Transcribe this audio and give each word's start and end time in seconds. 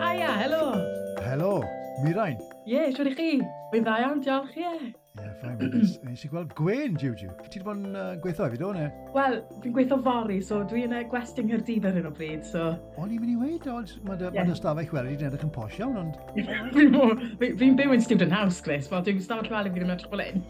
Aia, 0.00 0.30
helo. 0.42 0.74
Helo, 1.22 1.62
Mirain. 2.02 2.34
Ie, 2.66 2.74
yeah, 2.74 2.90
siwr 2.96 3.12
i 3.12 3.14
chi. 3.14 3.28
Mae'n 3.70 3.84
dda 3.86 3.94
iawn, 4.02 4.18
diolch 4.24 4.56
ie! 4.58 4.66
e. 4.66 4.68
Ie, 5.20 5.30
ffain, 5.38 5.54
nes 6.08 6.24
i 6.26 6.28
gweld 6.32 6.50
Gwen, 6.58 6.98
Jiw. 6.98 7.14
Ti 7.14 7.30
wedi 7.30 7.62
bod 7.62 7.78
yn 7.78 7.94
uh, 7.94 8.18
gweithio 8.24 8.50
fi, 8.50 8.58
o'n 8.66 8.82
e? 8.82 8.90
Wel, 9.14 9.38
fi'n 9.62 9.74
gweithio 9.76 9.98
fori, 10.02 10.38
so 10.42 10.58
dwi'n 10.72 10.98
uh, 10.98 11.06
gwestiwn 11.12 11.46
Nghyrddydd 11.46 11.86
ar 11.86 11.94
hyn 12.00 12.10
o 12.10 12.12
bryd, 12.18 12.42
so... 12.50 12.62
O'n 12.98 13.14
i'n 13.14 13.22
mynd 13.22 13.34
i 13.36 13.38
weid, 13.44 13.64
ond 13.70 13.88
mae'n 14.08 14.34
yeah. 14.34 14.50
ma 14.50 14.54
stafell 14.58 14.90
weli 14.96 15.14
wedi'n 15.14 15.30
edrych 15.30 15.46
yn 15.46 15.54
posh 15.54 15.78
iawn, 15.78 15.94
ond... 16.02 16.14
fi'n 17.62 17.78
byw 17.78 17.94
yn 17.94 18.02
student 18.02 18.34
house, 18.34 18.58
Chris, 18.66 18.90
fel 18.90 19.06
dwi'n 19.06 19.22
stafell 19.22 19.54
weli 19.54 19.70
fi 19.70 19.78
ddim 19.78 19.92
yn 19.92 19.94
edrych 19.94 20.10
fel 20.10 20.26
un. 20.26 20.42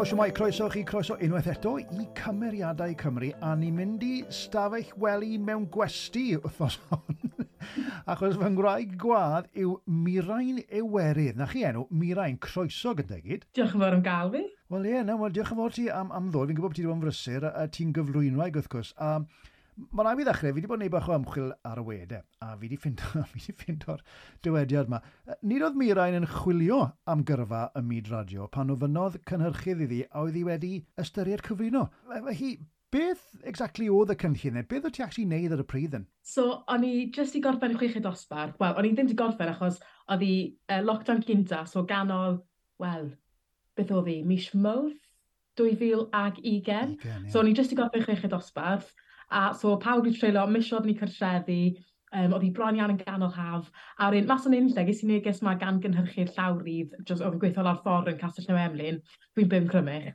Helo, 0.03 0.09
siwmai, 0.09 0.33
croeso 0.35 0.65
chi, 0.67 0.81
croeso 0.83 1.15
unwaith 1.23 1.45
eto 1.47 1.77
i 1.79 2.05
cymeriadau 2.17 2.91
Cymru 2.99 3.29
a 3.39 3.53
ni'n 3.55 3.77
mynd 3.77 4.01
i 4.03 4.25
stafell 4.35 4.89
weli 4.99 5.37
mewn 5.39 5.69
gwesti 5.71 6.23
wrthnos 6.35 6.75
hon. 6.89 7.21
Achos 8.11 8.35
fy 8.41 8.49
ngwraig 8.51 8.97
gwadd 8.99 9.47
yw 9.63 9.77
Mirain 9.87 10.59
Ewerydd. 10.65 11.39
Na 11.39 11.47
chi 11.47 11.63
enw, 11.69 11.85
Mirain, 12.01 12.35
croeso 12.35 12.91
gyda 12.99 13.21
gyd. 13.23 13.47
Diolch 13.55 13.77
yn 13.77 13.85
fawr 13.85 13.95
am 13.95 14.03
gael 14.03 14.33
fi. 14.35 14.43
Wel 14.75 14.89
ie, 14.89 14.93
yeah, 14.97 15.07
na, 15.07 15.15
wel 15.21 15.31
diolch 15.31 15.55
yn 15.55 15.61
fawr 15.61 15.77
ti 15.79 15.87
am, 16.01 16.11
am 16.11 16.27
ddod. 16.33 16.51
Fi'n 16.51 16.59
gwybod 16.59 16.73
bod 16.73 16.81
ti 16.81 16.83
wedi 16.83 16.91
bod 16.91 16.99
yn 16.99 17.07
frysur 17.07 17.47
a, 17.47 17.53
a 17.63 17.71
ti'n 17.71 17.95
gyflwynwaig 17.95 18.59
wrth 18.59 18.71
gwrs. 18.75 18.91
A 18.99 19.13
Mae 19.73 20.05
rhaid 20.05 20.21
i 20.21 20.25
ddechrau, 20.27 20.51
fi 20.51 20.59
wedi 20.59 20.69
bod 20.69 20.77
yn 20.77 20.83
neud 20.85 20.93
bach 20.93 21.07
o 21.09 21.15
ymchwil 21.17 21.53
ar 21.65 21.79
y 21.81 21.85
wedau, 21.87 22.21
a 22.45 22.51
fi 22.53 22.67
wedi 22.67 22.77
ffeindio, 22.77 23.23
fi 23.31 23.41
wedi 23.49 23.89
o'r 23.89 24.03
dywediad 24.45 24.91
yma. 24.91 24.99
Nid 25.49 25.65
oedd 25.65 25.79
Mirain 25.79 26.17
yn 26.19 26.27
chwilio 26.29 26.83
am 27.09 27.23
gyrfa 27.25 27.63
y 27.79 27.83
myd 27.87 28.11
radio 28.13 28.45
pan 28.53 28.73
o 28.73 28.77
fynodd 28.77 29.17
cynhyrchydd 29.29 29.81
iddi 29.87 30.03
a 30.09 30.21
oedd 30.21 30.37
hi 30.37 30.45
wedi 30.45 30.73
ystyried 31.01 31.41
cyfrino. 31.47 31.87
Felly, 32.11 32.51
beth 32.93 33.23
exactly 33.49 33.89
oedd 33.89 34.13
y 34.13 34.17
cynllun 34.21 34.59
neu 34.59 34.67
Beth 34.69 34.85
oedd 34.85 34.97
ti 34.97 35.05
actually 35.05 35.25
neud 35.29 35.55
ar 35.55 35.63
y 35.63 35.67
pryd 35.69 35.97
yn? 35.97 36.05
So, 36.21 36.45
o'n 36.69 36.85
i 36.85 36.93
jyst 37.15 37.37
i 37.39 37.41
gorffen 37.43 37.73
y 37.73 37.79
chweched 37.79 38.05
dosbarth. 38.05 38.59
Wel, 38.61 38.77
o'n 38.77 38.89
i 38.89 38.93
ddim 38.93 39.09
wedi 39.09 39.17
gorffen 39.17 39.49
achos 39.55 39.79
oedd 40.13 40.25
hi 40.25 40.35
uh, 40.69 40.81
lockdown 40.85 41.23
gynta, 41.25 41.63
so 41.69 41.85
ganol, 41.89 42.43
wel, 42.83 43.09
beth 43.77 43.95
oedd 43.97 44.11
hi, 44.11 44.19
mis 44.27 44.51
mawrth 44.53 45.01
2020. 45.57 46.99
Yeah. 47.01 47.25
So, 47.29 47.41
o'n 47.41 47.49
i 47.49 47.55
jyst 47.57 47.73
i 47.73 47.79
gorffen 47.79 48.03
y 48.03 48.05
chweched 48.05 48.33
dosbarth 48.35 48.93
A 49.33 49.43
so 49.57 49.75
pawb 49.81 50.03
wedi 50.03 50.15
treulio, 50.17 50.45
misiodd 50.49 50.85
ni 50.87 50.95
cartrefi, 50.99 51.59
um, 52.13 52.33
oedd 52.35 52.45
hi 52.45 52.51
bron 52.55 52.79
iawn 52.79 52.93
yn 52.93 52.99
ganol 53.01 53.33
haf. 53.33 53.69
A 53.97 54.09
wedyn, 54.13 54.27
mas 54.29 54.47
o'n 54.47 54.57
unlle, 54.57 54.87
ges 54.87 55.03
i 55.03 55.09
neges 55.09 55.41
yma 55.43 55.55
gan 55.61 55.79
gynhyrchu'r 55.83 56.33
llawrydd, 56.35 56.97
jyst 57.01 57.21
oedd 57.21 57.37
yn 57.37 57.41
gweithio 57.41 57.65
lawr 57.65 57.79
ffordd 57.85 58.11
yn 58.13 58.19
Castell 58.21 58.49
New 58.49 58.59
Emlyn, 58.61 58.99
dwi'n 59.37 59.49
bym 59.53 59.69
crymych. 59.71 60.11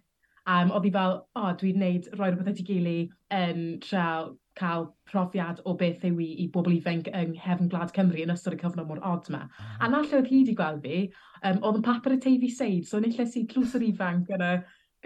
Um, 0.49 0.71
oedd 0.73 0.87
hi 0.89 0.93
fel, 0.95 1.19
o, 1.37 1.41
oh, 1.43 1.51
dwi'n 1.61 1.83
neud 1.83 2.07
roi 2.17 2.31
rhywbeth 2.31 2.53
at 2.55 2.61
ei 2.63 2.69
gili 2.71 2.99
um, 3.37 3.65
trael 3.85 4.31
cael 4.59 4.89
profiad 5.07 5.61
o 5.69 5.75
beth 5.79 6.07
yw 6.09 6.17
i, 6.25 6.29
i 6.43 6.47
bobl 6.55 6.73
ifanc 6.75 7.11
yng 7.13 7.35
nghefn 7.35 7.69
Gwlad 7.71 7.93
Cymru 7.95 8.25
yn 8.25 8.33
ystod 8.35 8.57
y 8.57 8.61
cyfnod 8.63 8.89
mor 8.89 9.03
od 9.07 9.29
yma. 9.31 9.45
A 9.79 9.91
na 9.91 10.01
lle 10.03 10.19
oedd 10.19 10.31
hi 10.31 10.41
wedi 10.41 10.57
gweld 10.59 10.81
fi, 10.87 11.03
um, 11.43 11.61
oedd 11.61 11.79
yn 11.79 11.85
papur 11.87 12.17
y 12.17 12.19
teifi 12.25 12.51
seid, 12.55 12.89
so 12.89 12.99
nillais 13.03 13.37
i 13.39 13.45
tlws 13.51 13.77
yr 13.79 13.87
ifanc 13.91 14.33
yn 14.35 14.47
y 14.49 14.51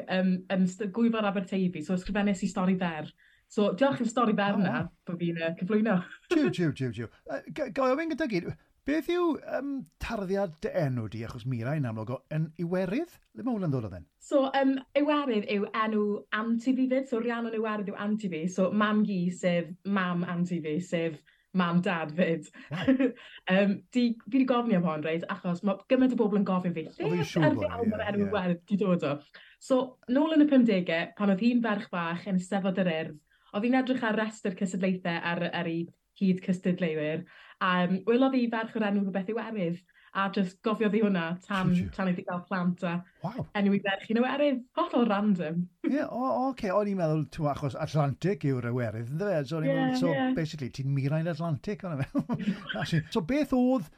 um, 0.06 0.33
yn 0.55 0.64
gwyfod 0.94 1.28
Aberteifi, 1.28 1.83
so 1.84 1.98
ysgrifennu 1.98 2.33
i 2.33 2.48
stori 2.48 2.78
fer 2.80 3.10
So, 3.53 3.72
diolch 3.77 4.00
i'r 4.00 4.08
stori 4.08 4.33
fer 4.36 4.56
na, 4.56 4.78
oh. 4.81 4.92
bod 5.08 5.19
fi'n 5.20 5.41
uh, 5.42 5.50
cyflwyno. 5.58 5.98
Jiw, 6.33 6.47
jiw, 6.48 6.70
jiw, 6.72 6.92
jiw. 6.97 7.08
Uh, 7.28 7.42
Gau 7.77 7.91
ofyn 7.92 8.08
gyda 8.14 8.25
gyd, 8.31 8.47
beth 8.89 9.11
yw 9.13 9.27
um, 9.58 9.74
tarddiad 10.01 10.55
dy 10.64 10.70
enw 10.80 11.05
di, 11.13 11.20
achos 11.27 11.45
Mira 11.45 11.74
i'n 11.77 11.89
amlwg 11.91 12.14
o, 12.14 12.17
yn 12.33 12.46
Iwerydd? 12.62 13.12
Le 13.36 13.45
mae 13.45 13.52
hwnna'n 13.52 13.74
dod 13.74 13.89
o 13.89 13.91
ddyn? 13.92 14.07
So, 14.24 14.46
um, 14.57 14.79
Iwerydd 14.96 15.51
yw 15.52 15.67
enw 15.83 16.07
anti-fi 16.39 16.86
fyd, 16.95 17.11
so 17.11 17.20
Rhiannon 17.20 17.58
Iwerydd 17.58 17.91
yw 17.92 17.98
anti-fi. 18.07 18.46
so 18.48 18.70
mam 18.73 19.05
gi 19.05 19.20
sef 19.36 19.68
mam 19.85 20.24
anti-fi, 20.24 20.79
sef 20.80 21.18
mam 21.52 21.83
dad 21.85 22.14
fyd. 22.17 22.48
Um, 22.73 23.74
di, 23.92 24.07
fi 24.17 24.39
wedi 24.39 24.46
gofyn 24.48 24.73
i 24.73 24.79
am 24.79 24.89
hon, 24.89 25.05
reid, 25.05 25.27
achos 25.35 25.61
mae 25.61 25.77
gymaint 25.92 26.14
o 26.17 26.20
bobl 26.23 26.41
yn 26.41 26.46
gofyn 26.48 26.73
fi, 26.73 26.86
lle 26.89 27.11
yw'r 27.11 27.20
yeah, 27.20 27.51
enw 27.51 28.24
yeah. 28.24 28.33
werth 28.33 28.64
di 28.70 28.80
dod 28.80 29.05
o? 29.05 29.12
So, 29.61 29.83
nôl 30.08 30.39
yn 30.39 30.46
y 30.46 30.48
50au, 30.48 31.02
pan 31.18 31.35
oedd 31.35 31.45
hi'n 31.45 31.61
ferch 31.68 31.92
bach 31.92 32.24
yn 32.33 32.41
Steddfod 32.41 32.80
yr 32.80 32.91
Urdd, 32.95 33.20
oedd 33.52 33.67
hi'n 33.68 33.80
edrych 33.83 34.05
ar 34.08 34.18
restr 34.18 34.57
cystadlaethau 34.58 35.18
ar, 35.33 35.45
ar 35.52 35.70
ei 35.70 35.86
hyd 36.20 36.42
cystadleuwyr, 36.45 37.24
a 37.63 37.73
um, 37.86 37.98
wylodd 38.08 38.36
hi 38.36 38.46
ferch 38.52 38.77
o'r 38.79 38.89
enw 38.89 39.05
rhywbeth 39.05 39.33
i'w 39.33 39.40
erydd, 39.42 39.80
a 40.13 40.27
just 40.35 40.58
gofio 40.67 40.90
ddi 40.92 41.01
hwnna 41.01 41.23
tan, 41.46 41.70
tan 41.96 42.11
iddi 42.11 42.24
gael 42.27 42.42
plant 42.48 42.83
a 42.85 42.98
wow. 43.23 43.46
enw 43.57 43.73
i 43.73 43.80
ferch 43.85 44.11
i'n 44.12 44.20
ewyrydd, 44.20 44.61
hollol 44.77 45.08
random. 45.08 45.62
Ie, 45.86 45.95
yeah, 45.95 46.11
o, 46.12 46.20
o, 46.27 46.42
okay. 46.51 46.73
o'n 46.74 46.91
i'n 46.91 46.98
meddwl, 47.01 47.24
ti'n 47.33 47.48
achos 47.55 47.79
Atlantic 47.80 48.45
yw'r 48.48 48.68
ewyrydd, 48.73 49.08
ynddo 49.14 49.30
fe? 49.30 49.39
So, 49.48 49.62
yeah, 49.64 49.80
meddwl, 49.80 50.01
so 50.02 50.12
yeah. 50.12 50.35
basically, 50.36 50.68
ti'n 50.77 50.92
mirain 50.92 51.33
Atlantic, 51.33 51.85
o'n 51.89 51.96
i'n 51.96 52.02
meddwl. 52.05 53.05
so, 53.14 53.24
beth 53.33 53.57
oedd, 53.57 53.89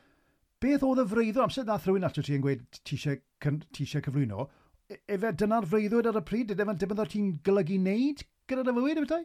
beth 0.62 0.87
oedd 0.87 1.03
y 1.03 1.09
freuddwr, 1.16 1.48
amser 1.48 1.66
nath 1.66 1.91
rhywun 1.91 2.06
ato 2.06 2.22
ti 2.22 2.38
yn 2.38 2.47
gweud 2.47 2.62
ti 2.87 3.00
eisiau 3.00 4.06
cyflwyno, 4.06 4.47
e, 4.87 5.03
efe 5.16 5.34
dyna'r 5.43 5.66
freuddwyd 5.75 6.12
ar 6.12 6.22
y 6.22 6.26
pryd, 6.31 6.54
efe 6.54 6.78
dyma 6.78 7.10
ti'n 7.10 7.34
golygu 7.43 7.82
wneud 7.82 8.22
gyda'r 8.47 8.70
fywyd, 8.70 9.03
efo 9.03 9.25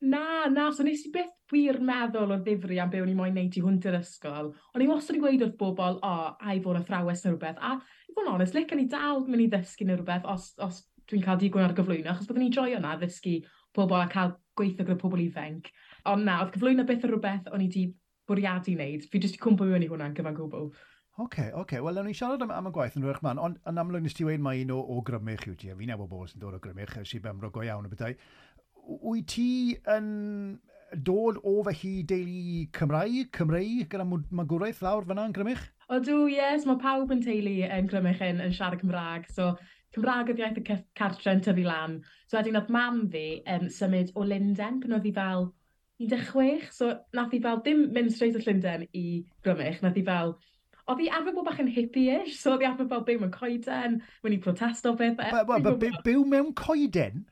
Na, 0.00 0.48
na, 0.48 0.70
so 0.72 0.84
nes 0.84 1.02
i 1.04 1.10
beth 1.12 1.52
wir 1.52 1.76
meddwl 1.84 2.32
o 2.32 2.38
ddifri 2.40 2.78
am 2.80 2.88
be 2.92 3.02
o'n 3.02 3.10
i 3.12 3.16
moyn 3.16 3.34
neud 3.36 3.56
i 3.58 3.62
hwnt 3.64 3.88
yr 3.90 3.98
ysgol. 3.98 4.52
O'n 4.72 4.84
i 4.84 4.88
wastad 4.88 5.18
yn 5.18 5.24
gweud 5.24 5.44
wrth 5.44 5.58
bobl, 5.60 5.98
o, 5.98 6.12
oh, 6.12 6.30
a 6.40 6.54
i 6.56 6.62
fod 6.64 6.78
athrawes 6.78 7.24
neu 7.24 7.34
rhywbeth. 7.34 7.60
A, 7.60 7.74
i 8.08 8.14
fod 8.14 8.24
yn 8.24 8.32
onest, 8.32 8.56
lic 8.56 8.72
yn 8.72 8.84
i 8.84 8.88
dal 8.88 9.26
mynd 9.26 9.44
i 9.44 9.48
ddysgu 9.52 9.88
neu 9.88 9.98
rhywbeth 9.98 10.28
os, 10.32 10.52
os 10.64 10.80
dwi'n 11.10 11.24
cael 11.26 11.42
digon 11.42 11.66
ar 11.66 11.76
gyflwyno, 11.76 12.14
achos 12.14 12.30
byddwn 12.30 12.46
i'n 12.46 12.54
joio 12.56 12.80
na 12.80 12.94
ddysgu 12.96 13.40
pobl 13.76 13.98
a 13.98 14.06
cael 14.12 14.36
gweithio 14.56 14.86
gyda 14.86 15.00
pobl 15.02 15.20
ifanc. 15.26 15.68
Ond 16.08 16.24
na, 16.24 16.38
oedd 16.44 16.54
cyflwyno 16.56 16.86
beth 16.88 17.04
o 17.04 17.12
rhywbeth 17.12 17.52
o'n 17.52 17.66
i 17.66 17.68
wedi 17.68 17.90
bwriadu 18.30 18.78
wneud. 18.78 19.04
Fi 19.10 19.20
jyst 19.20 19.36
i 19.36 19.42
cwmpo 19.42 19.68
mewn 19.68 19.84
i 19.84 19.90
hwnna'n 19.90 20.16
gyfan 20.16 20.38
gwbl. 20.38 20.70
Oce, 21.20 21.24
okay, 21.24 21.48
oce. 21.52 21.60
Okay. 21.60 21.80
Wel, 21.84 21.98
o'n 22.00 22.08
i'n 22.08 22.16
siarad 22.16 22.42
am, 22.44 22.52
am 22.54 22.68
y 22.70 22.72
gwaith 22.72 22.94
yn 22.96 23.04
rhywbeth 23.04 23.24
man, 23.26 23.40
ond 23.42 23.58
yn 23.68 23.80
amlwg 23.82 24.04
nes 24.04 24.14
ti 24.16 24.24
weid 24.24 24.40
mae 24.40 24.62
un 24.64 24.70
o, 24.72 24.78
o 24.80 25.02
grymych 25.04 25.42
yw 25.50 25.56
ti, 25.58 25.68
a 25.68 25.76
fi'n 25.76 25.92
efo 25.92 26.06
bobl 26.08 26.30
sy'n 26.30 26.40
dod 26.40 26.56
o 26.56 26.60
grymych, 26.62 26.94
ys 27.02 27.12
i 27.18 27.20
bemro 27.20 27.50
go 27.52 27.64
iawn 27.66 27.88
y 27.88 27.90
bethau 27.92 28.14
wyt 28.90 29.28
ti 29.34 29.50
yn 29.94 30.08
dod 31.06 31.38
o 31.46 31.60
fy 31.68 31.74
hyd 31.80 32.08
deulu 32.10 32.64
Cymraeg, 32.74 33.28
Cymreig, 33.36 33.84
gyda 33.92 34.06
magwraeth 34.06 34.82
lawr 34.82 35.06
fyna 35.06 35.28
yn 35.28 35.36
Grymych? 35.36 35.62
O 35.90 36.00
dw, 36.02 36.24
yes, 36.30 36.66
mae 36.66 36.80
pawb 36.82 37.12
yn 37.14 37.22
teulu 37.22 37.60
yn 37.66 37.90
Grymych 37.90 38.22
yn, 38.26 38.42
yn 38.42 38.56
siarad 38.56 38.82
Cymraeg, 38.82 39.30
so 39.30 39.52
Cymraeg 39.94 40.32
oedd 40.32 40.42
iaith 40.42 40.60
y 40.60 40.80
cartre 40.98 41.34
yn 41.36 41.42
tyfu 41.46 41.66
lan. 41.66 42.00
So 42.26 42.38
wedyn 42.38 42.58
oedd 42.58 42.70
mam 42.74 43.04
fi 43.12 43.24
um, 43.54 43.70
symud 43.74 44.12
o 44.14 44.26
Linden 44.26 44.82
pan 44.82 44.98
oedd 44.98 45.06
hi 45.06 45.14
fel 45.16 45.50
16, 46.00 46.70
so 46.74 46.92
nath 47.14 47.34
hi 47.34 47.42
fel 47.44 47.60
dim 47.64 47.88
mynd 47.94 48.14
straight 48.14 48.38
o 48.38 48.42
Llundain 48.42 48.86
i 48.96 49.06
Grymych, 49.44 49.82
nath 49.84 49.98
hi 49.98 50.06
fel 50.06 50.36
oedd 50.90 51.02
hi 51.04 51.10
arfer 51.14 51.34
bod 51.36 51.46
bach 51.46 51.60
yn 51.62 51.70
hippie-ish, 51.70 52.38
so 52.40 52.54
oedd 52.54 52.64
hi 52.64 52.70
arfer 52.70 52.88
fel 52.90 53.04
byw 53.06 53.20
mewn 53.22 53.34
coeden, 53.34 54.00
mynd 54.24 54.38
i 54.38 54.40
protesto 54.42 54.94
beth. 54.98 55.20
Byw 56.06 56.24
mewn 56.26 56.54
coeden? 56.58 57.26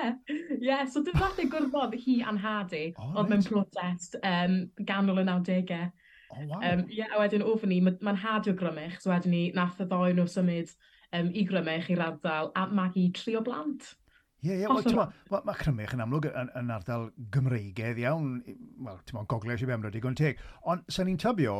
Ie, 0.00 0.36
yeah, 0.68 0.84
so 0.88 1.02
dyna 1.04 1.22
fath 1.22 1.40
ei 1.42 1.50
gwrfod 1.52 1.96
hi 2.04 2.20
a'n 2.26 2.40
hadu, 2.40 2.84
oh, 2.96 3.12
oedd 3.20 3.32
mewn 3.32 3.46
protest 3.46 4.18
um, 4.22 4.60
ganol 4.88 5.22
y 5.22 5.26
90au. 5.28 5.90
Oh, 6.30 6.44
wow. 6.46 6.60
Um, 6.62 6.84
yeah, 6.94 7.10
a 7.14 7.22
wedyn 7.22 7.42
ofyn 7.46 7.72
ni, 7.72 7.80
mae'n 7.84 7.98
ma 8.06 8.14
hadio 8.14 8.54
grymich, 8.58 9.00
so 9.02 9.10
wedyn 9.10 9.34
ni 9.34 9.44
nath 9.56 9.80
y 9.82 9.88
ddoen 9.90 10.20
nhw 10.20 10.28
symud 10.30 10.70
um, 11.16 11.32
i 11.34 11.46
grymich 11.48 11.90
i'r 11.90 12.04
ardal, 12.06 12.52
a 12.54 12.68
mag 12.70 12.98
tri 13.18 13.34
o 13.38 13.42
blant. 13.46 13.94
Ie, 14.40 14.54
ie, 14.54 14.64
wel, 14.64 15.10
mae 15.28 15.42
ma 15.44 15.52
Crymych 15.58 15.90
yn 15.92 16.00
amlwg 16.00 16.30
yn, 16.30 16.48
yn 16.56 16.70
ardal 16.72 17.10
Gymreigaidd 17.34 17.98
iawn, 18.00 18.38
wel, 18.86 19.00
ti'n 19.04 19.18
mo'n 19.18 19.28
gogledd 19.28 19.58
eisiau 19.58 19.68
bemryd 19.68 19.98
i 19.98 20.00
gwneud 20.00 20.16
teg, 20.16 20.40
ond 20.64 20.86
sy'n 20.88 21.10
ni'n 21.10 21.18
tybio, 21.20 21.56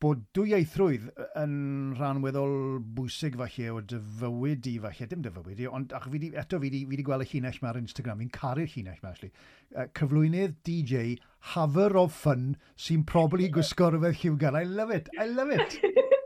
bod 0.00 0.22
dwyieithrwydd 0.36 1.08
yn 1.36 1.54
rhan 1.98 2.22
weddol 2.24 2.54
bwysig 2.96 3.34
falle 3.40 3.66
o 3.74 3.80
dy 3.84 3.98
fywyd 4.20 4.68
i 4.70 4.74
falle, 4.80 5.08
dim 5.10 5.24
dy 5.26 5.32
fywyd 5.34 5.60
i, 5.60 5.66
ond 5.68 5.92
ach, 5.96 6.06
fi 6.12 6.20
di, 6.22 6.30
eto 6.40 6.60
fi 6.62 6.70
di, 6.72 6.80
fi 6.88 7.00
di 7.00 7.04
gweld 7.04 7.26
y 7.26 7.28
llinell 7.28 7.58
ma 7.60 7.72
ar 7.72 7.80
Instagram, 7.82 8.22
fi'n 8.24 8.32
caru'r 8.36 8.70
llinell 8.72 9.02
ma, 9.02 9.12
actually. 9.12 9.32
Uh, 9.74 9.84
cyflwynydd 9.98 10.56
DJ, 10.64 11.18
hafer 11.52 11.98
of 12.00 12.16
fun, 12.16 12.54
sy'n 12.80 13.04
probably 13.10 13.50
gwisgo 13.52 13.90
rhywbeth 13.90 14.22
lliwgar. 14.22 14.56
I 14.56 14.64
love 14.64 14.94
it, 14.96 15.10
I 15.18 15.26
love 15.28 15.52
it. 15.52 15.76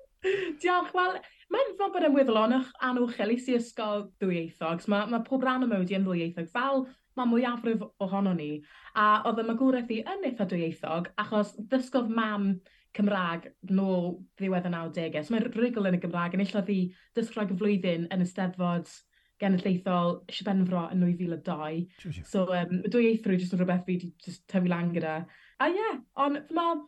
Diolch, 0.62 0.94
wel, 0.94 1.18
mae'n 1.50 1.74
fel 1.80 1.90
bod 1.96 2.06
yn 2.06 2.14
weddol 2.14 2.38
anwchel 2.44 3.34
i 3.34 3.40
si 3.42 3.56
ysgol 3.58 4.06
ddwyieithog. 4.22 4.86
Mae 4.92 5.10
ma 5.10 5.24
pob 5.26 5.42
rhan 5.42 5.66
o 5.66 5.70
mywyd 5.72 5.90
i 5.90 5.98
yn 5.98 6.06
ddwyieithog, 6.06 6.46
fel 6.54 6.86
mae 7.18 7.30
mwyafrif 7.30 7.82
ohono 8.02 8.38
ni. 8.38 8.52
A 8.94 9.24
oedd 9.26 9.42
y 9.42 9.48
magwraeth 9.50 9.92
i 9.94 10.00
yn 10.14 10.24
eitha 10.30 10.46
dwyieithog, 10.50 11.10
achos 11.20 11.54
ddysgodd 11.58 12.14
mam 12.14 12.52
Cymraeg 12.94 13.48
nôl 13.74 14.14
ddiwedd 14.38 14.68
y 14.68 14.72
90au. 14.74 15.24
So 15.24 15.34
mae'n 15.34 15.48
rhugl 15.48 15.90
yn 15.90 15.98
y 15.98 16.00
Gymraeg 16.02 16.36
yn 16.36 16.44
eillodd 16.44 16.70
i 16.72 16.78
dysgrog 17.18 17.52
y 17.54 17.58
flwyddyn 17.58 18.08
yn 18.14 18.22
y 18.22 18.28
steddfod 18.28 18.90
genedlaethol 19.42 20.20
Sibenfro 20.30 20.86
yn 20.94 21.02
2002. 21.02 21.86
Jujur. 22.02 22.26
So, 22.28 22.44
um, 22.54 22.82
y 22.84 22.92
dwy 22.92 23.08
eithrio 23.10 23.38
jyst 23.38 23.54
yn 23.56 23.62
rhywbeth 23.62 23.84
fi 23.86 23.96
wedi 23.96 24.12
just 24.24 24.44
tyfu 24.50 24.70
lan 24.70 24.92
gyda. 24.94 25.16
A 25.58 25.70
ie, 25.70 25.78
yeah, 25.78 25.98
ond 26.22 26.42
fy 26.48 26.58
fel, 26.58 26.84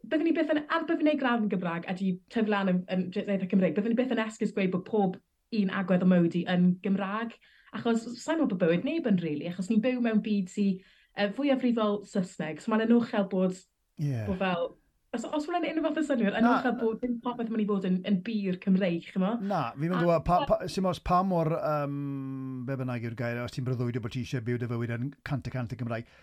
byddwn 0.00 0.28
ni 0.28 0.34
byth 0.36 0.52
yn, 0.54 0.62
ar 0.68 0.84
byddwn 0.88 1.08
ni'n 1.08 1.20
grawn 1.20 1.46
yn 1.46 1.52
Gymraeg 1.52 1.88
a 1.88 1.96
di 1.96 2.12
tyfu 2.32 2.52
lan 2.52 2.72
yn, 2.72 2.82
yn 2.92 3.08
Dreithaeth 3.14 3.48
Cymraeg. 3.52 3.76
byddwn 3.76 3.94
ni 3.94 4.00
byth 4.02 4.14
yn 4.16 4.24
esgus 4.26 4.54
gweud 4.56 4.74
bod 4.74 4.86
pob 4.88 5.18
un 5.56 5.72
agwedd 5.80 6.04
o 6.04 6.10
modi 6.10 6.44
yn 6.52 6.74
Gymraeg. 6.84 7.34
Achos 7.76 8.04
sa'n 8.20 8.40
meddwl 8.40 8.52
bod 8.52 8.64
bywyd 8.64 8.86
neb 8.86 9.06
yn 9.06 9.20
rili, 9.20 9.36
really, 9.38 9.50
achos 9.52 9.70
ni'n 9.70 9.82
byw 9.84 10.00
mewn 10.04 10.22
byd 10.24 10.50
sy'n 10.52 10.80
uh, 10.80 11.28
fwy 11.30 11.50
fwyafrifol 11.50 12.00
Saesneg, 12.10 12.60
so 12.60 12.72
mae'n 12.72 12.88
enwchel 12.88 13.28
bod, 13.30 13.56
yeah. 14.02 14.26
bod 14.26 14.40
fel 14.42 14.72
Os, 15.10 15.24
os 15.26 15.46
wna'n 15.50 15.64
unrhyw 15.66 15.82
fath 15.88 15.96
o 15.98 16.02
syniad, 16.06 16.36
yn 16.38 16.46
ochr 16.46 16.74
bod 16.78 17.00
dim 17.02 17.16
popeth 17.24 17.48
mynd 17.50 17.64
i 17.64 17.66
fod 17.66 17.86
yn, 17.88 17.96
yn 18.06 18.20
bir 18.26 18.60
Cymreig, 18.62 19.08
chymo? 19.10 19.32
Na, 19.42 19.62
fi'n 19.74 19.90
mynd 19.90 20.04
gwybod, 20.04 20.22
pa, 20.28 20.36
pa, 20.46 20.58
sy'n 20.70 20.86
os 20.86 21.00
pa 21.02 21.18
mor, 21.26 21.50
um, 21.58 22.60
be 22.68 22.76
bynnag 22.78 23.08
yw'r 23.08 23.16
gair, 23.18 23.40
os 23.42 23.56
ti'n 23.56 23.66
bryddwyd 23.66 23.98
o 23.98 24.04
bod 24.04 24.14
ti 24.14 24.22
eisiau 24.22 24.44
byw 24.46 24.60
dy 24.62 24.68
fywyd 24.70 24.94
yn 24.94 25.10
cant 25.26 25.50
y 25.50 25.54
cant 25.56 25.74
y 25.74 25.80
Gymraeg, 25.80 26.14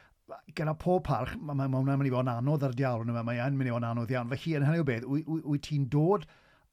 gyda 0.56 0.78
pob 0.80 1.04
parch, 1.10 1.36
mae 1.36 1.51
ma, 1.51 1.68
ma 1.68 1.81
hwnna'n 1.81 2.00
mynd 2.00 2.13
i 2.13 2.16
fod 2.16 2.30
yn 2.30 2.34
anodd 2.38 2.63
ar 2.69 2.80
diawl 2.80 3.04
yma, 3.04 3.28
mae 3.28 3.44
yn 3.44 3.60
mynd 3.60 3.74
i 3.74 3.75
fod 3.75 3.84
yn 3.84 3.89
anodd 3.92 4.16
iawn. 4.16 4.31
Felly, 4.31 4.56
yn 4.56 4.68
hynny 4.69 4.84
o 4.86 4.88
beth, 4.88 5.07
wyt 5.51 5.68
ti'n 5.68 5.89
dod 5.92 6.28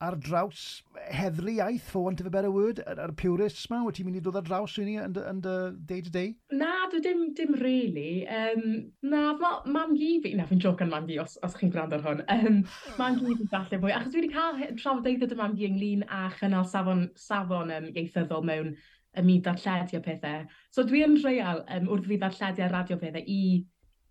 ar 0.04 0.16
draws 0.20 0.82
heddlu 1.14 1.56
iaith, 1.58 1.90
for 1.90 2.06
want 2.06 2.22
of 2.22 2.30
a 2.30 2.30
better 2.30 2.50
word, 2.54 2.82
yr, 2.86 2.98
yr 3.08 3.14
purists 3.18 3.66
yma? 3.70 3.82
Wyt 3.88 3.98
ti'n 3.98 4.08
mynd 4.08 4.18
i 4.20 4.24
dod 4.26 4.38
ar 4.38 4.46
draws 4.46 4.78
yn 4.82 4.90
y 4.94 5.58
day-to-day? 5.90 6.34
Na, 6.62 6.73
dwi 6.94 7.02
dim, 7.04 7.22
dim 7.34 7.54
really. 7.60 8.26
Um, 8.30 8.64
na, 9.02 9.34
ma, 9.40 9.52
mam 9.66 9.94
gi 9.98 10.20
fi, 10.22 10.34
na 10.38 10.46
fi'n 10.48 10.62
joc 10.62 10.82
yn 10.84 10.92
mam 10.92 11.08
gi 11.10 11.18
os, 11.22 11.36
os 11.46 11.56
chi'n 11.58 11.72
gwrando 11.74 11.98
ar 11.98 12.06
hwn. 12.06 12.24
Um, 12.34 12.60
mam 13.00 13.18
gi 13.20 13.36
fi'n 13.40 13.52
falle 13.52 13.80
fwy, 13.82 13.94
achos 13.94 14.14
dwi 14.14 14.22
wedi 14.22 14.34
cael 14.34 14.78
trafodaethau 14.78 15.30
dy 15.30 15.38
mam 15.40 15.56
gi 15.58 15.68
ynglyn 15.68 16.06
â 16.06 16.24
chynnal 16.38 16.66
safon, 16.70 17.08
safon 17.18 17.74
um, 17.74 17.90
ieithyddol 17.92 18.46
mewn 18.46 18.74
y 19.14 19.22
mi 19.26 19.38
darlledu 19.42 20.00
pethau. 20.04 20.48
So 20.74 20.86
dwi 20.86 21.04
yn 21.06 21.20
real 21.22 21.62
um, 21.68 21.90
wrth 21.92 22.10
fi 22.10 22.18
darlledu 22.22 22.66
ar 22.66 22.76
radio 22.78 22.98
pethau 23.02 23.22
i 23.26 23.44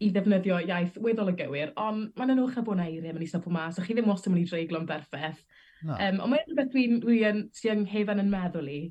i 0.03 0.09
ddefnyddio 0.11 0.57
iaith 0.67 0.97
weddol 0.99 1.31
y 1.31 1.35
gywir, 1.39 1.69
ond 1.79 2.09
mae'n 2.19 2.33
enwch 2.33 2.57
a 2.59 2.63
bod 2.65 2.79
na 2.79 2.87
eiriau 2.89 3.19
i 3.19 3.23
isaf 3.27 3.45
mas, 3.47 3.77
so 3.77 3.83
chi 3.85 3.95
ddim 3.95 4.09
wastad 4.09 4.31
yn 4.31 4.35
mynd 4.35 4.47
i 4.47 4.49
dreiglo'n 4.49 4.87
berffaith. 4.89 5.43
No. 5.83 5.95
Um, 5.95 6.19
ond 6.23 6.33
mae'n 6.33 6.49
rhywbeth 6.49 6.73
dwi'n 6.73 6.97
dwi, 7.03 7.19
dwi, 7.23 7.75
dwi, 7.85 7.85
dwi, 7.93 8.17
yn 8.25 8.31
meddwl 8.33 8.71
i 8.73 8.81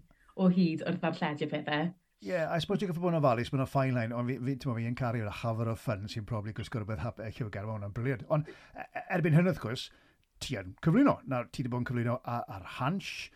o 0.40 0.48
hyd 0.52 0.86
wrth 0.88 1.02
dwi, 1.02 1.50
pethau. 1.50 1.90
Yeah, 2.22 2.46
I 2.54 2.60
suppose 2.62 2.78
ti'n 2.78 2.86
gyffredin 2.86 3.02
bod 3.02 3.16
yn 3.16 3.18
ofalus, 3.18 3.48
mae'n 3.50 3.66
fine 3.66 3.96
line, 3.96 4.14
ond 4.14 4.30
fi, 4.30 4.36
fi, 4.38 4.54
fi 4.62 4.86
yn 4.86 4.96
caru 4.98 5.24
o'r 5.24 5.38
hafer 5.40 5.72
o 5.72 5.74
ffyn 5.74 6.04
sy'n 6.10 6.26
probably 6.28 6.54
gwisgo 6.54 6.78
rhywbeth 6.78 7.02
hap 7.02 7.18
eich 7.24 7.40
gyfer 7.42 7.66
hwn 7.66 7.82
yn 7.88 7.94
briliant. 7.96 8.22
Ond 8.30 8.46
e, 8.46 8.84
e, 8.84 9.02
erbyn 9.16 9.34
hynny, 9.34 9.50
wrth 9.50 9.62
gwrs, 9.64 9.88
ti 10.38 10.54
yn 10.60 10.76
cyflwyno. 10.86 11.16
Nawr, 11.32 11.48
ti 11.50 11.64
wedi 11.64 11.72
bod 11.72 11.82
yn 11.82 11.88
cyflwyno 11.90 12.18
ar 12.24 12.68
Hansh, 12.78 13.30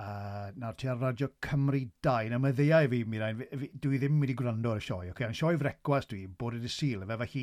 Uh, 0.00 0.48
nawr 0.56 0.72
ti 0.80 0.88
ar 0.88 0.96
Radio 0.96 1.26
Cymru 1.44 1.82
2. 2.02 2.30
Na 2.32 2.38
mae 2.40 2.54
ddeiau 2.56 2.88
fi, 2.88 3.02
Mirain, 3.04 3.42
dwi 3.84 3.98
ddim 4.00 4.22
wedi 4.22 4.32
gwrando 4.40 4.70
ar 4.72 4.80
y 4.80 4.84
sioe. 4.86 5.10
Okay, 5.12 5.28
yn 5.28 5.36
sioe 5.36 5.58
frecwas 5.60 6.08
dwi, 6.08 6.22
bod 6.40 6.56
ydy 6.56 6.70
syl, 6.72 7.04
fe 7.10 7.18
felly 7.20 7.42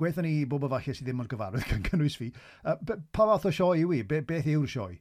gweithio 0.00 0.24
ni 0.24 0.32
bob 0.48 0.64
o 0.64 0.70
falle 0.72 0.94
sydd 0.96 1.10
ddim 1.10 1.20
o'r 1.20 1.28
gyfarwydd 1.30 1.66
gan 1.68 1.84
cynnwys 1.90 2.16
fi. 2.18 2.30
Uh, 2.64 2.78
pa 3.12 3.28
fath 3.28 3.44
o 3.50 3.52
sioe 3.52 3.82
yw 3.82 3.92
i? 3.98 4.00
Be, 4.08 4.22
beth 4.24 4.48
yw'r 4.54 4.72
sioe? 4.74 4.96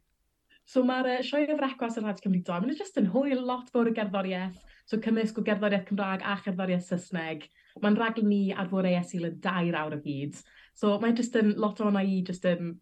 So 0.69 0.83
mae'r 0.88 1.10
uh, 1.12 1.24
sioe 1.25 1.48
o 1.51 1.57
frecwas 1.60 1.98
yn 2.00 2.07
Radio 2.07 2.24
Cymru 2.25 2.42
2, 2.48 2.62
mae'n 2.63 2.77
jyst 2.80 3.00
yn 3.01 3.10
hwyl 3.13 3.42
lot 3.48 3.71
fawr 3.74 3.89
o 3.92 3.95
gerddoriaeth, 3.98 4.62
so 4.88 5.00
cymysg 5.04 5.39
o 5.39 5.44
gerddoriaeth 5.48 5.89
Cymraeg 5.89 6.24
a 6.24 6.38
cherddoriaeth 6.45 6.88
Saesneg. 6.88 7.48
Mae'n 7.83 7.98
raglen 8.00 8.30
ni 8.30 8.42
ar 8.54 8.69
fod 8.71 8.88
AS 8.88 9.13
i 9.18 9.21
dair 9.44 9.75
awr 9.80 9.98
o 9.98 10.00
hyd. 10.06 10.39
So 10.77 10.95
mae'n 11.01 11.18
jyst 11.19 11.36
yn 11.39 11.56
lot 11.62 11.81
o'na 11.83 12.04
i 12.06 12.21
jyst 12.27 12.48
yn, 12.50 12.75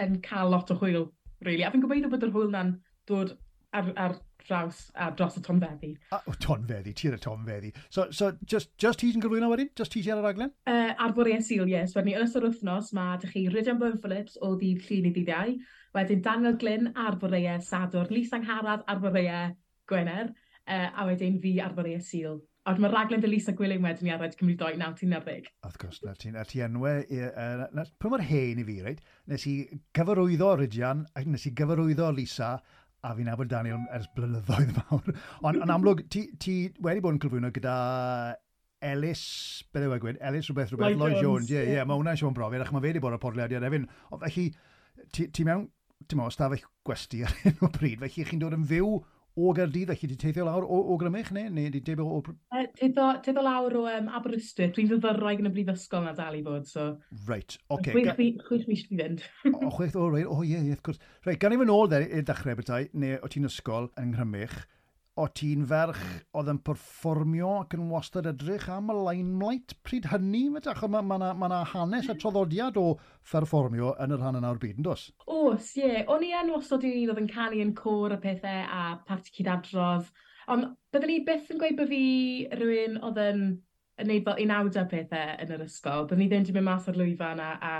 yn 0.00 0.18
cael 0.24 0.54
lot 0.54 0.72
o 0.72 0.78
hwyl, 0.80 1.10
really. 1.44 1.66
A 1.66 1.72
fi'n 1.74 1.84
gobeithio 1.84 2.10
bod 2.12 2.24
yr 2.26 2.34
hwyl 2.34 2.50
na'n 2.54 2.74
dod 3.10 3.34
ar, 3.76 3.92
ar 3.96 4.16
draws 4.48 4.90
a 4.96 5.10
dros 5.10 5.36
y 5.38 5.42
tonfeddi. 5.44 5.92
Ah, 6.12 6.22
o, 6.26 6.34
tonfeddi, 6.40 6.94
ti'n 6.96 7.16
y 7.16 7.20
tonfeddi. 7.22 7.72
So, 7.90 8.08
so 8.10 8.32
just, 8.44 8.72
just 8.80 9.00
ti 9.02 9.12
sy'n 9.12 9.22
gyflwyno 9.24 9.50
wedyn? 9.52 9.70
Just 9.78 9.94
ti 9.94 10.02
sy'n 10.02 10.16
ar 10.16 10.22
y 10.22 10.26
raglen? 10.26 10.52
Uh, 10.68 10.92
ar 10.96 11.14
bwriau 11.16 11.44
syl. 11.44 11.68
Yes. 11.70 11.94
Wedyn 11.96 12.10
ni 12.10 12.18
yn 12.18 12.26
ystod 12.26 12.48
wythnos, 12.48 12.92
mae 12.96 13.20
dych 13.22 13.36
chi 13.36 13.46
Rydian 13.52 13.80
Bwyn 13.80 14.00
Phillips 14.02 14.38
o 14.40 14.54
ddydd 14.56 14.84
llun 14.88 15.08
i 15.10 15.14
ddydd 15.14 15.32
iau. 15.36 15.56
Wedyn 15.96 16.24
Daniel 16.24 16.58
Glyn 16.60 16.92
ar 16.96 17.18
bwriau 17.20 17.62
Sadwr, 17.64 18.12
Lys 18.12 18.34
Angharad 18.36 18.84
ar 18.88 19.02
bwriau 19.04 19.56
Gwener. 19.88 20.34
Uh, 20.68 20.88
a 20.92 21.08
wedyn 21.08 21.40
fi 21.40 21.58
ar 21.64 21.76
bwriau 21.76 22.00
syl. 22.04 22.42
A 22.68 22.74
mae 22.76 22.90
raglen 22.92 23.22
dy 23.22 23.28
Lisa 23.30 23.54
Gwilym 23.56 23.86
wedyn 23.86 24.04
ni 24.04 24.10
ar 24.12 24.18
Red 24.20 24.34
Cymru 24.36 24.52
2, 24.60 24.74
1990. 24.76 25.46
Of 25.64 25.78
course, 25.80 26.02
na 26.04 26.12
ti, 26.12 26.28
na 26.34 26.42
ti 26.44 26.60
enwe, 26.60 26.90
uh, 27.08 27.86
pan 27.96 28.12
mae'r 28.12 28.24
hen 28.28 28.60
i 28.60 28.64
fi, 28.68 28.74
reit? 28.84 29.00
Nes 29.32 29.46
i 29.48 29.54
gyfarwyddo 29.96 30.50
Rydian, 30.60 31.06
ac 31.16 31.30
nes 31.32 31.46
i 31.48 31.54
gyfarwyddo 31.56 32.10
Lisa, 32.12 32.50
a 33.06 33.14
fi'n 33.14 33.28
nabod 33.30 33.50
Daniel 33.50 33.84
ers 33.94 34.08
blynyddoedd 34.16 34.74
mawr. 34.78 35.16
Ond 35.46 35.62
yn 35.64 35.74
amlwg, 35.74 36.04
ti, 36.12 36.26
ti 36.42 36.58
wedi 36.84 37.02
bod 37.04 37.16
yn 37.16 37.22
cyflwyno 37.22 37.50
gyda 37.54 37.74
Ellis, 38.88 39.22
beth 39.74 39.86
yw 39.88 39.96
e 39.96 40.00
gwed, 40.02 40.20
Ellis 40.22 40.48
rhywbeth 40.48 40.72
rhywbeth, 40.72 40.94
Lloyd, 40.94 41.00
Lloyd 41.00 41.22
Jones. 41.22 41.50
Ie, 41.50 41.56
yeah, 41.56 41.70
yeah, 41.78 41.88
mae 41.88 41.98
hwnna'n 41.98 42.18
Sion 42.20 42.34
Brofiad, 42.36 42.62
ac 42.62 42.72
mae 42.74 42.84
fe 42.84 42.92
wedi 42.92 43.02
bod 43.02 43.16
o'r 43.16 43.22
podlediad 43.22 43.66
efo. 43.66 43.80
Felly, 44.24 44.46
ti, 45.14 45.26
ti 45.34 45.46
mewn, 45.46 45.66
ti'n 46.06 46.20
meddwl, 46.20 46.34
stafell 46.34 46.66
gwesti 46.86 47.24
ar 47.26 47.34
hyn 47.42 47.64
o 47.66 47.70
bryd, 47.74 48.02
felly 48.04 48.26
chi'n 48.28 48.42
dod 48.42 48.54
yn 48.58 48.66
fyw 48.70 48.92
o 49.38 49.52
Gaerdydd, 49.54 49.92
felly 49.92 50.08
wedi 50.08 50.18
teithio 50.18 50.46
lawr 50.48 50.66
o, 50.66 50.78
o 50.92 50.96
Grymych 51.00 51.30
neu, 51.34 51.50
neu 51.54 51.68
wedi 51.68 51.82
teithio 51.86 52.06
o... 52.06 52.18
Uh, 52.26 52.64
teithio, 52.78 53.44
lawr 53.44 53.76
o 53.78 53.84
um, 53.90 54.08
Aberystwyth, 54.18 54.74
dwi'n 54.76 54.90
fyddyrraig 54.90 55.42
yn 55.42 55.50
y 55.50 55.52
brifysgol 55.54 56.06
na 56.06 56.14
dal 56.18 56.38
i 56.38 56.42
fod, 56.46 56.66
so... 56.70 56.88
Right, 57.28 57.58
oce. 57.68 57.94
Okay. 57.94 58.32
Chwech 58.48 58.66
mis 58.70 58.84
fi 58.88 58.98
fynd. 58.98 59.22
o, 59.52 59.70
chwech, 59.76 59.94
o, 59.98 60.08
reit, 60.14 60.26
o 60.26 60.40
ie, 60.42 60.58
ie, 60.58 60.74
wrth 60.74 60.84
gwrs. 60.88 61.02
Reit, 61.26 61.40
gan 61.42 61.54
i 61.54 61.60
fy 61.60 61.68
nôl 61.68 61.86
dde, 61.90 62.02
i'r 62.08 62.26
dechrau 62.28 62.58
bethau, 62.58 62.90
neu 62.98 63.20
o 63.22 63.30
ti'n 63.30 63.48
ysgol 63.48 63.90
yng 64.00 64.12
Nghrymych, 64.14 64.58
o 65.18 65.26
ti'n 65.34 65.64
ferch 65.68 66.00
oedd 66.38 66.50
yn 66.52 66.60
perfformio 66.66 67.50
ac 67.62 67.74
yn 67.76 67.88
wastad 67.92 68.28
edrych 68.30 68.68
am 68.72 68.92
y 68.92 68.96
limelight 68.96 69.74
pryd 69.86 70.08
hynny, 70.12 70.44
metach, 70.54 70.84
mae 70.86 71.02
ma, 71.02 71.18
ma, 71.18 71.32
ma 71.34 71.50
na 71.50 71.60
hanes 71.72 72.08
a 72.12 72.16
troddodiad 72.18 72.78
o 72.80 72.86
perfformio 73.32 73.94
yn 74.04 74.14
yr 74.14 74.24
hanner 74.24 74.44
nawr 74.44 74.60
byd, 74.62 74.78
yn 74.78 74.86
dos? 74.86 75.08
Os, 75.26 75.72
ie. 75.76 75.84
Yeah. 75.84 76.08
O'n 76.14 76.26
i 76.26 76.32
yn 76.38 76.54
wastad 76.54 76.86
i 76.86 76.94
oedd 77.08 77.22
yn 77.24 77.30
canu 77.32 77.62
yn 77.64 77.74
cwr 77.78 78.16
a 78.16 78.20
pethau 78.22 78.64
a 78.64 78.82
parti 79.08 79.34
cydadrodd. 79.40 80.08
Ond 80.48 80.70
byddwn 80.94 81.12
ni 81.12 81.22
byth 81.26 81.50
yn 81.52 81.60
gweud 81.60 81.80
bod 81.80 81.90
fi 81.90 82.04
rhywun 82.54 83.00
oedd 83.02 83.24
yn 83.26 83.48
yn 83.98 84.06
neud 84.12 84.26
fel 84.26 84.42
unawda 84.44 84.84
pethau 84.90 85.36
yn 85.42 85.54
yr 85.56 85.64
ysgol. 85.64 86.06
Byddwn 86.06 86.22
ni 86.22 86.28
ddim 86.30 86.44
wedi 86.44 86.54
mynd 86.54 86.68
mas 86.70 86.86
o'r 86.90 86.98
lwyfan 87.00 87.42
a, 87.42 87.50
a 87.58 87.72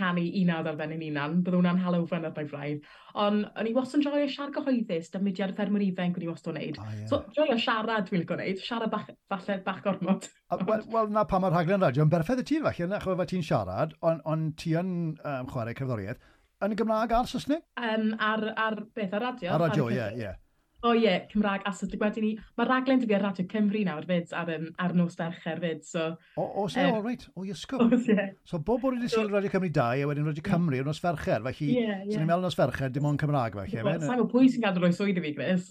canu 0.00 0.24
unad 0.40 0.70
ar 0.70 0.80
ben 0.80 0.96
yn 0.96 1.04
unan, 1.10 1.38
bydd 1.44 1.56
hwnna'n 1.58 1.80
halwfen 1.84 2.26
ar 2.28 2.34
ben 2.36 2.50
braidd. 2.50 2.90
Ond 3.20 3.46
o'n 3.58 3.68
i 3.68 3.74
wastad 3.76 4.00
yn 4.00 4.06
joio 4.06 4.26
siarad 4.32 4.56
gyhoeddus, 4.56 5.12
dymudiad 5.14 5.54
y 5.54 5.56
ffermwyr 5.58 5.86
ifanc 5.86 6.18
o'n 6.18 6.26
i 6.26 6.30
wastad 6.30 6.54
yn 6.54 6.60
neud. 6.60 6.80
Ah, 6.80 6.90
yeah. 6.96 7.06
So, 7.10 7.22
joio 7.36 7.58
siarad 7.60 8.08
dwi'n 8.08 8.24
licio 8.24 8.40
neud, 8.40 8.64
siarad 8.64 8.92
bach, 8.94 9.08
falle 9.30 9.60
bach 9.66 9.80
gormod. 9.86 10.28
Wel, 10.66 10.84
well, 10.94 11.10
na 11.12 11.26
pa 11.28 11.42
mae'r 11.42 11.56
rhaglen 11.58 11.84
radio 11.84 12.06
yn 12.06 12.12
berffedd 12.12 12.42
y 12.42 12.48
ti 12.50 12.60
falle, 12.64 12.90
na 12.90 13.00
chwe 13.04 13.30
ti'n 13.30 13.46
siarad, 13.46 13.96
ond 14.06 14.22
on 14.28 14.52
ti 14.58 14.76
yn 14.80 14.92
um, 15.14 15.50
chwarae 15.50 15.76
cerddoriaeth, 15.78 16.22
yn 16.64 16.76
y 16.76 16.78
Gymraeg 16.80 17.16
a'r 17.16 17.28
Saesneg? 17.30 17.66
Um, 17.80 18.14
ar, 18.20 18.46
ar 18.56 18.80
beth, 18.96 19.16
ar 19.16 19.28
radio. 19.30 19.52
Ar 19.54 19.68
radio, 19.68 19.90
ie, 19.90 19.96
ie. 19.96 20.00
Yeah, 20.00 20.22
yeah. 20.26 20.38
O 20.86 20.94
ie, 20.96 21.12
Cymraeg 21.28 21.64
a 21.66 21.74
asod. 21.74 21.92
Wedyn 22.00 22.24
ni, 22.24 22.30
mae 22.56 22.68
raglen 22.68 23.02
dy 23.02 23.08
fi 23.08 23.16
ar 23.18 23.24
Radio 23.26 23.44
Cymru 23.50 23.82
nawr 23.84 24.06
fyd 24.08 24.32
ar, 24.36 24.52
um, 24.54 24.66
ar 24.80 24.94
nos 24.96 25.18
fercher 25.18 25.60
fyd. 25.60 25.82
So, 25.84 26.06
o, 26.40 26.46
o 26.62 26.66
se, 26.72 26.86
um, 26.86 26.96
all 26.96 27.04
right. 27.04 27.26
O, 27.34 27.44
ysgol. 27.44 27.84
Os, 27.84 28.08
yeah. 28.08 28.32
So, 28.48 28.62
bob 28.64 28.80
bod 28.84 28.96
wedi 28.96 29.10
sy'n 29.12 29.28
Radio 29.32 29.52
Cymru 29.52 29.72
2 29.76 30.04
a 30.04 30.08
wedyn 30.08 30.30
Radio 30.30 30.46
Cymru 30.46 30.80
yn 30.80 30.88
nos 30.88 31.02
fercher. 31.04 31.44
Felly, 31.44 31.72
yeah, 31.74 31.98
yeah. 31.98 32.14
so 32.14 32.20
ni'n 32.22 32.30
meddwl 32.30 32.48
nos 32.48 32.56
fercher, 32.56 32.92
dim 32.94 33.10
ond 33.10 33.20
Cymraeg. 33.20 33.58
Felly, 33.60 33.76
yeah, 33.76 33.84
well, 33.84 34.00
sa'n 34.00 34.22
gwybod 34.22 34.32
pwy 34.32 34.52
sy'n 34.54 34.64
gadw 34.64 34.86
roi 34.86 34.94
swydd 34.96 35.20
i 35.20 35.26
fi, 35.26 35.34
Chris. 35.36 35.68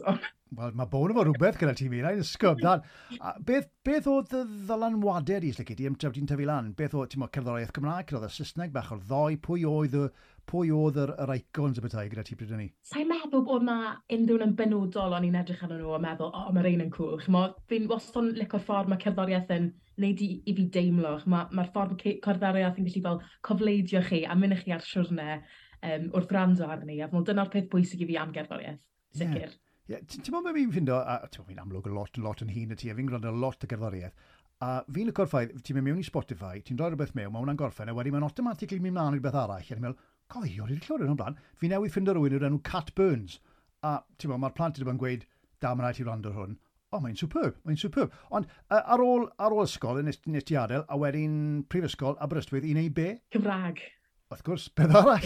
Wel, 0.57 0.71
mae 0.73 0.89
bod 0.89 1.11
efo 1.13 1.23
rhywbeth 1.25 1.59
gyda 1.61 1.75
ti 1.77 1.85
fi, 1.89 1.99
na 2.01 2.13
i'n 2.13 2.23
ysgol. 2.23 2.57
Dan, 2.65 2.85
a 3.21 3.35
beth, 3.45 3.67
beth 3.85 4.07
oedd 4.09 4.33
y 4.33 4.43
ddylanwadau 4.69 5.41
di, 5.43 5.51
slyci, 5.53 5.89
tref 6.01 6.15
ti'n 6.15 6.29
tyfu 6.29 6.47
lan? 6.49 6.71
Beth 6.77 6.95
oedd, 6.97 7.11
ti'n 7.13 7.21
meddwl, 7.21 7.35
cerddoriaeth 7.37 7.73
Cymraeg, 7.75 8.13
roedd 8.13 8.25
y 8.25 8.31
Saesneg, 8.33 8.73
bach 8.73 8.89
o'r 8.95 9.03
ddoi, 9.05 9.37
pwy 9.45 9.65
oedd 9.69 9.97
y 9.99 10.07
pwy 10.49 10.71
oedd 10.73 10.97
yr, 11.03 11.13
yr 11.23 11.33
icons 11.35 11.77
y 11.79 11.83
bethau 11.85 12.09
gyda 12.09 12.25
ti 12.25 12.37
pryd 12.39 12.53
hynny? 12.55 12.67
Sa'n 12.89 13.07
meddwl 13.09 13.45
bod 13.47 13.65
na 13.67 13.77
unrhyw 14.15 14.41
yn 14.45 14.55
benodol 14.57 15.15
o'n 15.17 15.27
i'n 15.27 15.37
edrych 15.39 15.61
arno 15.65 15.77
nhw 15.77 15.93
a 15.95 16.01
meddwl, 16.03 16.31
o, 16.31 16.43
oh, 16.47 16.49
mae'r 16.55 16.71
ein 16.71 16.83
yn 16.87 16.91
cwl. 16.95 17.19
Chymod, 17.23 17.55
fi'n 17.69 17.87
wastad 17.91 18.33
licio 18.39 18.61
ffordd 18.63 18.91
mae 18.91 19.01
cerddoriaeth 19.03 19.53
yn 19.55 19.71
wneud 19.99 20.25
i, 20.25 20.29
i 20.49 20.57
fi 20.57 20.67
deimlo. 20.79 21.15
Mae'r 21.29 21.55
ma 21.55 21.67
ffordd 21.69 21.95
mae 21.95 22.17
cerddoriaeth 22.25 22.81
yn 22.81 22.89
gallu 22.89 23.05
fel 23.07 23.23
cofleidio 23.45 24.03
chi 24.09 24.23
a 24.25 24.37
mynd 24.39 24.57
i 24.57 24.61
chi 24.63 24.75
ar 24.75 24.85
siwrne 24.85 25.29
um, 25.37 26.11
wrth 26.17 26.35
rando 26.35 26.69
arni. 26.69 26.99
A 27.01 27.09
fel 27.13 27.25
dyna'r 27.29 27.53
peth 27.53 27.69
bwysig 27.71 28.05
i 28.05 28.09
fi 28.09 28.19
am 28.21 28.35
gerddoriaeth, 28.35 28.85
sicr. 29.21 29.45
Yeah. 29.45 29.57
Yeah, 29.89 30.03
ti'n 30.05 30.35
meddwl 30.35 30.53
fi'n 30.53 30.73
ffindo, 30.73 30.99
a 31.01 31.25
ti'n 31.33 31.47
fi'n 31.47 31.63
amlwg 31.63 31.87
a 31.89 31.93
lot, 31.95 32.17
lot 32.21 32.43
yn 32.45 32.51
hun 32.53 32.75
y 32.75 32.77
ti, 32.77 32.91
a 32.91 32.97
fi'n 32.97 33.07
gwrando 33.09 33.31
lot 33.33 33.63
y 33.65 33.69
gerddoriaeth, 33.71 34.27
a 34.61 34.67
fi'n 34.85 35.09
lyco'r 35.09 35.29
ffaith, 35.31 35.55
ti'n 35.65 35.79
mynd 35.79 35.87
mewn 35.87 36.01
i 36.03 36.05
Spotify, 36.05 36.59
ti'n 36.61 36.77
rhoi 36.77 36.91
rhywbeth 36.91 37.15
mewn, 37.17 37.31
mae 37.33 37.41
hwnna'n 37.41 37.57
gorffen, 37.57 37.89
a 37.89 37.95
wedyn 37.97 38.13
mae'n 38.13 38.27
automatically 38.27 38.77
mynd 38.83 38.99
mlaen 38.99 39.17
i 39.17 39.23
beth 39.23 39.39
arall, 39.41 39.63
a 39.63 39.65
ti'n 39.65 39.81
meddwl, 39.81 39.97
Coi, 40.29 40.49
o'r 40.61 40.69
i'n 40.69 40.81
clywed 40.83 41.07
yn 41.07 41.13
o'n 41.15 41.17
blaen. 41.17 41.37
Fi 41.57 41.69
newydd 41.71 41.93
ffind 41.95 42.11
o 42.11 42.13
rhywun 42.13 42.35
o'r 42.37 42.43
enw 42.51 42.59
Cat 42.67 42.91
Burns. 42.97 43.39
A, 43.81 43.95
ti'n 44.21 44.29
meddwl, 44.29 44.41
mae'r 44.43 44.57
plant 44.57 44.75
wedi 44.77 44.85
bod 44.85 44.93
yn 44.93 44.99
gweud, 45.01 45.23
da, 45.57 45.71
mae'n 45.71 45.87
rhaid 45.87 45.97
ti 45.97 46.05
rando 46.05 46.33
hwn. 46.35 46.57
O, 46.93 46.99
mae'n 47.01 47.17
superb, 47.17 47.57
mae'n 47.65 47.79
superb. 47.81 48.13
Ond 48.35 48.45
uh, 48.49 48.77
ar, 48.79 49.01
ôl, 49.01 49.25
ar 49.41 49.55
ôl 49.55 49.65
ysgol, 49.65 50.01
nes, 50.05 50.21
nes 50.29 50.45
ti 50.45 50.57
adael, 50.57 50.85
a 50.85 50.97
wedyn 51.01 51.63
prifysgol, 51.73 52.17
Aberystwyth, 52.21 52.67
i 52.69 52.75
neu 52.77 52.91
be? 52.93 53.07
Cymraeg. 53.33 53.81
Wrth 54.29 54.45
gwrs, 54.45 54.67
beth 54.77 54.93
arall. 54.99 55.25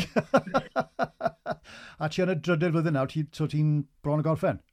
a 2.03 2.11
ti 2.11 2.23
yn 2.23 2.31
y 2.31 2.37
drydydd 2.39 2.71
flwyddyn 2.71 2.95
nawr, 2.95 3.11
ti, 3.11 3.25
so 3.35 3.49
ti'n 3.51 3.81
bron 4.03 4.23
y 4.23 4.27
gorffen? 4.27 4.63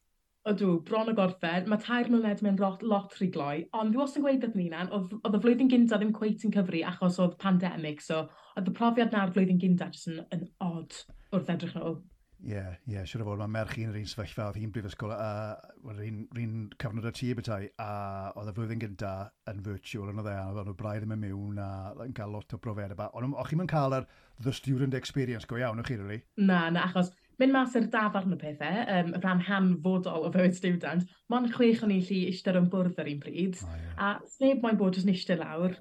Ydw, 0.49 0.79
bron 0.89 1.11
o 1.13 1.15
gorffen. 1.17 1.67
Mae 1.69 1.83
tair 1.85 2.09
mlynedd 2.09 2.41
mewn 2.45 2.61
lot, 2.63 2.81
lot 2.83 3.17
rhy 3.19 3.29
gloi, 3.33 3.57
ond 3.77 3.93
fi 3.93 4.01
wastad 4.01 4.23
yn 4.23 4.25
gweud 4.25 4.47
wrth 4.47 4.55
ni'n 4.57 4.77
oedd, 4.81 5.11
oedd 5.19 5.37
y 5.37 5.41
flwyddyn 5.45 5.69
gynta 5.69 5.99
ddim 6.01 6.15
cweith 6.17 6.47
yn 6.49 6.55
cyfri 6.55 6.81
achos 6.89 7.19
oedd 7.21 7.37
pandemig, 7.43 8.01
so 8.01 8.23
oedd 8.57 8.71
y 8.71 8.77
profiad 8.79 9.13
na'r 9.13 9.35
flwyddyn 9.35 9.61
gynta 9.61 9.91
jyst 9.93 10.09
yn, 10.09 10.23
yn 10.33 10.49
odd 10.65 10.97
wrth 11.37 11.53
edrych 11.53 11.77
nhw. 11.77 11.93
Ie, 12.41 12.55
yeah, 12.55 12.73
ie, 12.89 12.95
yeah, 12.95 13.05
siwr 13.05 13.21
o 13.21 13.29
fod, 13.29 13.43
mae 13.43 13.53
merch 13.53 13.77
i'n 13.77 13.91
yr 13.93 14.01
un 14.01 14.09
sefyllfa, 14.09 14.47
oedd 14.49 14.59
hi'n 14.63 14.73
brifysgol, 14.73 15.13
a 15.13 15.31
uh, 15.61 16.05
un 16.41 16.55
cyfnod 16.81 17.11
y 17.11 17.13
tŷ 17.19 17.35
bethau, 17.37 17.67
a 17.85 17.89
oedd 18.33 18.49
y 18.49 18.55
flwyddyn 18.57 18.81
gynta 18.81 19.11
yn 19.53 19.61
virtual, 19.67 20.09
yn 20.09 20.23
o 20.23 20.25
dde, 20.25 20.39
a 20.41 20.47
oedd 20.49 20.71
nhw 20.71 20.79
braidd 20.79 21.05
ddim 21.05 21.19
yn 21.19 21.25
mewn, 21.27 21.61
a 21.61 21.93
yn 22.07 22.17
cael 22.17 22.33
lot 22.33 22.57
o 22.57 22.63
brofiad 22.65 22.97
yma. 22.97 23.11
Ond 23.13 23.37
o'ch 23.37 23.53
chi'n 23.53 23.69
cael 23.69 23.99
yr 23.99 24.09
the 24.41 24.57
student 24.57 24.97
experience 24.97 25.45
go 25.45 25.61
iawn, 25.61 25.85
o'ch 25.85 25.93
chi, 25.93 26.01
really? 26.01 26.23
Na, 26.41 26.71
na, 26.73 26.89
achos 26.89 27.13
mynd 27.41 27.55
mas 27.57 27.77
i'r 27.79 27.89
dafarn 27.93 28.37
y 28.37 28.41
pethau, 28.41 28.83
um, 28.97 29.15
rhan 29.21 29.45
hanfodol 29.47 30.27
o 30.29 30.33
fywyd 30.35 30.57
student, 30.57 31.07
mon 31.33 31.49
chwech 31.53 31.85
o'n 31.87 31.95
i 31.95 32.01
lli 32.05 32.25
eistedd 32.31 32.59
yn 32.61 32.69
bwrdd 32.73 33.01
ar 33.01 33.09
un 33.11 33.23
pryd, 33.23 33.61
oh, 33.65 33.79
yeah. 33.79 33.95
a 33.97 34.35
sneb 34.37 34.65
moyn 34.65 34.81
bod 34.81 34.99
jyst 34.99 35.11
eistedd 35.11 35.41
lawr, 35.41 35.77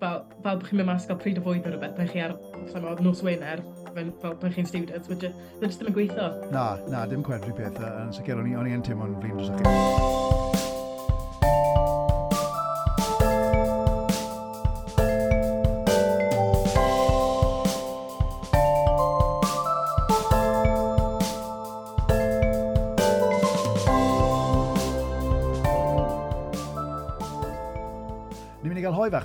fel, 0.00 0.22
fel 0.44 0.60
bych 0.60 0.70
chi'n 0.70 0.80
mynd 0.80 0.90
mas 0.92 1.08
gael 1.08 1.20
pryd 1.20 1.40
o 1.40 1.44
fwyd 1.46 1.66
o 1.66 1.74
rhywbeth, 1.74 1.96
bych 1.98 2.12
chi 2.14 2.24
ar 2.26 2.36
mo, 2.84 2.96
nos 3.04 3.24
Wener, 3.26 3.64
fel, 3.90 4.12
fel 4.22 4.36
pan 4.42 4.56
chi'n 4.56 4.70
stiwdant, 4.70 5.10
mae 5.10 5.20
jyst 5.66 5.82
ddim 5.82 5.92
yn 5.92 5.98
gweithio. 5.98 6.28
Na, 6.54 6.66
na, 6.92 7.06
dim 7.10 7.26
cwerthu 7.26 7.56
pethau, 7.58 8.04
yn 8.06 8.14
sicr 8.16 8.40
o'n 8.40 8.70
i'n 8.70 8.86
teimlo'n 8.86 9.18
flin 9.20 9.40
dros 9.40 9.56
chi. 9.58 10.78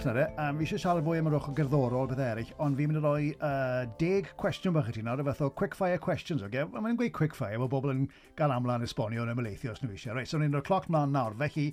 na 0.05 0.13
re, 0.13 0.25
um, 0.37 0.59
fi 0.59 0.65
eisiau 0.67 0.81
siarad 0.81 1.05
fwy 1.05 1.19
am 1.21 1.29
yr 1.31 1.37
ochr 1.39 1.53
gerddorol 1.57 2.07
beth 2.11 2.21
eraill, 2.21 2.51
ond 2.61 2.77
fi'n 2.77 2.91
mynd 2.91 2.99
i 2.99 3.03
roi 3.03 3.29
uh, 3.33 3.85
deg 3.99 4.27
cwestiwn 4.41 4.75
bach 4.75 4.91
i 4.91 4.93
ti 4.95 5.01
nawr, 5.05 5.23
y 5.23 5.25
fath 5.25 5.41
o 5.45 5.49
quick-fire 5.61 5.97
questions, 6.01 6.43
oge? 6.45 6.61
Okay? 6.61 6.81
Mae'n 6.85 6.99
gweud 6.99 7.13
quick-fire, 7.15 7.57
mae 7.61 7.71
bobl 7.71 7.93
yn 7.93 8.05
gael 8.37 8.53
amlan 8.53 8.85
esbonio 8.85 9.25
yn 9.25 9.33
ymlaethio 9.33 9.73
os 9.73 9.81
nhw 9.81 9.95
eisiau. 9.95 10.17
Reit, 10.17 10.29
so 10.29 10.41
ni'n 10.41 10.53
rhoi 10.53 10.65
cloc 10.67 10.85
mlaen 10.93 11.15
nawr, 11.15 11.33
felly 11.41 11.71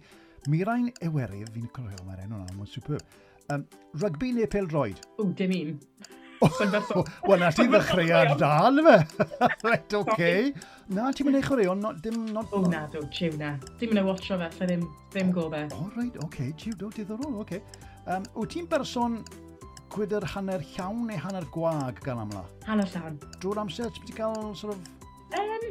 Mirain 0.51 0.89
Ewerydd, 1.05 1.53
fi'n 1.55 1.69
cofio 1.77 2.09
mae'r 2.09 2.25
enw 2.25 2.41
nawr, 2.41 2.57
mae'n 2.57 2.73
superb. 2.73 3.21
Um, 3.53 3.69
rygbi 4.01 4.33
neu 4.39 4.49
pel-droed? 4.51 5.05
O, 5.21 5.29
dim 5.37 5.55
un. 5.59 5.77
Wel, 7.29 7.39
na 7.39 7.53
ti 7.55 7.69
ddechrau 7.71 8.09
ar 8.19 8.35
dan, 8.41 8.83
fe. 8.89 8.97
Reit, 9.69 9.95
oce. 9.95 10.03
Okay. 10.17 10.51
Na, 10.91 11.13
ti'n 11.15 11.29
mynd 11.29 11.39
eich 11.39 11.53
o'r 11.55 11.67
eon, 11.69 11.87
dim... 12.03 12.25
Not, 12.35 12.51
o, 12.57 12.65
na, 12.73 12.87
do, 12.91 13.05
chiw 13.15 13.37
na. 13.39 13.55
Ti'n 13.79 13.93
mynd 13.93 14.03
e 14.03 14.09
watcho 14.09 14.41
fe, 14.41 14.51
fe 14.57 14.73
ddim, 14.73 14.85
ddim 15.15 15.31
go 15.37 15.47
fe. 15.53 15.67
O, 15.79 15.87
reit, 15.95 16.19
oce, 16.25 16.51
chiw, 16.59 16.75
do, 16.81 16.91
diddorol, 16.97 17.43
oce. 17.45 17.61
Okay. 17.61 17.91
Um, 18.11 18.25
wyt 18.35 18.57
ti'n 18.57 18.67
berson 18.71 19.21
gwydr 19.93 20.25
hanner 20.33 20.65
llawn 20.75 21.05
neu 21.07 21.21
hanner 21.21 21.45
gwag 21.55 22.01
gan 22.03 22.23
amla? 22.25 22.43
Hanner 22.67 22.89
llawn. 22.95 23.19
Drwy'r 23.43 23.63
amser, 23.63 23.93
ti'n 23.99 24.17
cael 24.17 24.53
sort 24.59 24.75
of... 24.75 24.91
Um, 25.39 25.69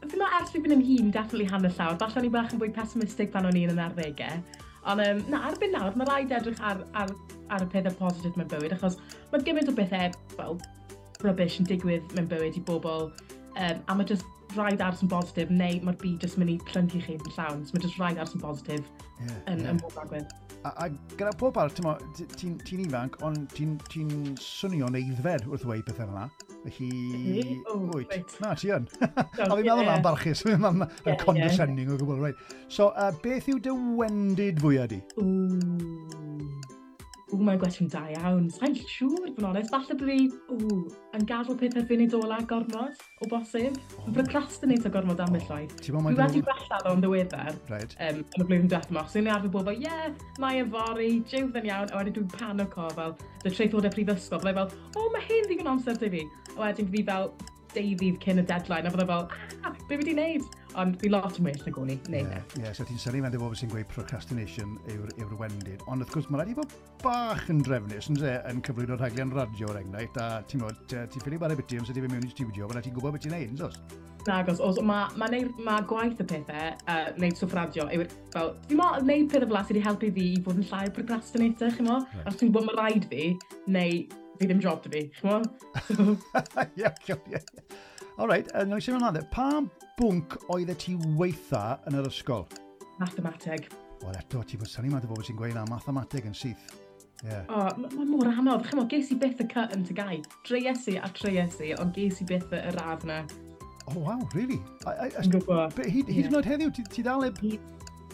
fi 0.00 0.08
Fyna 0.14 0.30
ers 0.38 0.52
fi 0.54 0.62
fynd 0.62 0.78
ymhun, 0.78 1.12
definitely 1.12 1.48
hanner 1.50 1.74
llawn. 1.76 1.98
Falle 2.00 2.22
o'n 2.22 2.28
i 2.30 2.32
bach 2.32 2.54
yn 2.54 2.62
fwy 2.62 2.70
pessimistig 2.76 3.32
pan 3.34 3.48
o'n 3.50 3.58
i'n 3.60 3.74
yn 3.74 3.82
arddegau. 3.84 4.40
Ond 4.88 5.04
um, 5.04 5.20
na, 5.28 5.42
erbyn 5.50 5.74
nawr, 5.76 5.96
mae 5.98 6.08
rhaid 6.08 6.32
edrych 6.32 6.60
ar, 6.64 6.80
ar, 6.96 7.12
ar 7.52 7.64
y 7.66 7.68
pethau 7.74 7.96
positif 7.98 8.38
mewn 8.40 8.48
bywyd, 8.48 8.72
achos 8.78 8.96
mae 9.32 9.42
gymaint 9.44 9.68
o 9.68 9.74
bethau, 9.76 10.14
well, 10.38 10.56
rubbish 11.20 11.58
yn 11.60 11.68
digwydd 11.68 12.14
mewn 12.16 12.30
bywyd 12.30 12.56
i 12.56 12.62
bobl, 12.64 13.10
um, 13.50 13.82
a 13.84 13.98
mae 13.98 14.08
just 14.08 14.24
rhaid 14.56 14.80
ars 14.80 15.02
yn 15.04 15.10
positif, 15.12 15.52
neu 15.52 15.82
mae'r 15.84 15.98
byd 16.00 16.24
jyst 16.24 16.40
mynd 16.40 16.54
i 16.54 16.56
plyngu 16.70 17.02
chi 17.04 17.18
yn 17.18 17.34
llawn. 17.36 17.66
So 17.66 17.76
mae 17.76 17.84
just 17.84 18.00
rhaid 18.00 18.22
ars 18.22 18.32
yn 18.38 18.40
positif 18.42 18.88
yeah, 19.20 19.36
yn, 19.52 19.60
yeah. 19.60 19.74
yn 19.74 19.82
bob 19.84 20.00
agwedd. 20.00 20.32
A, 20.60 20.70
a 20.84 20.88
gyda 21.16 21.32
pob 21.40 21.56
ar, 21.56 21.70
ti'n 21.72 22.58
ti 22.66 22.76
ifanc, 22.84 23.16
ond 23.24 23.46
ti'n 23.56 23.78
ti 23.88 24.04
swnio'n 24.44 24.98
eiddfed 24.98 25.46
wrth 25.48 25.64
dweud 25.64 25.86
pethau 25.88 26.12
yna. 26.12 26.26
Felly... 26.66 27.56
Wyt. 27.94 28.34
Na, 28.44 28.52
ti 28.58 28.72
yn. 28.76 28.88
A 29.00 29.24
fi'n 29.32 29.54
meddwl 29.56 29.86
na'n 29.88 30.04
barchus, 30.04 30.44
fi'n 30.44 30.60
meddwl 30.60 30.84
na'n 30.84 31.20
condescending 31.24 31.88
o 31.88 31.96
gwbl. 31.96 32.20
Right. 32.20 32.48
So, 32.68 32.90
uh, 32.92 33.08
beth 33.24 33.48
yw 33.48 33.62
dy 33.64 33.72
wendid 34.00 34.60
fwyaf 34.60 34.92
di? 34.92 35.00
Ooh. 35.22 36.19
Ww, 37.30 37.44
mae'n 37.46 37.60
gwestiwn 37.62 37.88
da 37.92 38.00
iawn. 38.10 38.48
Sa'n 38.50 38.72
siŵr, 38.74 39.28
fod 39.36 39.44
onest. 39.46 39.70
Falle 39.70 39.96
bod 40.00 40.08
fi 40.08 40.16
ww, 40.50 40.78
yn 41.14 41.26
gadw 41.28 41.54
pethau 41.60 41.84
fi'n 41.86 42.02
ei 42.02 42.08
dola 42.10 42.40
gormod, 42.50 43.04
o 43.22 43.28
bosib. 43.30 43.76
Yn 44.02 44.16
procrastinate 44.16 44.90
o 44.90 44.92
gormod 44.96 45.22
am 45.22 45.36
illai. 45.38 45.60
Dwi 45.78 46.02
wedi 46.08 46.42
gwella 46.46 46.80
fel 46.82 46.96
yn 46.96 47.04
ddiweddar 47.04 47.52
right. 47.70 47.94
um, 48.08 48.22
yn 48.24 48.44
y 48.44 48.48
blwyddyn 48.48 48.72
diwethaf 48.72 48.90
yma. 48.90 49.06
So, 49.06 49.22
ni'n 49.22 49.30
arfer 49.36 49.54
bod 49.54 49.70
fel, 49.70 49.78
ie, 49.78 49.86
yeah, 49.86 50.26
mae 50.42 50.64
yn 50.64 50.72
fori, 50.74 51.10
jiw 51.30 51.52
yn 51.62 51.70
iawn. 51.70 51.92
A 51.94 52.00
wedyn 52.00 52.18
dwi'n 52.18 52.32
panico 52.34 52.88
fel, 52.98 53.14
dy 53.44 53.54
treithod 53.54 53.86
y 53.86 53.94
prifysgol. 53.94 54.42
Byddai 54.42 54.56
fel, 54.58 54.90
o, 54.98 55.06
mae 55.14 55.28
hyn 55.28 55.46
ddigon 55.46 55.70
amser 55.76 56.00
dy 56.02 56.10
fi. 56.16 56.24
A 56.56 56.64
wedyn 56.64 56.90
fi 56.96 57.06
fel, 57.12 57.30
deudydd 57.76 58.18
cyn 58.26 58.42
y 58.42 58.48
deadline. 58.50 58.90
A 58.90 58.94
byddai 58.96 59.10
fel, 59.12 59.62
ah, 59.62 59.78
be 59.86 60.00
wedi 60.00 60.18
wneud? 60.18 60.59
Ond 60.78 60.98
dwi 61.00 61.10
lot 61.10 61.38
yn 61.40 61.48
well 61.48 61.62
na 61.66 61.72
gwni, 61.74 61.96
neu 62.12 62.20
yeah. 62.22 62.44
Ie, 62.54 62.62
yeah, 62.62 62.74
so 62.76 62.86
ti'n 62.86 63.00
syni 63.02 63.22
mewn 63.24 63.34
bod 63.42 63.56
sy'n 63.58 63.72
gweud 63.72 63.88
procrastination 63.90 64.76
yw'r 64.92 65.10
yw 65.18 65.38
wendid. 65.40 65.82
Ond 65.90 66.04
wrth 66.04 66.12
gwrs, 66.14 66.28
mae 66.30 66.42
rhaid 66.42 66.52
i 66.52 66.58
fod 66.60 66.76
bach 67.02 67.48
yn 67.50 67.64
drefnus, 67.66 68.10
yn 68.12 68.20
se, 68.20 68.36
yn 68.50 68.62
cyflwyno 68.66 68.98
rhaglen 69.00 69.34
radio 69.34 69.72
o'r 69.72 69.80
enghraifft, 69.80 70.20
a 70.22 70.44
ti'n 70.46 70.62
modd, 70.62 70.84
ti'n 70.92 71.24
ffili 71.24 71.40
bara 71.42 71.58
biti 71.58 71.80
am 71.80 71.88
sydd 71.88 71.98
i 71.98 72.04
fi 72.04 72.12
mewn 72.12 72.28
i 72.28 72.30
studio, 72.30 72.70
fydda 72.70 72.84
ti'n 72.86 72.96
gwybod 72.98 73.16
beth 73.16 73.26
ti'n 73.26 73.36
neud, 73.36 73.56
yndos? 73.56 73.80
Nagos, 74.28 74.60
os 74.60 74.78
mae 74.84 75.08
ma, 75.18 75.28
ma 75.64 75.76
gwaith 75.88 76.20
y 76.20 76.26
pethau, 76.28 76.72
uh, 76.92 77.10
neud 77.18 77.38
swff 77.38 77.56
radio, 77.56 77.88
yw, 77.90 78.06
fel, 78.34 78.54
fi 78.68 78.78
mo, 78.78 78.90
neud 79.06 79.30
pethau 79.32 79.48
fel 79.48 79.62
sydd 79.64 79.74
wedi 79.74 79.84
helpu 79.88 80.10
fi 80.16 80.26
i 80.36 80.40
fod 80.44 80.60
yn 80.60 80.70
llai 80.70 80.86
procrastinator, 80.96 81.72
chi'n 81.76 81.88
mo? 81.88 82.00
Right. 82.04 82.26
Os 82.28 82.40
ti'n 82.40 82.52
gwybod 82.52 82.68
mae 82.68 82.78
rhaid 82.78 83.08
fi, 83.10 83.30
neu 83.72 84.02
fi 84.40 84.48
ddim 84.48 84.60
job 84.62 84.84
da 84.84 84.92
fi, 84.92 85.06
chi'n 85.16 85.30
mo? 85.32 85.40
Ie, 86.80 86.92
ie, 87.08 87.18
ie. 87.32 87.42
Alright, 88.20 88.50
yn 88.60 88.74
oes 88.76 88.84
i'n 88.84 88.98
hynny, 89.00 89.20
pa 89.32 89.46
bwnc 89.96 90.34
oedd 90.52 90.68
e 90.68 90.74
ti 90.76 90.92
weitha 91.16 91.78
yn 91.88 91.94
yr 91.96 92.08
ysgol? 92.10 92.42
Mathemateg. 93.00 93.70
Wel 94.02 94.18
eto, 94.18 94.42
ti 94.44 94.58
bod 94.60 94.68
syni 94.68 94.90
math 94.92 95.06
o 95.06 95.08
bobl 95.08 95.24
sy'n 95.24 95.38
gweud 95.38 95.54
na 95.56 95.62
mathemateg 95.70 96.26
yn 96.28 96.34
syth. 96.36 96.74
Yeah. 97.24 97.46
O, 97.48 97.62
oh, 97.62 97.86
mae 97.94 98.08
mor 98.10 98.28
anodd. 98.28 98.66
Chymod, 98.68 98.90
ges 98.92 99.08
i 99.14 99.16
byth 99.22 99.40
y 99.40 99.46
cut 99.48 99.72
yn 99.72 99.86
tygau. 99.88 100.18
Dreies 100.44 100.84
a 101.00 101.08
treies 101.16 101.56
ond 101.80 101.96
ges 101.96 102.20
i 102.20 102.26
byth 102.28 102.52
y 102.52 102.60
radd 102.74 103.06
na. 103.08 103.22
O, 103.86 103.94
oh, 103.94 104.02
wow, 104.02 104.26
really? 104.34 104.58
Yn 104.84 105.32
gwybod. 105.32 105.80
Hyd 105.80 106.10
yn 106.12 106.36
oed 106.36 106.48
heddiw, 106.50 106.74
ti, 106.76 107.04
dal 107.06 107.24
eb... 107.24 107.40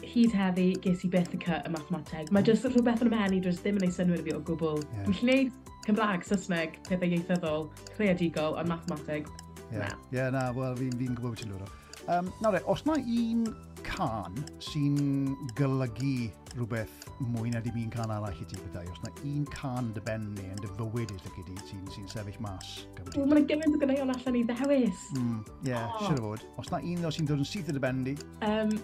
Hyd 0.06 0.36
heddi, 0.38 0.68
ges 0.84 1.02
i 1.02 1.10
byth 1.10 1.34
y 1.34 1.40
cut 1.42 1.66
y 1.66 1.72
mathemateg. 1.75 2.30
Mae 2.30 2.46
jyst 2.46 2.68
rhywbeth 2.68 3.02
yn 3.02 3.10
ymhen 3.10 3.34
i 3.34 3.42
drws 3.42 3.58
ddim 3.64 3.82
yn 3.82 3.88
ei 3.88 3.96
synwyr 3.98 4.22
fi 4.22 4.36
o 4.36 4.38
gwbl. 4.52 4.78
Yeah. 4.84 5.02
Dwi'n 5.08 5.18
gwneud 5.18 5.75
Cymraeg, 5.88 6.22
Saesneg, 6.30 6.78
pethau 6.86 7.10
ieithyddol, 7.10 7.68
creadigol, 7.96 8.54
ond 8.62 8.70
mathemateg 8.70 9.26
Ie, 9.73 9.78
yeah. 9.80 9.92
yeah, 10.14 10.30
na, 10.30 10.49
wel, 10.54 10.76
fi'n 10.78 10.94
fi, 10.94 11.08
gwybod 11.11 11.35
beth 11.35 11.42
ti'n 11.42 11.54
lwyro. 11.54 11.68
Um, 12.06 12.28
nawr 12.38 12.54
e, 12.54 12.61
os 12.70 12.85
na 12.87 12.94
un 13.00 13.46
can 13.87 14.37
sy'n 14.62 15.35
golygu 15.58 16.28
rhywbeth 16.54 17.06
mwy 17.32 17.50
na 17.50 17.62
dim 17.64 17.78
un 17.80 17.90
can 17.90 18.12
arall 18.14 18.30
i 18.30 18.46
ti 18.46 18.58
bethau, 18.61 18.87
os 18.92 19.00
na 19.02 19.11
un 19.26 19.42
can 19.50 19.90
dy 19.96 20.02
ben 20.06 20.28
ni 20.37 20.46
yn 20.52 20.61
dy 20.62 20.70
fywyd 20.78 21.14
i 21.16 21.18
ti 21.18 21.56
sy'n 21.66 21.82
sy, 21.90 22.04
sefyll 22.12 22.38
mas. 22.44 22.73
Wel, 23.16 23.26
mae'n 23.32 23.49
gymaint 23.50 23.75
o 23.75 23.82
gynneuon 23.82 24.14
allan 24.14 24.38
i 24.38 24.44
ddewis. 24.46 25.04
Hmm, 25.16 25.18
ie, 25.18 25.23
mm, 25.23 25.68
yeah, 25.70 25.87
oh. 25.90 26.06
siwr 26.06 26.23
o 26.23 26.30
fod. 26.30 26.46
Os 26.62 26.70
na 26.70 26.82
un 26.94 27.06
o 27.06 27.14
sy'n 27.14 27.30
dod 27.30 27.42
yn 27.42 27.50
syth 27.50 27.73
yn 27.73 27.78
dy 27.78 27.82
ben 27.82 28.02
di? 28.06 28.16
Um, 28.46 28.75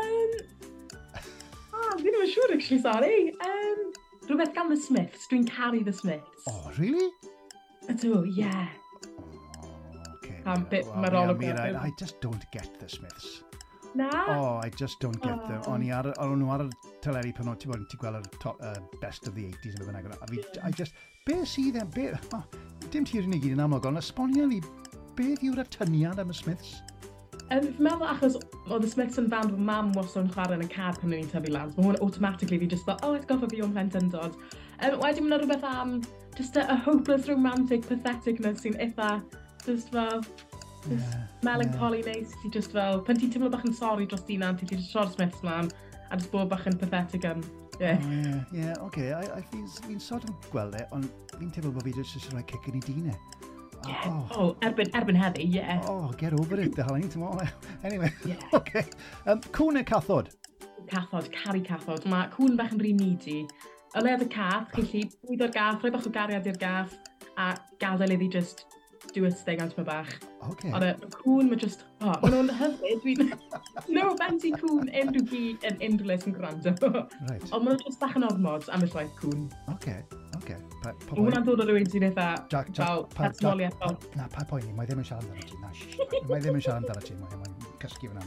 um, 0.00 0.36
ah, 1.76 1.92
fi 1.98 2.08
ddim 2.08 2.22
yn 2.24 2.32
siŵr, 2.34 2.56
actually, 2.56 2.82
sorry. 2.84 3.16
Um, 3.44 3.88
rhywbeth 4.30 4.56
gan 4.56 4.72
The 4.72 4.80
Smiths, 4.80 5.28
dwi'n 5.28 5.48
caru 5.50 5.84
The 5.84 5.96
Smiths. 5.96 6.48
Oh, 6.48 6.72
really? 6.78 7.10
Ydw, 7.90 8.22
ie. 8.30 8.46
Yeah 8.46 8.81
am 10.46 10.66
bit 10.70 10.86
well, 10.86 11.02
mae'r 11.04 11.18
olwg 11.22 11.44
I, 11.46 11.54
I, 11.70 11.72
I 11.86 11.90
just 11.98 12.20
don't 12.24 12.44
get 12.52 12.78
the 12.80 12.88
Smiths. 12.88 13.42
Na? 13.94 14.08
Oh, 14.28 14.60
I 14.62 14.70
just 14.70 15.00
don't 15.00 15.20
get 15.22 15.38
oh. 15.42 15.48
them. 15.48 15.62
O'n 15.68 15.82
i 15.84 15.90
ar, 15.92 16.08
o'n 16.22 16.38
nhw 16.40 16.52
ar 16.54 16.64
y 16.64 16.68
teleri 17.04 17.34
pan 17.36 17.50
o'n 17.52 17.58
ti 17.60 17.68
bod 17.68 17.82
yn 17.82 17.88
ti 17.92 17.98
gweld 18.00 18.24
y 18.24 18.52
uh, 18.52 18.78
best 19.02 19.28
of 19.28 19.36
the 19.36 19.44
80s 19.50 19.76
yn 19.76 19.88
fyna. 19.88 20.00
A 20.16 20.30
fi, 20.30 20.40
I 20.64 20.72
just, 20.78 20.96
be 21.28 21.36
sydd 21.48 21.76
e, 21.76 21.84
be, 21.92 22.08
oh, 22.38 22.44
dim 22.94 23.04
tir 23.08 23.28
unig 23.28 23.44
yn 23.50 23.60
amlwg, 23.60 23.90
ond 23.90 24.00
esbonio 24.00 24.48
ni, 24.48 24.62
beth 25.18 25.44
yw'r 25.44 25.60
atyniad 25.66 26.22
am 26.22 26.32
y 26.32 26.38
Smiths? 26.38 26.80
Um, 27.52 27.66
fi'n 27.66 27.84
meddwl 27.84 28.08
achos 28.08 28.38
oedd 28.72 28.86
y 28.86 28.90
Smiths 28.94 29.20
yn 29.20 29.28
band 29.32 29.52
fy 29.52 29.68
mam 29.68 29.92
was 29.98 30.16
o'n 30.16 30.30
chwarae 30.32 30.56
yn 30.56 30.64
y 30.64 30.70
cad 30.72 30.96
pan 31.02 31.12
o'n 31.12 31.18
i'n 31.18 31.28
tyfu 31.28 31.52
lan. 31.52 31.74
Mae 31.76 31.90
hwn 31.90 32.00
automatically 32.00 32.56
fi 32.62 32.70
just 32.72 32.88
thought, 32.88 33.04
oh, 33.04 33.12
it's 33.18 33.28
goffa 33.28 33.50
fi 33.52 33.60
o'n 33.66 33.76
plentyn 33.76 34.08
dod. 34.14 34.40
Um, 34.80 34.96
wedyn 35.02 35.28
mae'n 35.28 35.42
rhywbeth 35.42 35.68
am 35.68 35.98
just 36.38 36.56
a, 36.56 36.64
a 36.72 36.78
hopeless 36.86 37.28
romantic 37.28 37.84
patheticness 37.90 38.64
sy'n 38.64 38.80
eitha 38.80 39.18
Just 39.66 39.92
fel... 39.92 40.22
Just 40.88 41.12
yeah, 41.12 41.26
melancholy 41.42 42.00
yeah. 42.00 42.12
neis, 42.12 42.34
ti 42.42 42.50
just 42.50 42.72
fel... 42.72 43.00
Pan 43.06 43.18
ti'n 43.18 43.30
teimlo 43.30 43.50
bach 43.52 43.62
yn 43.68 43.74
sori 43.76 44.06
dros 44.10 44.24
di 44.26 44.36
nan, 44.40 44.56
ti 44.58 44.66
ti'n 44.66 44.82
siarad 44.82 45.12
smith 45.14 45.36
mlaen, 45.46 45.70
a 46.10 46.18
just 46.18 46.32
bod 46.32 46.50
bach 46.50 46.66
yn 46.66 46.78
pathetic 46.80 47.26
am... 47.28 47.44
Yeah. 47.80 47.98
Oh, 48.02 48.10
yeah, 48.10 48.40
yeah, 48.52 48.74
okay. 48.86 49.12
I, 49.12 49.22
I 49.38 49.42
fi'n 49.52 49.68
fi 49.86 49.98
sort 49.98 50.26
of 50.28 50.50
gweld 50.50 50.74
e, 50.78 50.82
ond 50.94 51.06
fi'n 51.38 51.54
teimlo 51.54 51.72
bod 51.76 51.86
fi 51.86 51.94
just 51.96 52.18
eisiau 52.18 52.36
rhoi 52.36 52.44
cic 52.50 52.68
yn 52.70 52.80
ei 52.80 52.84
dînau. 52.88 53.14
E. 53.14 53.42
Yeah. 53.86 54.02
Oh. 54.10 54.26
oh, 54.38 54.50
erbyn, 54.66 54.90
erbyn 54.98 55.18
heddi, 55.18 55.46
yeah. 55.54 55.80
Oh, 55.90 56.10
get 56.18 56.34
over 56.38 56.60
it, 56.60 56.74
the 56.76 56.84
halen 56.86 57.08
tomorrow. 57.10 57.46
anyway, 57.82 58.12
yeah. 58.26 58.42
okay. 58.58 58.84
Um, 59.26 59.40
cwn 59.54 59.78
neu 59.78 59.86
cathod? 59.86 60.30
Cathod, 60.90 61.30
cari 61.34 61.62
cathod. 61.66 62.06
Mae 62.10 62.28
cwn 62.34 62.58
bach 62.58 62.74
yn 62.74 62.82
rhy 62.82 62.92
needy. 62.98 63.40
O 63.94 64.02
leod 64.04 64.26
y 64.26 64.30
cath, 64.34 64.70
chi'n 64.74 64.90
lli 64.90 65.06
bwyd 65.22 65.46
o'r 65.46 65.56
gath, 65.56 65.82
rhoi 65.82 65.94
bach 65.94 66.06
o 66.06 66.14
gariad 66.14 66.46
i'r 66.50 66.60
gath, 66.60 66.94
a 67.38 67.52
gadael 67.82 68.14
iddi 68.14 68.30
just 68.36 68.66
stewardess 69.12 69.44
thing 69.46 69.60
am 69.60 69.70
tyma 69.70 69.84
bach. 69.86 70.10
Okay. 70.50 70.72
Ond 70.72 70.86
y 70.86 70.90
e, 70.90 71.10
cwn 71.14 71.50
mae 71.50 71.60
just, 71.60 71.84
oh, 72.00 72.14
maen 72.24 72.34
nhw'n 72.34 72.52
hyfryd, 72.58 73.02
dwi'n, 73.04 73.32
no 73.96 74.08
offence 74.14 74.48
i 74.48 74.52
cwn 74.56 74.88
unrhyw 75.02 75.26
gi 75.30 75.42
yn 75.68 75.78
unrhyw 75.88 76.10
le 76.10 76.18
sy'n 76.22 76.36
gwrando. 76.38 76.72
Right. 77.28 77.46
Ond 77.52 77.66
maen 77.66 77.76
nhw'n 77.76 77.84
just 77.84 78.00
bach 78.02 78.16
yn 78.18 78.26
ormod 78.28 78.66
am 78.72 78.86
y 78.86 78.90
llaeth 78.94 79.12
cwn. 79.20 79.44
Okay, 79.76 80.00
okay. 80.40 80.58
Pa, 80.80 80.94
pa 81.04 81.18
Mae 81.18 81.28
hwnna'n 81.28 81.46
dod 81.46 81.62
o 81.62 81.68
rywun 81.68 81.86
sy'n 81.92 82.08
eitha, 82.08 82.30
Jack, 82.52 82.72
Jack, 82.74 83.12
pa, 83.14 83.30
Jack, 83.38 83.78
pa, 83.78 83.92
na, 84.18 84.26
pa 84.32 84.46
poeni, 84.48 84.72
mae 84.78 84.88
ddim 84.88 85.04
yn 85.04 85.08
siarad 85.12 85.28
amdano 85.28 85.46
ti, 85.46 85.60
na, 85.62 86.26
mae 86.30 86.42
ddim 86.42 86.58
yn 86.58 86.64
siarad 86.64 86.82
amdano 86.82 87.06
ti, 87.06 87.18
Mae 87.22 87.38
mae'n 87.44 87.78
cysgu 87.84 88.10
fyna, 88.10 88.26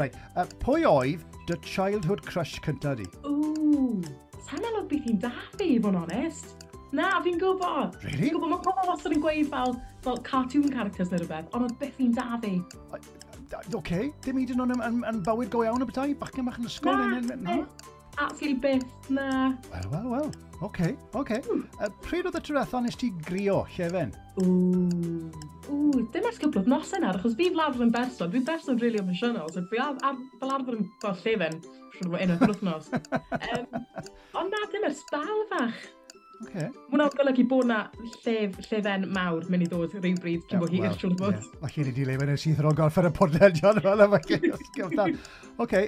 Right, 0.00 0.14
uh, 0.34 0.46
pwy 0.64 0.86
oedd 0.88 1.24
dy 1.46 1.58
childhood 1.66 2.24
crush 2.24 2.56
cyntaf 2.64 2.96
di? 2.98 3.04
Ooh, 3.28 4.00
sa'n 4.46 4.64
meddwl 4.64 4.86
beth 4.90 5.10
i'n 5.12 5.20
dafu, 5.22 5.66
i 5.66 5.76
fod 5.76 5.92
yn 5.92 6.00
onest. 6.06 6.63
Na, 6.94 7.10
fi'n 7.24 7.40
gwybod. 7.40 7.96
Really? 8.04 8.28
Fi'n 8.28 8.36
gwybod, 8.36 8.52
mae 8.52 8.62
pobl 8.62 8.90
wastad 8.92 9.14
yn 9.16 9.22
gweud 9.24 9.48
fel, 9.50 9.72
fel 10.04 10.20
cartoon 10.26 10.68
characters 10.70 11.10
neu 11.10 11.24
rhywbeth, 11.24 11.48
ond 11.56 11.66
oedd 11.66 11.78
beth 11.80 11.96
fi'n 11.98 12.12
da 12.14 12.38
fi. 12.44 12.52
Oce, 12.94 13.16
okay. 13.74 14.12
dim 14.22 14.38
hyd 14.38 14.52
yn 14.54 14.62
oed 14.62 14.74
yn, 14.76 15.02
yn 15.10 15.18
bywyd 15.26 15.50
go 15.50 15.64
iawn 15.66 15.82
y 15.82 15.88
bethau, 15.90 16.14
bachgen 16.20 16.46
bach 16.46 16.60
yn 16.62 16.70
ysgol. 16.70 17.00
Na, 17.00 17.18
na, 17.18 17.38
na. 17.42 17.56
absolutely 18.14 18.60
byth, 18.62 19.08
na. 19.10 19.26
Wel, 19.72 19.88
wel, 19.90 20.06
wel. 20.12 20.28
Oce, 20.60 20.68
okay, 20.68 20.92
oce. 21.18 21.40
Hmm. 21.40 21.64
Okay. 21.64 21.88
Uh, 21.88 21.90
pryd 22.04 22.30
oedd 22.30 22.38
y 22.38 22.44
tretho 22.46 22.84
nes 22.84 23.00
ti 23.00 23.10
grio, 23.26 23.58
Llefen? 23.74 24.14
Ww, 24.38 25.32
ww, 25.66 26.04
dim 26.14 26.30
ers 26.30 26.38
cwbl 26.42 26.70
nos 26.70 26.94
yna, 26.94 27.10
achos 27.18 27.34
fi 27.40 27.50
fel 27.50 27.64
arfer 27.66 27.88
yn 27.88 27.92
berson, 27.96 28.30
dwi'n 28.30 28.46
berson 28.46 28.78
really 28.82 29.02
emosiynol, 29.02 29.50
so 29.50 29.66
fi 29.72 29.82
ar, 29.82 29.98
ar, 30.06 30.22
fel 30.38 30.54
arfer 30.54 30.78
yn 30.78 30.86
fel 31.02 31.18
Llefen, 31.26 31.58
rhywun 31.98 32.36
o'r 32.36 32.46
wythnos. 32.46 32.88
um, 32.94 33.84
ond 34.38 34.54
na, 34.54 34.64
dim 34.70 34.88
ers 34.92 35.02
bal 35.10 35.44
fach. 35.50 35.84
Okay. 36.42 36.66
Mwna'n 36.90 37.12
golygu 37.14 37.44
bod 37.48 37.68
na 37.70 37.78
llef, 38.24 38.56
llefen 38.66 39.06
mawr 39.14 39.46
mynd 39.52 39.64
i 39.64 39.68
ddod 39.70 39.94
rhywbryd 39.96 40.42
cyn 40.50 40.62
bod 40.62 40.74
hir, 40.74 40.88
siwr 40.98 41.14
bod. 41.20 41.38
O 41.62 41.70
chi'n 41.70 41.90
i 41.90 41.94
dileu 41.94 42.18
fe'n 42.20 42.40
syth 42.40 42.62
ro'n 42.64 42.76
golff 42.78 42.98
ar 43.00 43.08
y 43.08 43.12
podledion 43.14 43.80
Fel 43.84 44.04
yma, 44.06 44.20
gyfdan. 44.26 45.14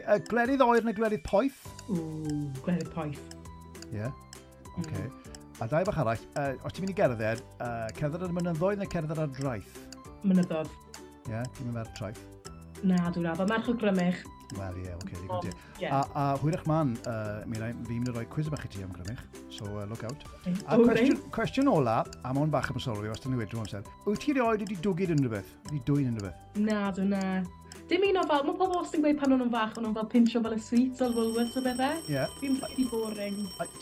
uh, 0.07 0.19
glerydd 0.31 0.65
oer 0.65 0.87
neu 0.87 0.97
glerydd 0.97 1.25
poeth? 1.27 1.67
Ww, 1.91 2.47
glerydd 2.63 2.93
poeth. 2.95 3.35
Ie, 3.91 3.99
yeah. 3.99 4.15
oce. 4.79 4.95
Mm. 4.95 5.35
A 5.57 5.69
dau 5.73 5.85
bach 5.89 5.99
arall, 6.03 6.25
uh, 6.37 6.53
os 6.69 6.77
ti'n 6.77 6.85
mynd 6.85 6.95
i 6.95 6.99
gerdded, 6.99 7.43
uh, 7.65 7.87
cerdded 7.99 8.27
ar 8.29 8.39
mynyddoedd 8.39 8.83
neu 8.83 8.91
cerdded 8.93 9.23
ar 9.27 9.31
draeth? 9.41 9.83
Mynyddoedd. 10.23 10.73
Ie, 11.27 11.33
yeah, 11.35 11.47
ti'n 11.57 11.71
mynd 11.71 11.83
ar 11.83 11.93
traeth? 11.99 12.23
Na, 12.85 13.07
dwi'n 13.11 13.27
rhaid. 13.27 13.49
Merch 13.51 13.71
o 13.73 13.77
grymych, 13.81 14.21
Wel, 14.55 14.77
ie, 14.79 14.85
yeah, 14.87 14.95
oce, 14.95 15.07
okay, 15.09 15.21
digon 15.23 15.41
ti. 15.43 15.51
A, 15.91 16.01
a 16.15 16.25
hwyrach 16.39 16.67
man, 16.71 16.95
uh, 17.11 17.43
Mirai, 17.51 17.73
fi 17.89 17.99
mynd 17.99 18.13
i 18.13 18.15
roi 18.15 18.25
quiz 18.31 18.47
bach 18.53 18.63
i 18.63 18.71
ti 18.71 18.85
am 18.85 18.93
grymich, 18.95 19.23
so 19.51 19.67
uh, 19.67 19.85
look 19.91 20.05
out. 20.07 20.23
A 20.47 20.79
cwestiwn, 20.79 21.19
cwestiwn 21.35 21.71
ola, 21.73 21.99
a 22.23 22.35
ma 22.35 22.47
bach 22.53 22.71
am 22.71 22.79
sylwi, 22.79 23.11
os 23.11 23.25
da 23.25 23.33
ni 23.33 23.41
wedi 23.41 23.59
amser, 23.59 23.83
wyt 24.07 24.23
ti 24.23 24.37
rioed 24.37 24.63
wedi 24.63 24.79
dwgyd 24.85 25.17
unrhyw 25.17 25.33
beth? 25.35 25.51
Wedi 25.67 25.83
dwy'n 25.89 26.13
unrhyw 26.13 26.29
beth? 26.29 26.61
Na, 26.63 26.85
dwi'n 26.95 27.11
na. 27.17 27.25
Dim 27.91 28.07
un 28.07 28.19
o 28.19 28.23
fel, 28.27 28.47
mae 28.47 28.59
pobl 28.59 28.79
os 28.81 28.95
ti'n 28.95 29.03
gweud 29.03 29.19
pan 29.19 29.35
o'n 29.35 29.51
fach, 29.51 29.75
o'n 29.79 29.93
fel 29.99 30.09
pinsio 30.15 30.41
fel 30.43 30.55
y 30.57 30.63
sweets 30.63 31.03
o'r 31.03 31.13
Woolworths 31.15 31.59
o 31.59 31.63
bethau. 31.67 31.99
Ie. 32.07 32.15
Yeah. 32.17 32.39
Fi'n 32.41 32.57
bach 32.63 32.79
boring. 32.91 33.43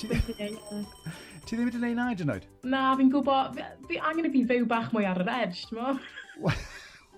Ti 1.44 1.56
ddim 1.56 1.68
wedi 1.68 1.76
gwneud 1.76 1.96
na 1.96 2.08
i 2.12 2.16
dynod? 2.16 2.48
Na, 2.64 2.82
fi'n 2.96 3.12
gwybod, 3.12 3.56
fi, 3.56 3.68
fi 3.88 4.00
angen 4.10 4.28
i 4.28 4.32
fi 4.32 4.42
fyw 4.48 4.68
bach 4.68 4.90
mwy 4.96 5.04
ar 5.08 5.20
yr 5.20 5.32
edge, 5.42 5.66
ti'n 5.68 5.80
mo? 5.80 6.52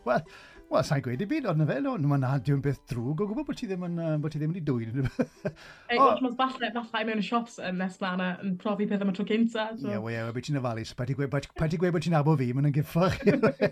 Wel, 0.06 0.22
Wel, 0.66 0.82
sa'n 0.82 1.02
gweud 1.04 1.20
i 1.22 1.26
byd, 1.30 1.44
ond 1.46 1.60
na 1.60 1.66
fe, 1.68 1.76
no, 1.82 1.92
no, 2.00 2.16
na, 2.18 2.32
diw'n 2.42 2.62
beth 2.64 2.80
drwg 2.90 3.20
o 3.22 3.26
gwybod 3.28 3.46
bod 3.46 3.58
ti 3.58 3.68
ddim 3.70 3.84
yn, 3.86 4.00
uh, 4.02 4.14
bod 4.22 4.32
ti 4.34 4.40
ddim 4.40 4.50
wedi 4.50 4.64
dwyn. 4.66 5.06
Ei, 5.92 6.00
ond 6.02 6.24
mae'n 6.24 6.34
falle, 6.40 6.70
falle 6.74 7.02
mewn 7.06 7.22
y 7.22 7.26
shops 7.26 7.60
yn 7.62 7.78
nes 7.78 8.00
mlaen 8.00 8.24
yn 8.26 8.56
profi 8.62 8.88
peth 8.90 9.04
am 9.04 9.12
y 9.12 9.14
tro 9.14 9.26
cynta. 9.28 9.68
Ie, 9.78 9.92
yeah, 9.94 10.08
ie, 10.26 10.32
beth 10.34 10.48
ti'n 10.48 10.58
ofalus. 10.58 10.94
Pa 10.98 11.06
ti'n 11.06 11.20
gweud 11.20 11.94
bod 11.94 12.02
ti'n 12.02 12.18
abo 12.18 12.34
fi, 12.40 12.50
mae'n 12.56 12.74
gyffach. 12.74 13.20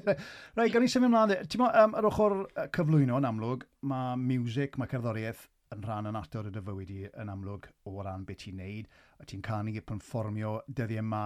Rai, 0.61 0.69
gan 0.71 0.87
i 0.87 0.93
symud 0.93 1.11
ymlaen, 1.11 1.35
ti'n 1.51 1.65
mo, 1.65 1.73
um, 1.83 1.99
ar 1.99 2.09
ochr 2.13 2.39
cyflwyno 2.79 3.19
yn 3.19 3.29
amlwg, 3.33 3.67
mae 3.91 4.15
music, 4.21 4.79
mae 4.79 4.91
cerddoriaeth 4.95 5.49
yn 5.75 5.83
rhan 5.83 6.07
yn 6.13 6.19
ator 6.19 6.47
y 6.47 6.53
dy 6.55 6.63
fywyd 6.63 6.91
i 6.95 7.01
yn 7.23 7.31
amlwg 7.33 7.67
o 7.91 7.99
ran 8.05 8.23
beth 8.29 8.45
ti'n 8.45 8.61
neud. 8.63 8.87
A 9.19 9.27
ti'n 9.27 9.43
canu, 9.43 9.75
perfformio 9.89 10.61
dyddiau 10.69 11.03
yma, 11.03 11.25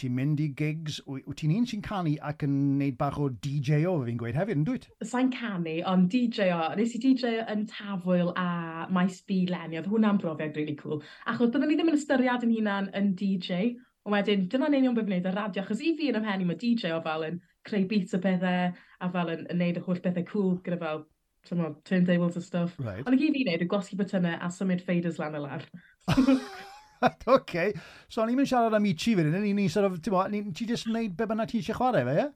ti'n 0.00 0.14
mynd 0.16 0.40
i 0.42 0.48
gigs, 0.58 0.98
wyt 1.06 1.36
ti'n 1.38 1.54
un 1.54 1.66
sy'n 1.70 1.82
canu 1.84 2.14
ac 2.28 2.44
yn 2.46 2.54
neud 2.80 2.96
bach 2.98 3.18
o 3.22 3.28
DJ 3.46 3.84
o 3.90 3.94
fi'n 4.06 4.18
gweud 4.20 4.38
hefyd, 4.38 4.58
yn 4.58 4.66
dwyt? 4.66 4.88
Sa'n 5.06 5.30
canu, 5.34 5.76
ond 5.90 6.10
DJ 6.12 6.50
o, 6.54 6.60
nes 6.78 6.94
i 6.96 7.00
DJ 7.02 7.38
yn 7.52 7.64
tafwyl 7.70 8.32
a 8.40 8.48
maes 8.94 9.20
B 9.28 9.44
Lenny, 9.50 9.78
oedd 9.80 9.90
hwnna'n 9.92 10.20
brofiad 10.22 10.58
really 10.58 10.76
cool. 10.80 11.02
Achos 11.30 11.52
byddwn 11.54 11.70
ni 11.70 11.78
ddim 11.78 11.92
yn 11.92 11.98
ystyried 12.00 12.46
yn 12.46 12.54
hunan 12.56 12.90
yn 12.98 13.14
DJ, 13.20 13.72
ond 14.04 14.16
wedyn 14.16 14.46
dyna'n 14.52 14.78
union 14.80 14.98
beth 14.98 15.08
wneud 15.08 15.30
y 15.30 15.34
radio, 15.38 15.64
achos 15.64 15.80
i 15.80 15.94
fi 15.98 16.10
yn 16.10 16.20
ymhenni 16.20 16.50
mae 16.50 16.60
DJ 16.60 16.92
o 16.96 17.00
fel 17.06 17.28
yn 17.30 17.40
creu 17.64 17.88
beats 17.88 18.16
o 18.16 18.22
bethau, 18.24 18.74
a 18.74 19.12
fel 19.16 19.34
yn, 19.38 19.48
yn 19.52 19.62
neud 19.62 19.80
y 19.80 19.86
holl 19.86 20.02
bethau 20.04 20.28
cool 20.28 20.54
gyda 20.66 20.82
fel 20.82 21.04
tyma, 21.48 21.74
turntables 21.86 22.36
a 22.36 22.42
stuff. 22.42 22.76
Right. 22.82 23.06
Ond 23.06 23.16
i 23.16 23.30
fi 23.30 23.46
wneud 23.46 23.64
yw 23.64 23.70
gwasgu 23.70 23.98
botynau 24.00 24.38
a 24.40 24.50
symud 24.52 24.84
faders 24.84 25.22
lan 25.22 25.38
y 25.38 25.44
lar. 25.46 25.68
Right, 27.04 27.28
okay. 27.36 27.72
So 28.08 28.24
ni'n 28.24 28.38
mynd 28.38 28.50
siarad 28.50 28.76
am 28.76 28.86
Ichi 28.88 29.14
fydyn, 29.18 29.34
ni'n 29.44 29.58
ni, 29.58 29.68
sort 29.72 29.88
of, 29.88 29.98
ti'n 30.02 30.14
bod, 30.14 30.30
ni'n 30.32 30.52
ti 30.56 30.66
just 30.68 30.88
wneud 30.90 31.16
be 31.18 31.28
bynnag 31.30 31.50
ti 31.50 31.60
eisiau 31.60 31.78
chwarae 31.78 32.04
fe, 32.08 32.14
ie? 32.14 32.20
Yeah? 32.20 32.30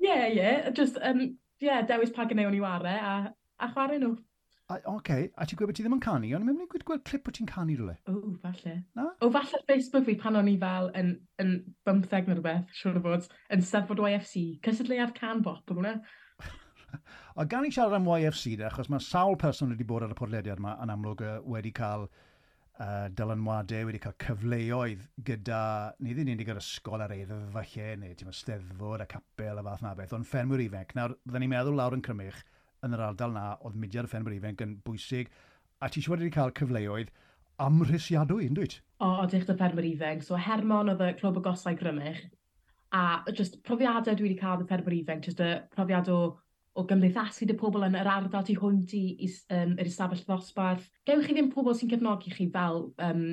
Ie, 0.00 0.08
yeah, 0.36 0.56
ie. 0.68 0.72
Just, 0.76 0.98
um, 1.02 1.22
yeah, 1.64 1.84
dewis 1.86 2.12
pa 2.16 2.26
gynnau 2.28 2.50
o'n 2.50 2.58
i 2.58 2.64
ware 2.64 2.96
a, 3.12 3.14
a 3.60 3.70
chwarae 3.74 4.00
nhw. 4.00 4.16
Oce, 4.70 4.86
okay. 4.86 5.24
a 5.34 5.46
ti'n 5.48 5.58
gwybod 5.58 5.74
ti 5.74 5.82
ddim 5.82 5.96
yn 5.96 6.02
canu, 6.04 6.28
ond 6.36 6.46
mi'n 6.46 6.54
mynd 6.54 6.76
i 6.78 6.84
gweld 6.86 7.02
clip 7.08 7.26
o 7.26 7.32
ti'n 7.34 7.48
canu 7.50 7.74
rhywle. 7.74 7.96
O, 8.10 8.34
falle. 8.44 8.76
Na? 8.94 9.08
O, 9.18 9.30
falle 9.34 9.58
Facebook 9.66 10.06
fi 10.06 10.14
pan 10.20 10.38
o'n 10.38 10.50
i 10.52 10.54
fel 10.60 10.92
yn, 11.00 11.14
yn 11.42 11.56
bymtheg 11.88 12.30
neu 12.30 12.38
rhywbeth, 12.38 12.70
siwr 12.78 13.00
o 13.00 13.04
fod, 13.08 13.26
yn 13.50 13.64
Steddfod 13.66 14.02
YFC, 14.06 14.44
cysadleuad 14.66 15.16
can 15.16 15.42
bop, 15.42 15.64
o'n 15.72 15.80
hwnna. 15.80 15.96
o, 17.34 17.48
gan 17.50 17.66
i 17.66 17.72
siarad 17.74 17.98
am 17.98 18.06
YFC, 18.14 18.54
de, 18.60 18.68
achos 18.70 18.92
mae 18.92 19.02
sawl 19.02 19.34
person 19.42 19.74
wedi 19.74 19.88
bod 19.88 20.06
ar 20.06 20.14
y 20.14 20.18
podlediad 20.20 20.62
yma 20.62 20.76
yn 20.84 20.94
amlwg 20.94 21.26
wedi 21.50 21.74
cael 21.74 22.06
uh, 22.80 23.08
dylanwadau 23.16 23.88
wedi 23.88 24.00
cael 24.02 24.16
cyfleoedd 24.24 25.06
gyda, 25.26 25.60
ni 26.00 26.14
ddim 26.14 26.32
wedi 26.32 26.46
cael 26.48 26.60
ysgol 26.60 27.04
ar 27.04 27.14
eidd 27.14 27.32
falle, 27.54 27.88
neu 28.00 28.16
ti'n 28.16 28.34
steddfod 28.36 29.04
a 29.04 29.08
capel 29.10 29.60
a 29.60 29.64
fath 29.66 29.84
na 29.84 29.94
beth, 29.98 30.14
ond 30.16 30.28
ffermwyr 30.28 30.64
ifanc. 30.66 30.94
Nawr, 30.96 31.16
byddwn 31.24 31.44
ni'n 31.44 31.54
meddwl 31.54 31.78
lawr 31.80 31.96
yn 31.98 32.04
Crymych, 32.06 32.42
yn 32.86 32.96
yr 32.96 33.06
ardal 33.10 33.36
na, 33.36 33.46
oedd 33.60 33.78
mudiad 33.80 34.08
y 34.08 34.12
ffermwyr 34.12 34.38
ifanc 34.38 34.64
yn 34.64 34.78
bwysig, 34.86 35.32
a 35.80 35.88
ti 35.92 36.02
siw 36.04 36.16
wedi 36.16 36.32
cael 36.34 36.54
cyfleoedd 36.56 37.12
amrysiadwy, 37.60 38.48
yn 38.48 38.56
dwyt? 38.56 38.78
O, 39.00 39.08
o 39.20 39.24
ddech 39.28 39.48
dy 39.48 39.56
ffermwyr 39.56 39.88
ifenc. 39.90 40.24
So, 40.24 40.38
Hermon 40.40 40.92
oedd 40.92 41.02
y 41.04 41.14
Clwb 41.20 41.40
o 41.40 41.44
Gosau 41.44 41.76
Crymych, 41.76 42.22
a 42.96 43.02
just 43.36 43.60
profiadau 43.66 44.16
dwi 44.16 44.30
wedi 44.30 44.40
cael 44.40 44.64
y 44.64 44.68
ffermwyr 44.70 44.96
ifenc, 44.96 45.28
just 45.28 45.42
y 45.44 45.58
profiad 45.74 46.08
o 46.12 46.20
o 46.78 46.84
gymdeithasu 46.86 47.48
dy 47.48 47.56
pobl 47.58 47.84
yn 47.86 47.98
yr 47.98 48.08
ardal 48.08 48.44
tu 48.46 48.54
hwnt 48.58 48.94
i, 48.96 49.04
i 49.26 49.28
um, 49.56 49.76
yr 49.80 49.90
ystafell 49.90 50.22
ddosbarth. 50.26 50.86
Gewch 51.08 51.26
chi 51.26 51.36
ddim 51.36 51.50
pobl 51.54 51.74
sy'n 51.76 51.90
cefnogi 51.90 52.32
chi 52.34 52.46
fel 52.54 52.84
um, 53.06 53.24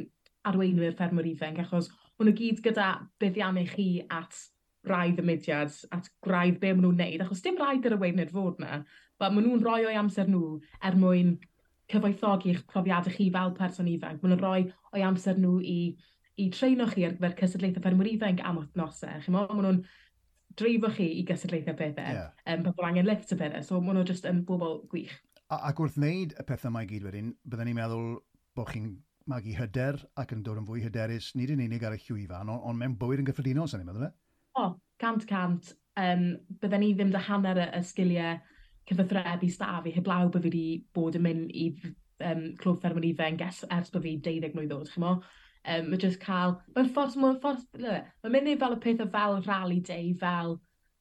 arweinwyr 0.47 0.95
ffermwyr 0.97 1.30
ifanc, 1.32 1.60
achos 1.62 1.91
hwn 2.17 2.30
nhw 2.30 2.38
gyd 2.38 2.63
gyda 2.65 2.88
buddiannau 3.21 3.67
chi 3.69 3.89
at 4.10 4.38
braidd 4.88 5.19
y 5.21 5.26
mudiad, 5.28 5.76
at 5.93 6.10
graidd 6.23 6.60
be 6.62 6.71
maen 6.73 6.86
nhw'n 6.88 7.02
neud, 7.04 7.23
achos 7.26 7.43
dim 7.43 7.60
rhaid 7.60 7.86
yr 7.86 7.97
arweinwyr 7.97 8.32
fod 8.34 8.62
na, 8.63 8.82
but 9.19 9.36
maen 9.36 9.47
nhw'n 9.47 9.63
rhoi 9.65 9.86
o'i 9.89 9.97
amser 10.00 10.30
nhw 10.32 10.58
er 10.88 10.97
mwyn 11.00 11.36
cyfoethogi 11.91 12.54
eich 12.54 12.63
profiadau 12.71 13.13
chi 13.13 13.30
fel 13.34 13.54
person 13.58 13.89
ifanc. 13.91 14.21
Maen 14.21 14.34
nhw'n 14.34 14.43
rhoi 14.43 14.63
o'i 14.95 15.06
amser 15.08 15.39
nhw 15.41 15.58
i, 15.62 15.78
i 16.41 16.50
treino 16.54 16.88
chi 16.89 17.06
ar 17.08 17.15
gyfer 17.17 17.38
cysadlaethau 17.41 17.84
ffermwyr 17.84 18.12
ifanc 18.13 18.43
am 18.43 18.62
wythnosau. 18.62 19.23
Maen 19.36 19.63
nhw'n 19.63 19.84
dreifo 20.58 20.91
chi 20.93 21.08
i 21.20 21.24
gysadlaethau 21.28 21.78
pethau, 21.80 22.20
yeah. 22.20 22.32
um, 22.54 22.63
pobl 22.65 22.88
angen 22.88 23.08
lift 23.08 23.34
y 23.34 23.39
pethau, 23.39 23.65
so 23.65 23.82
maen 23.82 24.00
nhw 24.00 24.06
jyst 24.10 24.28
yn 24.30 24.43
bobl 24.48 24.80
gwych. 24.91 25.15
A, 25.48 25.62
ac 25.70 25.82
wrth 25.84 26.00
wneud 26.00 26.34
y 26.36 26.48
pethau 26.48 26.74
mae 26.74 26.89
gyd 26.89 27.06
wedyn, 27.08 27.34
byddwn 27.48 27.70
ni'n 27.70 27.80
meddwl 27.80 28.08
bod 28.58 28.72
chi'n 28.74 28.96
magu 29.28 29.54
hyder 29.56 30.00
ac 30.20 30.34
yn 30.36 30.43
dod 30.43 30.62
yn 30.62 30.67
fwy 30.67 30.84
hyderus, 30.86 31.34
nid 31.38 31.52
yn 31.54 31.63
unig 31.67 31.84
ar 31.86 31.96
y 31.96 32.02
llwyfan, 32.06 32.52
ond 32.54 32.67
on 32.67 32.80
mewn 32.80 32.98
bywyd 33.00 33.24
yn 33.24 33.30
gyffredinol, 33.30 33.70
sy'n 33.70 33.84
ei 33.84 33.89
meddwl 33.89 34.08
e? 34.08 34.12
O, 34.58 34.70
cant 35.02 35.28
cant. 35.30 35.74
Um, 35.98 36.30
byddwn 36.62 36.84
ni 36.84 36.93
ddim 36.96 37.13
dy 37.13 37.22
hanner 37.28 37.60
y, 37.62 37.70
y 37.78 37.84
sgiliau 37.86 38.38
cyfathrebu 38.88 39.50
staf 39.52 39.88
i 39.88 39.93
heblaw 39.96 40.30
bod 40.32 40.46
fi 40.46 40.52
wedi 40.52 40.65
bod 40.96 41.17
yn 41.20 41.26
mynd 41.26 41.52
i 41.52 41.67
um, 42.24 42.43
clwb 42.62 42.80
ffermwyr 42.82 43.10
ifanc 43.10 43.43
ers, 43.48 43.63
ers 43.74 43.91
bod 43.93 44.06
fi 44.06 44.15
12 44.24 44.54
mlynedd 44.56 44.78
oed, 44.78 44.91
chymod? 44.93 45.26
Um, 45.67 45.89
mae 45.91 45.99
jyst 46.01 46.21
cael... 46.23 46.58
Mae'n 46.75 46.91
ffordd... 46.95 47.17
Mae'n 47.21 47.39
ffordd... 47.43 47.65
Mae'n 47.84 48.34
mynd 48.34 48.51
i 48.53 48.58
fel 48.60 48.77
y 48.77 48.82
pethau 48.84 49.12
fel 49.13 49.39
rally 49.47 49.82
day, 49.84 50.13
fel... 50.19 50.58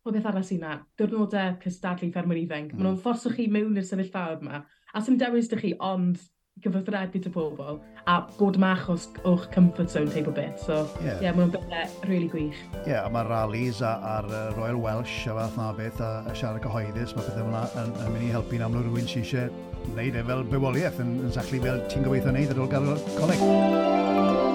Mae'n 0.06 0.18
beth 0.18 0.30
arall 0.30 0.46
sy'n 0.46 0.62
na. 0.62 0.78
Diwrnodau 0.98 1.58
cystadlu 1.62 2.12
ffermwyr 2.14 2.44
ifanc. 2.44 2.72
Mm. 2.72 2.78
Mae'n 2.78 2.88
nhw'n 2.88 2.96
hmm. 2.96 3.04
fforsio 3.04 3.34
chi 3.34 3.48
mewn 3.50 3.78
i'r 3.78 3.86
sefyllfa 3.86 4.28
yma. 4.36 4.64
A 4.94 5.02
sy'n 5.02 5.18
dewis 5.20 5.50
dy 5.50 5.60
chi, 5.60 5.72
ond 5.82 6.20
gyfathrebu 6.64 7.20
dy 7.20 7.30
bobl 7.32 7.80
a 8.08 8.14
bod 8.38 8.56
yma 8.56 8.70
achos 8.72 9.10
o'ch 9.28 9.44
comfort 9.52 9.90
zone 9.92 10.08
teip 10.12 10.30
o 10.30 10.32
bit. 10.32 10.56
So, 10.62 10.86
ie, 11.02 11.04
yeah. 11.04 11.20
yeah, 11.26 11.36
mae'n 11.36 11.52
bethau 11.52 12.08
really 12.08 12.30
gwych. 12.32 12.62
Ie, 12.78 12.94
yeah, 12.94 13.04
a 13.04 13.12
mae 13.12 13.26
rallies 13.28 13.82
a, 13.84 13.92
a'r 14.14 14.30
Royal 14.56 14.80
Welsh 14.80 15.26
a 15.28 15.36
fath 15.36 15.60
na 15.60 15.68
beth 15.76 16.00
a, 16.00 16.10
a 16.24 16.34
siarad 16.38 16.64
cyhoeddus, 16.64 17.12
mae 17.18 17.28
pethau 17.28 17.44
yma 17.50 17.66
yn, 17.82 17.92
yn, 17.92 18.10
mynd 18.14 18.28
i 18.30 18.32
helpu'n 18.38 18.66
amlwg 18.70 18.88
rhywun 18.88 19.12
sy'n 19.12 19.26
eisiau 19.26 19.62
gwneud 19.90 20.16
e 20.16 20.26
fel 20.32 20.44
bywoliaeth 20.54 21.04
yn, 21.04 21.16
yn 21.28 21.36
sachlu 21.36 21.60
fel 21.66 21.84
ti'n 21.92 22.08
gobeithio 22.08 22.32
wneud 22.32 22.56
ar 22.56 22.64
ôl 22.64 22.76
gael 22.76 22.92
coleg 23.20 24.45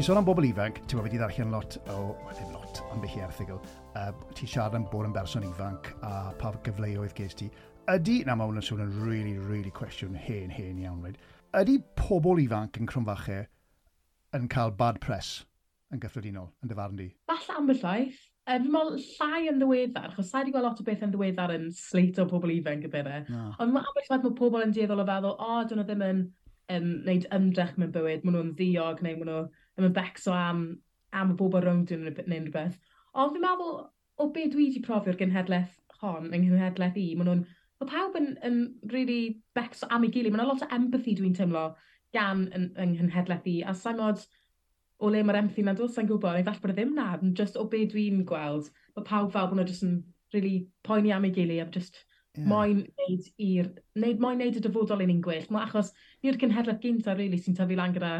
ti'n 0.00 0.06
sôn 0.06 0.16
am 0.16 0.24
bobl 0.24 0.46
ifanc, 0.48 0.78
ti'n 0.88 0.96
bod 0.96 1.04
wedi 1.04 1.18
ddarllen 1.20 1.50
lot 1.52 1.74
o, 1.92 2.14
wel 2.24 2.36
ddim 2.38 2.54
lot, 2.54 2.78
am 2.88 3.02
beth 3.02 3.18
i 3.18 3.20
erthigol, 3.20 3.58
uh, 4.00 4.06
ti'n 4.32 4.48
siarad 4.48 4.78
am 4.78 4.86
bod 4.88 5.10
yn 5.10 5.12
berson 5.12 5.44
ifanc 5.44 5.90
a 6.00 6.30
pa 6.40 6.54
gyfleoedd 6.64 7.12
ges 7.18 7.36
ti 7.36 7.50
ydy, 7.90 8.20
na 8.26 8.36
mae 8.38 8.50
hwnna'n 8.50 8.64
sôn 8.64 8.82
yn 8.84 8.96
really, 9.02 9.36
really 9.38 9.72
cwestiwn 9.74 10.16
hen, 10.16 10.50
hen 10.54 10.80
iawn, 10.82 11.02
right? 11.04 11.20
ydy 11.58 11.80
pobl 11.98 12.40
ifanc 12.42 12.78
yn 12.78 12.88
crwmfachau 12.90 13.46
yn 14.38 14.50
cael 14.50 14.74
bad 14.78 15.00
press 15.02 15.40
yn 15.90 16.02
gyffredinol, 16.02 16.50
yn 16.62 16.70
dyfarn 16.70 16.98
di? 16.98 17.08
Falle 17.30 17.56
am 17.58 17.72
y 17.72 17.76
llaeth. 17.80 18.26
Um, 18.50 18.66
Fi'n 18.66 18.74
meddwl 18.74 19.00
llai 19.02 19.40
yn 19.50 19.58
ddiweddar, 19.60 20.12
achos 20.12 20.30
sa'i 20.30 20.44
wedi 20.44 20.54
gweld 20.54 20.66
lot 20.66 20.82
o 20.82 20.86
beth 20.86 21.02
yn 21.06 21.10
ddiweddar 21.12 21.54
yn 21.54 21.66
sleit 21.74 22.18
o 22.22 22.26
pobl 22.30 22.52
ifanc 22.54 22.86
y 22.86 22.90
bydde. 22.92 23.16
No. 23.30 23.48
Ond 23.62 23.74
mae 23.74 23.90
ambell 23.90 24.12
mae 24.12 24.32
pobl 24.38 24.64
yn 24.64 24.74
dieddol 24.74 25.02
o 25.02 25.06
feddwl, 25.08 25.34
o, 25.34 25.48
oh, 25.56 25.64
dyn 25.66 25.80
nhw 25.80 25.86
ddim 25.88 26.06
yn 26.06 26.22
um, 26.76 26.88
wneud 27.04 27.26
ymdrech 27.36 27.76
mewn 27.78 27.92
bywyd, 27.94 28.24
maen 28.24 28.38
nhw'n 28.38 28.54
ddiog 28.58 29.02
neu 29.06 29.18
maen 29.18 29.30
nhw 29.30 29.42
ddim 29.50 29.90
yn 29.90 29.96
becso 29.98 30.34
am, 30.34 30.64
am 31.14 31.34
y 31.34 31.38
bobl 31.42 31.66
rownd 31.66 31.94
yn 31.94 32.06
neu 32.06 32.14
rhywbeth. 32.14 32.78
Ond 33.18 33.34
fi'n 33.34 33.44
meddwl, 33.44 33.78
o 34.22 34.30
be 34.34 34.46
dwi 34.50 34.68
wedi 34.70 34.82
profio'r 34.86 35.18
gynhedlaeth 35.18 35.76
hon, 36.00 36.30
yng 36.30 36.46
nghenhedlaeth 36.46 36.98
i, 37.02 37.08
maen 37.18 37.32
nhw'n 37.32 37.46
mae 37.80 37.88
pawb 37.88 38.18
yn, 38.20 38.34
yn 38.46 38.58
really 38.92 39.40
becso 39.56 39.88
am 39.90 40.04
ei 40.04 40.12
gilydd. 40.12 40.34
Mae'n 40.36 40.50
lot 40.50 40.64
o 40.66 40.68
empathy 40.76 41.16
dwi'n 41.18 41.36
teimlo 41.36 41.70
gan 42.16 42.46
yn, 42.56 42.70
yng 42.76 42.94
nghenhedlaeth 42.96 43.48
i. 43.48 43.56
A 43.64 43.74
sa'n 43.76 44.00
modd 44.00 44.26
o 45.00 45.08
le 45.08 45.22
mae'r 45.24 45.40
empathy 45.40 45.64
na'n 45.64 45.78
dod, 45.78 45.92
sa'n 45.94 46.08
gwybod, 46.10 46.36
neu 46.36 46.46
falle 46.46 46.62
bod 46.62 46.74
e 46.74 46.76
ddim 46.76 46.94
na. 46.98 47.10
Just 47.38 47.56
o 47.56 47.64
be 47.72 47.86
dwi'n 47.88 48.24
gweld, 48.28 48.68
mae 48.96 49.06
pawb 49.08 49.32
fel 49.34 49.48
bod 49.48 49.60
nhw 49.60 49.68
just 49.70 49.86
yn 49.86 50.00
really 50.34 50.66
poeni 50.86 51.14
am 51.16 51.24
ei 51.26 51.32
gilydd 51.34 51.64
a 51.64 51.70
just 51.78 52.02
yeah. 52.36 52.44
moyn 52.50 52.84
neud 53.00 53.30
i'r... 53.46 53.72
Neud, 54.04 54.20
moyn 54.22 54.42
neud 54.42 54.60
y 54.60 54.64
dyfodol 54.66 55.06
yn 55.06 55.14
un 55.16 55.24
gwell. 55.24 55.48
Mae 55.48 55.64
achos 55.64 55.94
ni'r 56.24 56.38
cynhedlaeth 56.42 56.84
gyntaf, 56.84 57.16
really, 57.18 57.40
sy'n 57.40 57.56
tyfu 57.58 57.80
lan 57.80 57.96
gyda 57.96 58.12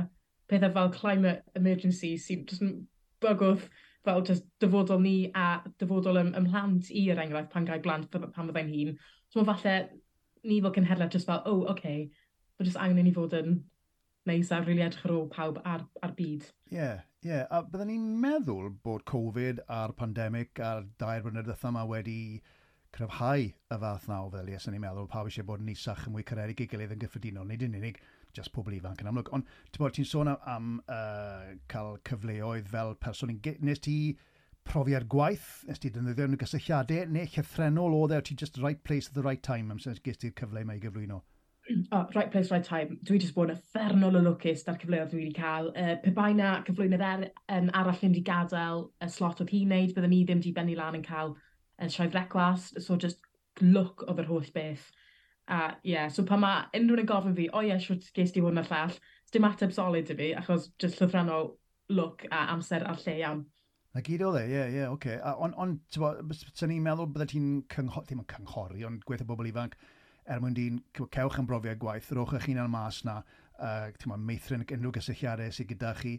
pethau 0.50 0.72
fel 0.74 0.90
climate 0.96 1.60
emergency 1.60 2.16
sy'n 2.18 2.48
just 2.48 2.64
yn 2.64 2.74
bygwth 3.22 3.68
fel 4.04 4.22
just 4.24 4.46
dyfodol 4.62 5.00
ni 5.04 5.30
a 5.36 5.60
dyfodol 5.78 6.18
ym, 6.22 6.32
ymhlant 6.38 6.88
i, 6.90 7.04
er 7.12 7.20
enghraifft, 7.20 7.52
pan 7.52 7.66
gael 7.68 7.82
blant 7.84 8.08
pan 8.10 8.48
fyddai'n 8.48 8.72
hun. 8.72 8.94
So 9.30 9.44
falle 9.46 9.74
ni 10.42 10.60
fel 10.60 10.74
cynhedlaeth 10.74 11.16
jyst 11.16 11.28
fel, 11.30 11.42
oh, 11.46 11.66
okay, 11.70 12.08
bod 12.58 12.68
jyst 12.68 12.80
angen 12.80 13.02
i 13.02 13.06
ni 13.06 13.14
fod 13.16 13.36
yn 13.38 13.60
neis 14.28 14.50
a 14.52 14.60
rili 14.60 14.66
really 14.68 14.86
edrych 14.86 15.06
ar 15.06 15.16
ôl 15.16 15.28
pawb 15.32 15.60
ar, 15.64 15.84
ar 16.02 16.14
byd. 16.16 16.46
Ie, 16.70 16.76
yeah, 16.76 17.02
ie. 17.24 17.30
Yeah. 17.30 17.46
A 17.50 17.62
byddwn 17.64 17.92
ni'n 17.92 18.08
meddwl 18.22 18.70
bod 18.84 19.04
Covid 19.08 19.62
a'r 19.68 19.94
pandemig 19.96 20.60
a'r 20.64 20.88
dair 21.00 21.22
blynedd 21.24 21.50
ytho 21.54 21.70
yma 21.72 21.86
wedi 21.88 22.20
cryfhau 22.94 23.46
y 23.46 23.78
fath 23.84 24.08
na 24.10 24.20
o 24.24 24.30
ddeli, 24.32 24.56
ni'n 24.58 24.82
meddwl 24.82 25.08
pawb 25.10 25.30
eisiau 25.30 25.46
bod 25.46 25.62
yn 25.62 25.70
isach 25.72 26.08
yn 26.08 26.16
mwy 26.16 26.26
cyrraedd 26.26 26.52
i 26.52 26.66
gilydd 26.72 26.96
yn 26.96 27.04
gyffredinol, 27.04 27.46
nid 27.48 27.62
yn 27.66 27.78
unig 27.78 28.00
just 28.36 28.52
pobl 28.54 28.74
ifanc 28.76 29.02
yn 29.02 29.10
amlwg. 29.10 29.30
Ond 29.36 29.46
ti'n 29.70 29.84
bod 29.84 29.94
ti'n 29.96 30.08
sôn 30.10 30.32
am, 30.32 30.42
am 30.50 30.68
uh, 30.90 31.54
cael 31.70 31.96
cyfleoedd 32.08 32.68
fel 32.70 32.96
person, 33.02 33.32
nes 33.62 33.82
ti 33.86 33.96
profiad 34.70 35.08
gwaith, 35.10 35.48
nes 35.68 35.82
ti 35.82 35.90
ddefnyddio 35.90 36.28
yn 36.30 36.38
y 36.38 36.40
gysylltiadau, 36.40 37.10
neu 37.10 37.26
llythrenol 37.34 37.98
oedd 37.98 38.14
e, 38.14 38.22
ti 38.28 38.38
just 38.38 38.60
right 38.62 38.82
place 38.86 39.10
at 39.10 39.18
the 39.18 39.26
right 39.26 39.42
time, 39.42 39.74
amser 39.74 39.98
ges 40.04 40.22
ti'r 40.22 40.36
cyfle 40.38 40.64
mae 40.64 40.78
i 40.78 40.84
gyflwyno? 40.84 41.20
oh, 41.92 42.06
right 42.14 42.30
place, 42.30 42.50
right 42.50 42.64
time. 42.64 42.98
Dwi 43.04 43.18
wedi 43.18 43.30
bod 43.34 43.50
yn 43.50 43.58
effernol 43.58 44.18
o 44.18 44.22
lwcus 44.24 44.64
da'r 44.66 44.78
cyfleoedd 44.80 45.12
dwi 45.12 45.24
wedi 45.24 45.36
cael. 45.36 45.70
Uh, 45.74 45.94
pe 46.02 46.12
bai 46.14 46.32
na 46.36 46.54
cyflwynydd 46.66 47.04
er, 47.06 47.26
um, 47.56 47.70
arall 47.76 47.98
ddim 47.98 48.14
wedi 48.14 48.24
gadael 48.26 48.86
y 49.02 49.10
slot 49.10 49.42
oedd 49.44 49.52
hi'n 49.54 49.70
neud, 49.74 49.94
byddwn 49.96 50.14
ni 50.14 50.22
ddim 50.24 50.40
wedi 50.42 50.54
bennu 50.56 50.76
lan 50.78 50.98
yn 50.98 51.06
cael 51.06 51.34
uh, 51.36 51.88
sioe 51.88 52.10
frecwast. 52.10 52.80
So 52.82 52.96
just 52.96 53.22
look 53.60 54.04
of 54.08 54.22
yr 54.22 54.28
holl 54.30 54.50
beth. 54.54 54.90
A 55.50 55.60
uh, 55.60 55.70
yeah, 55.82 56.08
so 56.08 56.22
pa 56.26 56.38
mae 56.38 56.66
unrhyw 56.78 57.02
yn 57.04 57.08
gofyn 57.10 57.38
fi, 57.38 57.48
o 57.50 57.58
oh, 57.58 57.64
ie, 57.64 57.72
yeah, 57.72 57.80
siwrt 57.82 58.10
ges 58.16 58.34
di 58.34 58.42
hwn 58.42 58.60
a'r 58.60 58.68
llall, 58.70 58.98
dim 59.34 59.46
ateb 59.48 59.72
solid 59.74 60.10
i 60.12 60.18
fi, 60.18 60.28
achos 60.38 60.70
just 60.78 61.00
llyfrannol 61.00 61.54
look 61.90 62.22
a 62.30 62.44
amser 62.54 62.86
a'r 62.86 63.00
lle 63.02 63.16
iawn. 63.18 63.40
Na 63.94 64.02
gyd 64.06 64.22
oedd 64.22 64.38
e, 64.38 64.44
ie, 64.46 64.66
ie, 64.76 64.82
oce. 64.86 65.16
Ond, 65.42 65.56
on, 65.58 65.72
sy'n 65.90 66.70
ni'n 66.70 66.84
meddwl 66.84 67.08
bydde 67.10 67.26
ti'n 67.32 67.48
cynghori, 67.72 68.06
ddim 68.06 68.22
yn 68.22 68.28
cynghori, 68.30 68.84
ond 68.86 69.02
gweithio 69.08 69.26
bobl 69.26 69.48
ifanc, 69.50 69.74
er 70.30 70.42
mwyn 70.42 70.54
di'n 70.54 70.76
cewch 70.94 71.40
yn 71.40 71.48
brofiad 71.48 71.80
gwaith, 71.82 72.12
rowch 72.14 72.36
eich 72.38 72.46
hunan 72.46 72.70
mas 72.70 73.00
na, 73.08 73.16
uh, 73.58 73.88
ma, 74.06 74.20
meithrin 74.30 74.62
unrhyw 74.62 74.94
gysylltiadau 74.94 75.50
sydd 75.56 75.72
gyda 75.72 75.90
chi. 75.98 76.14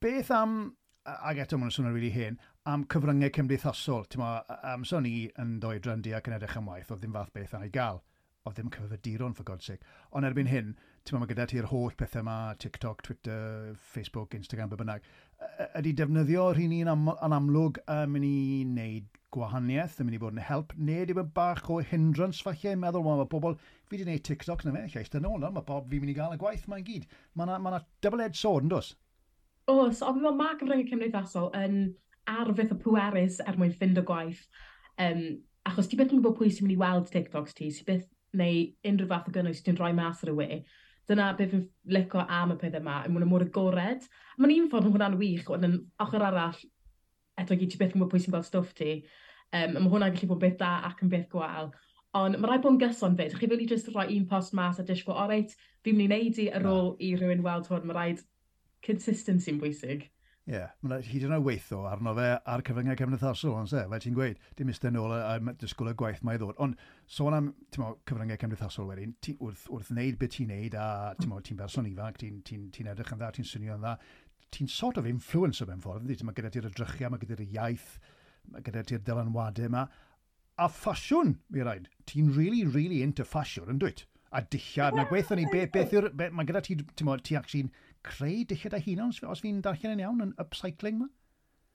Beth 0.00 0.32
am, 0.32 0.56
ag 1.04 1.42
eto 1.44 1.60
mae'n 1.60 1.74
swnio'n 1.74 1.92
rili 1.92 2.08
really 2.08 2.14
hen, 2.16 2.40
am 2.70 2.86
cyfryngau 2.88 3.34
cymdeithasol. 3.36 4.08
ti'n 4.08 4.24
am 4.24 4.64
amser 4.72 5.04
ni 5.04 5.28
yn 5.40 5.58
doi 5.60 5.76
dryndi 5.84 6.16
ac 6.16 6.30
yn 6.30 6.38
edrych 6.38 6.56
am 6.60 6.72
waith, 6.72 6.88
oedd 6.88 7.04
ddim 7.04 7.16
fath 7.18 7.32
beth 7.36 7.52
yna 7.58 7.68
i 7.68 7.74
gael. 7.76 8.00
Oedd 8.48 8.56
ddim 8.56 8.72
cyfyfyduron, 8.72 9.36
for 9.36 9.44
God's 9.44 9.68
sake. 9.68 9.84
Ond 10.12 10.24
erbyn 10.28 10.48
hyn, 10.48 10.72
ti'n 11.04 11.20
mae 11.20 11.28
gyda 11.28 11.44
ti'r 11.50 11.66
holl 11.68 11.92
pethau 12.00 12.22
yma, 12.22 12.34
TikTok, 12.56 13.02
Twitter, 13.04 13.74
Facebook, 13.76 14.32
Instagram, 14.38 14.70
be 14.72 14.78
bynnag, 14.80 15.04
ydy 15.76 15.92
defnyddio 15.98 16.46
rhywun 16.54 16.72
ni'n 16.72 16.88
am, 16.88 17.10
yn 17.12 17.34
amlwg 17.36 17.80
yn 17.92 18.12
mynd 18.14 18.24
i 18.24 18.38
wneud 18.64 19.18
gwahaniaeth, 19.34 19.98
yn 20.00 20.08
mynd 20.08 20.16
i 20.16 20.20
bod 20.22 20.38
yn 20.38 20.46
help, 20.48 20.72
neu 20.80 21.02
ydy 21.04 21.16
bod 21.18 21.34
bach 21.36 21.68
o 21.68 21.76
hindrance 21.90 22.40
falle, 22.46 22.72
yn 22.72 22.80
meddwl, 22.80 23.04
mae 23.04 23.28
pobl, 23.28 23.58
fi 23.84 23.98
wedi 23.98 24.06
gwneud 24.06 24.24
TikTok 24.30 24.64
na 24.64 24.72
fe, 24.78 24.84
lle 24.94 25.02
eistedd 25.02 25.26
nôl, 25.26 25.44
mae 25.44 25.66
bob 25.68 25.90
fi'n 25.90 26.06
mynd 26.06 26.14
i 26.14 26.16
gael 26.16 26.36
y 26.38 26.40
gwaith 26.40 26.64
mae'n 26.72 26.86
gyd. 26.86 27.04
Mae 27.36 27.50
yna 27.50 27.58
ma 27.60 27.82
double-edged 28.06 28.40
sword, 28.40 28.64
yn 28.64 28.72
dos? 28.72 28.94
O, 29.68 29.76
so, 29.92 30.08
ond 30.08 30.24
mae 30.24 30.38
ma 30.38 30.54
gyfryngau 30.56 30.88
cymdeithasol 30.88 31.50
yn 31.58 31.76
arfeth 32.32 32.72
o 32.72 32.78
pwerus 32.80 33.42
er 33.44 33.60
mwyn 33.60 33.76
ffind 33.76 34.00
o 34.00 34.06
gwaith. 34.08 34.46
Um, 35.04 35.20
achos 35.68 35.90
ti 35.90 36.00
beth 36.00 36.16
yn 36.16 36.24
gwybod 36.24 36.40
pwy 36.40 36.48
sy'n 36.48 36.64
mynd 36.64 36.78
i 36.78 36.80
weld 36.80 37.12
TikToks 37.12 37.56
ti, 37.60 37.68
sy'n 37.76 37.90
beth 37.90 38.08
neu 38.40 38.64
unrhyw 38.88 39.10
fath 39.12 39.28
o 39.28 39.36
gynnwys 39.36 39.60
ti'n 39.64 39.76
rhoi 39.76 39.92
mas 39.96 40.24
ar 40.24 40.32
y 40.32 40.36
we 40.40 40.48
dyna 41.10 41.30
beth 41.38 41.52
fi'n 41.52 41.64
licio 41.96 42.24
am 42.38 42.54
y 42.54 42.58
pethau 42.60 42.80
yma, 42.80 43.00
yn 43.06 43.14
mwyn 43.14 43.26
y 43.26 43.30
mor 43.30 43.44
agored. 43.44 44.06
Mae'n 44.38 44.54
un 44.56 44.70
ffordd 44.72 44.88
yn 44.88 44.94
hwnna'n 44.94 45.18
wych, 45.20 45.50
ond 45.52 45.68
yn 45.68 45.76
ochr 46.04 46.24
arall, 46.28 46.60
eto 47.40 47.58
gyd 47.58 47.72
ti 47.72 47.80
beth 47.80 47.94
yn 47.94 48.00
gwybod 48.00 48.14
pwy 48.14 48.22
sy'n 48.24 48.34
gweld 48.36 48.48
stwff 48.48 48.72
ti. 48.78 48.94
Um, 49.54 49.76
mae 49.76 49.90
hwnna'n 49.92 50.14
gallu 50.16 50.30
bod 50.32 50.42
beth 50.44 50.56
da 50.62 50.76
ac 50.88 51.04
yn 51.04 51.12
beth 51.12 51.28
gwael. 51.34 51.72
Ond 52.14 52.38
mae 52.38 52.50
rai 52.50 52.60
bod 52.62 52.76
yn 52.76 52.80
gyson 52.82 53.18
fyd. 53.18 53.36
Chi 53.38 53.50
fel 53.50 53.62
i 53.62 53.68
jyst 53.70 53.90
rhoi 53.90 54.06
un 54.16 54.26
post 54.30 54.54
mas 54.56 54.80
a 54.80 54.86
dysgu, 54.86 55.12
o 55.12 55.28
reit, 55.30 55.54
fi'n 55.84 55.98
mynd 55.98 56.14
i 56.14 56.20
wneud 56.22 56.40
i 56.44 56.48
ar 56.58 56.68
ôl 56.70 56.92
i 57.02 57.14
rhywun 57.18 57.44
weld 57.44 57.70
hwn. 57.70 57.88
Mae 57.90 57.98
rhaid 57.98 58.24
consistency 58.86 59.52
yn 59.52 59.60
bwysig. 59.62 60.08
Ie, 60.44 60.52
yeah. 60.52 60.72
mae'n 60.84 61.00
hyd 61.08 61.22
yn 61.24 61.32
oed 61.38 61.44
weithio 61.46 61.78
arno 61.88 62.12
fe 62.18 62.24
ar 62.36 62.62
cyfyngau 62.68 62.98
cymdeithasol, 63.00 63.54
ond 63.56 63.70
se, 63.70 63.80
fel 63.88 64.02
ti'n 64.04 64.16
gweud, 64.18 64.42
dim 64.58 64.68
ystod 64.68 64.92
nôl 64.92 65.14
a, 65.16 65.20
a 65.32 65.54
dysgwyl 65.62 65.88
y 65.88 65.94
gwaith 66.02 66.20
mae 66.28 66.36
ddod. 66.36 66.58
Ond 66.60 66.76
sôn 67.08 67.36
am 67.38 67.46
mo, 67.80 67.94
cyfyngau 68.10 68.36
cymdeithasol 68.42 68.90
wedyn, 68.90 69.14
ti, 69.24 69.32
wrth, 69.40 69.62
wrth 69.72 69.88
wneud 69.94 70.18
beth 70.20 70.34
ti'n 70.36 70.52
neud 70.52 70.76
a 70.76 70.88
ti'n 71.16 71.32
ti 71.48 71.56
berson 71.56 71.88
ifanc, 71.88 72.20
ti'n 72.20 72.42
ti, 72.44 72.58
ti 72.76 72.84
edrych 72.84 73.14
yn 73.16 73.22
dda, 73.22 73.30
ti'n 73.38 73.48
swnio 73.48 73.78
yn 73.78 73.86
dda, 73.86 73.94
ti'n 74.52 74.68
sort 74.74 75.00
of 75.00 75.08
influencer 75.08 75.70
mewn 75.70 75.80
ffordd, 75.80 76.04
ynddi? 76.04 76.28
Mae 76.28 76.36
gyda 76.36 76.52
ti'r 76.52 76.68
ydrychiau, 76.68 77.14
mae 77.14 77.24
gyda'r 77.24 77.44
iaith, 77.46 77.88
mae 78.52 78.68
gyda 78.68 78.84
ti'r 78.90 79.04
dylanwadau 79.08 79.70
yma. 79.70 79.86
A 80.60 80.68
ffasiwn, 80.68 81.38
mi 81.56 81.64
rhaid, 81.64 81.88
ti'n 82.10 82.28
really, 82.36 82.66
really 82.68 83.00
into 83.00 83.24
ffasiwn, 83.24 83.72
yn 83.72 83.80
dweud, 83.80 84.04
A 84.34 84.40
dillad, 84.42 84.96
na 84.98 85.04
gweithio 85.06 85.36
ni, 85.38 85.44
beth 85.46 85.68
beth 85.70 85.92
yw'r, 85.94 86.08
mae 86.34 86.46
gyda 86.48 86.58
ti, 86.66 86.74
ti'n 86.98 87.10
ti 87.22 87.36
actually 87.38 87.68
creu 88.06 88.44
dillad 88.48 88.76
a 88.76 88.80
hunan, 88.84 89.12
os 89.30 89.42
fi'n 89.44 89.62
darllen 89.64 89.96
yn 89.96 90.04
iawn, 90.04 90.22
yn 90.26 90.34
upcycling 90.42 91.00
ma? 91.00 91.08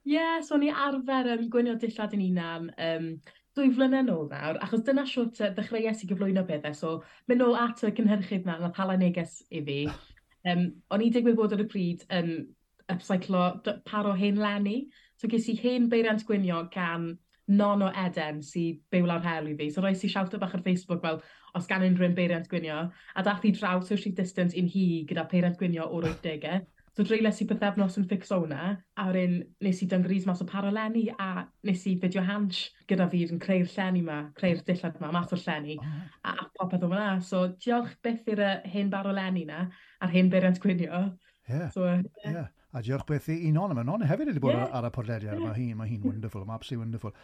Ie, 0.06 0.14
yeah, 0.14 0.38
so 0.46 0.56
ni 0.56 0.70
arfer 0.72 1.28
yn 1.34 1.50
gwynio 1.52 1.76
dillad 1.80 2.14
yn 2.16 2.24
unan 2.30 2.70
um, 2.86 3.10
dwy 3.58 3.72
flynedd 3.74 4.08
nôl 4.08 4.30
nawr, 4.30 4.60
achos 4.64 4.84
dyna 4.86 5.04
siwt 5.08 5.42
ddechreuais 5.42 6.00
i 6.04 6.08
gyflwyno 6.08 6.46
bethau, 6.48 6.76
so 6.76 6.92
mynd 7.28 7.42
nôl 7.42 7.58
at 7.58 7.82
y 7.84 7.92
cynhyrchydd 7.98 8.48
na, 8.48 8.56
nath 8.62 8.80
hala 8.80 8.96
neges 9.00 9.42
i 9.50 9.64
fi. 9.66 9.82
Um, 10.48 10.62
o'n 10.88 11.02
i 11.04 11.10
digwydd 11.12 11.34
bod 11.36 11.52
ar 11.52 11.60
y 11.60 11.66
pryd 11.68 12.06
yn 12.16 12.30
um, 12.30 12.44
upcyclo 12.88 13.42
paro 13.84 14.14
hen 14.16 14.38
lenni, 14.40 14.86
so 15.20 15.28
ges 15.28 15.50
i 15.52 15.54
hen 15.60 15.90
beiriant 15.92 16.24
gwynio 16.24 16.62
gan 16.72 17.10
non 17.50 17.82
o 17.82 17.90
Eden 18.06 18.40
sy'n 18.46 18.78
byw 18.92 19.06
lawr 19.10 19.24
hel 19.26 19.48
i 19.50 19.54
fi. 19.58 19.70
So 19.74 19.82
roes 19.82 20.04
i 20.06 20.10
siawto 20.10 20.38
bach 20.38 20.54
ar 20.54 20.62
Facebook 20.66 21.02
fel, 21.02 21.20
os 21.58 21.66
gan 21.70 21.82
unrhyw'n 21.86 22.14
beiriant 22.14 22.50
gwynio, 22.50 22.82
a 22.90 23.24
dath 23.26 23.46
i 23.48 23.50
draw 23.56 23.80
social 23.86 24.14
distance 24.14 24.54
un 24.58 24.68
hi 24.70 24.84
gyda 25.08 25.26
peiriant 25.30 25.58
gwynio 25.58 25.88
o'r 25.90 26.12
80au. 26.12 26.60
So 26.96 27.06
dreules 27.06 27.38
i 27.42 27.46
bythefnos 27.46 27.96
yn 28.00 28.06
ffixo 28.10 28.40
hwnna, 28.42 28.62
a 28.98 29.04
wedyn 29.08 29.36
nes 29.62 29.82
i 29.82 29.86
dyngris 29.90 30.26
mas 30.26 30.42
o 30.42 30.46
paroleni 30.46 31.04
a 31.22 31.46
nes 31.66 31.84
i 31.86 31.94
fideo 32.02 32.22
hans 32.26 32.64
gyda 32.90 33.06
fi 33.12 33.22
yn 33.26 33.42
creu'r 33.42 33.70
llenni 33.70 34.02
yma, 34.02 34.18
creu'r 34.38 34.62
dillad 34.66 34.98
yma, 34.98 35.12
mas 35.14 35.34
o'r 35.34 35.42
llenni, 35.44 35.78
a, 35.80 36.34
a 36.34 36.48
popeth 36.58 36.86
o 36.86 36.90
hwnna. 36.90 37.12
So 37.26 37.44
diolch 37.62 37.94
byth 38.04 38.30
i'r 38.34 38.46
uh, 38.46 38.54
hen 38.74 38.90
baroleni 38.94 39.46
na, 39.50 39.68
a'r 40.02 40.14
hen 40.16 40.30
beiriant 40.34 40.62
gwynio. 40.62 41.04
Yeah. 41.48 41.68
So, 41.70 41.86
uh, 41.86 42.02
yeah. 42.24 42.32
yeah 42.32 42.48
a 42.72 42.82
diolch 42.86 43.06
beth 43.08 43.28
i 43.32 43.36
un 43.50 43.58
o'n 43.58 43.74
yma. 43.74 43.84
Non 43.86 44.04
hefyd 44.06 44.30
wedi 44.30 44.42
bod 44.42 44.54
yeah. 44.54 44.70
ar 44.76 44.86
y 44.86 44.90
podlediad. 44.94 45.36
Yeah. 45.36 45.46
Mae 45.48 45.58
hi'n 45.58 45.78
ma 45.78 45.86
hi 45.88 45.98
wonderful, 46.04 46.44
mae 46.46 46.58
absolutely 46.60 46.84
wonderful. 46.84 47.14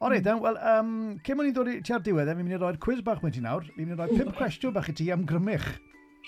O 0.00 0.10
reid, 0.12 0.26
mm. 0.26 0.42
wel, 0.44 0.58
um, 0.72 0.90
cyn 1.24 1.38
mwyn 1.38 1.50
i 1.50 1.54
ddod 1.56 1.70
i 1.72 1.76
ti 1.86 1.94
ar 1.96 2.02
diwedd, 2.04 2.28
fi'n 2.28 2.42
mynd 2.42 2.56
i 2.56 2.60
roi'r 2.60 2.80
quiz 2.82 3.00
bach 3.06 3.22
mewn 3.22 3.32
ti 3.32 3.44
nawr. 3.44 3.64
Fi'n 3.76 3.86
mynd 3.86 3.96
i 3.96 4.00
roi 4.02 4.18
pimp 4.18 4.34
cwestiwn 4.40 4.74
bach 4.76 4.90
i 4.92 4.96
ti 4.98 5.08
am 5.14 5.24
grymich. 5.28 5.68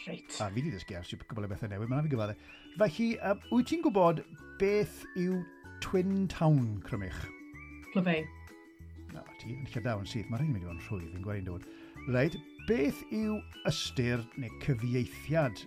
Reit. 0.07 0.39
A 0.39 0.47
fi 0.47 0.61
wedi 0.61 0.73
dysgu 0.73 0.97
ar 0.97 1.05
sy'n 1.05 1.21
gwybod 1.27 1.49
o 1.49 1.51
bethau 1.51 1.73
newydd, 1.73 1.91
mae'n 1.91 2.07
fi 2.07 2.15
gyfadde. 2.15 2.39
Felly, 2.79 3.11
um, 3.29 3.45
wyt 3.51 3.71
ti'n 3.73 3.85
gwybod 3.85 4.23
beth 4.63 5.03
yw 5.19 5.43
Twin 5.85 6.27
Town 6.33 6.79
crymich? 6.87 7.21
Clyfei. 7.93 8.25
Na, 9.13 9.27
ti 9.43 9.53
yn 9.57 9.67
lle 9.67 9.97
yn 9.99 10.09
syth. 10.09 10.31
Mae 10.31 10.41
rhaid 10.41 10.49
i 10.49 10.55
mi 10.55 10.63
wedi 10.63 10.71
bod 10.71 10.79
yn 10.79 10.85
rhwydd, 10.87 11.13
fi'n 11.17 11.27
gweud 11.27 11.49
dod. 11.51 11.69
Reit, 12.15 12.39
beth 12.71 13.03
yw 13.11 13.41
ystyr 13.69 14.23
neu 14.39 14.55
cyfieithiad 14.65 15.67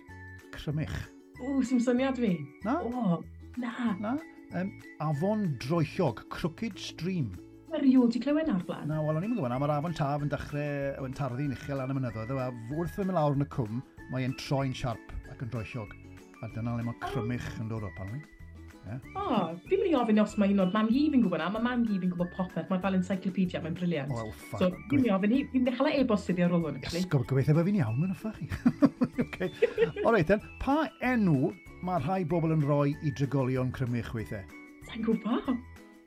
crymich? 0.56 1.02
O, 1.42 1.58
sy'n 1.66 1.80
syniad 1.82 2.18
fi. 2.22 2.36
Na? 2.62 2.76
O, 2.86 3.18
na. 3.58 3.72
Na? 3.98 4.12
Um, 4.54 4.68
afon 5.02 5.48
Droellog, 5.58 6.22
Crooked 6.30 6.78
Stream. 6.78 7.32
Erioed 7.72 8.14
i 8.14 8.20
clywed 8.22 8.50
ar 8.52 8.62
blaen? 8.68 8.86
Na, 8.90 9.00
wel, 9.02 9.18
o'n 9.18 9.26
i'n 9.26 9.32
gwybod, 9.34 9.50
na. 9.50 9.58
mae'r 9.58 9.72
afon 9.78 9.96
taf 9.96 10.22
yn 10.22 10.30
dechrau 10.30 11.08
yn 11.08 11.16
tarddi'n 11.18 11.56
uchel 11.56 11.82
yn 11.82 11.94
y 11.94 11.96
mynyddoedd, 11.98 12.34
a 12.36 12.50
wrth 12.76 12.94
fy 12.98 13.08
lawr 13.08 13.34
yn 13.38 13.46
y 13.46 13.48
cwm, 13.56 13.80
mae'n 14.12 14.36
troi'n 14.44 14.76
siarp 14.76 15.16
ac 15.32 15.42
yn 15.42 15.50
droellog. 15.54 15.96
A 16.42 16.50
dyna 16.54 16.76
le 16.76 16.86
mae 16.86 17.00
crymich 17.08 17.50
yn 17.62 17.72
dod 17.72 17.88
o 17.88 17.90
pan 17.96 18.12
Yeah. 18.82 18.98
Oh, 19.14 19.52
fi'n 19.68 19.78
mynd 19.78 19.92
i 19.92 19.94
ofyn 19.94 20.20
os 20.22 20.32
mae 20.40 20.52
un 20.52 20.62
o'r 20.64 20.72
mam 20.74 20.88
hi 20.90 21.04
fi'n 21.12 21.22
gwybod 21.22 21.40
na, 21.40 21.48
mae 21.54 21.62
mam 21.64 21.84
hi 21.86 21.98
fi'n 22.02 22.10
gwybod 22.12 22.32
popeth, 22.34 22.66
mae 22.70 22.82
fel 22.82 22.98
encyclopedia, 22.98 23.60
mae'n 23.62 23.76
briliant. 23.78 24.10
Wel, 24.16 24.32
ffan. 24.40 24.58
So, 24.58 24.70
fi'n 24.90 24.98
mynd 24.98 25.08
i 25.08 25.12
ofyn 25.14 25.34
hi, 25.36 25.42
fi'n 25.52 25.68
dechrau 25.68 26.00
e-bost 26.00 26.32
iddi 26.34 26.46
ar 26.46 26.56
ôl 26.56 26.66
hwn. 26.66 26.80
Yes, 26.82 27.06
gobeithio 27.12 27.56
bod 27.58 27.68
fi'n 27.68 27.78
iawn, 27.78 28.00
mae'n 28.00 28.18
ffach 28.18 28.40
chi. 28.40 28.48
okay. 29.26 29.52
O 30.02 30.14
reit, 30.14 30.26
then, 30.32 30.42
pa 30.62 30.80
enw 31.12 31.52
mae 31.86 32.02
rhai 32.02 32.20
bobl 32.28 32.56
yn 32.56 32.66
rhoi 32.66 32.96
i 33.06 33.14
drigolion 33.14 33.70
crymich 33.76 34.10
weithiau? 34.16 34.42
Sa'n 34.90 35.06
gwybod. 35.06 35.54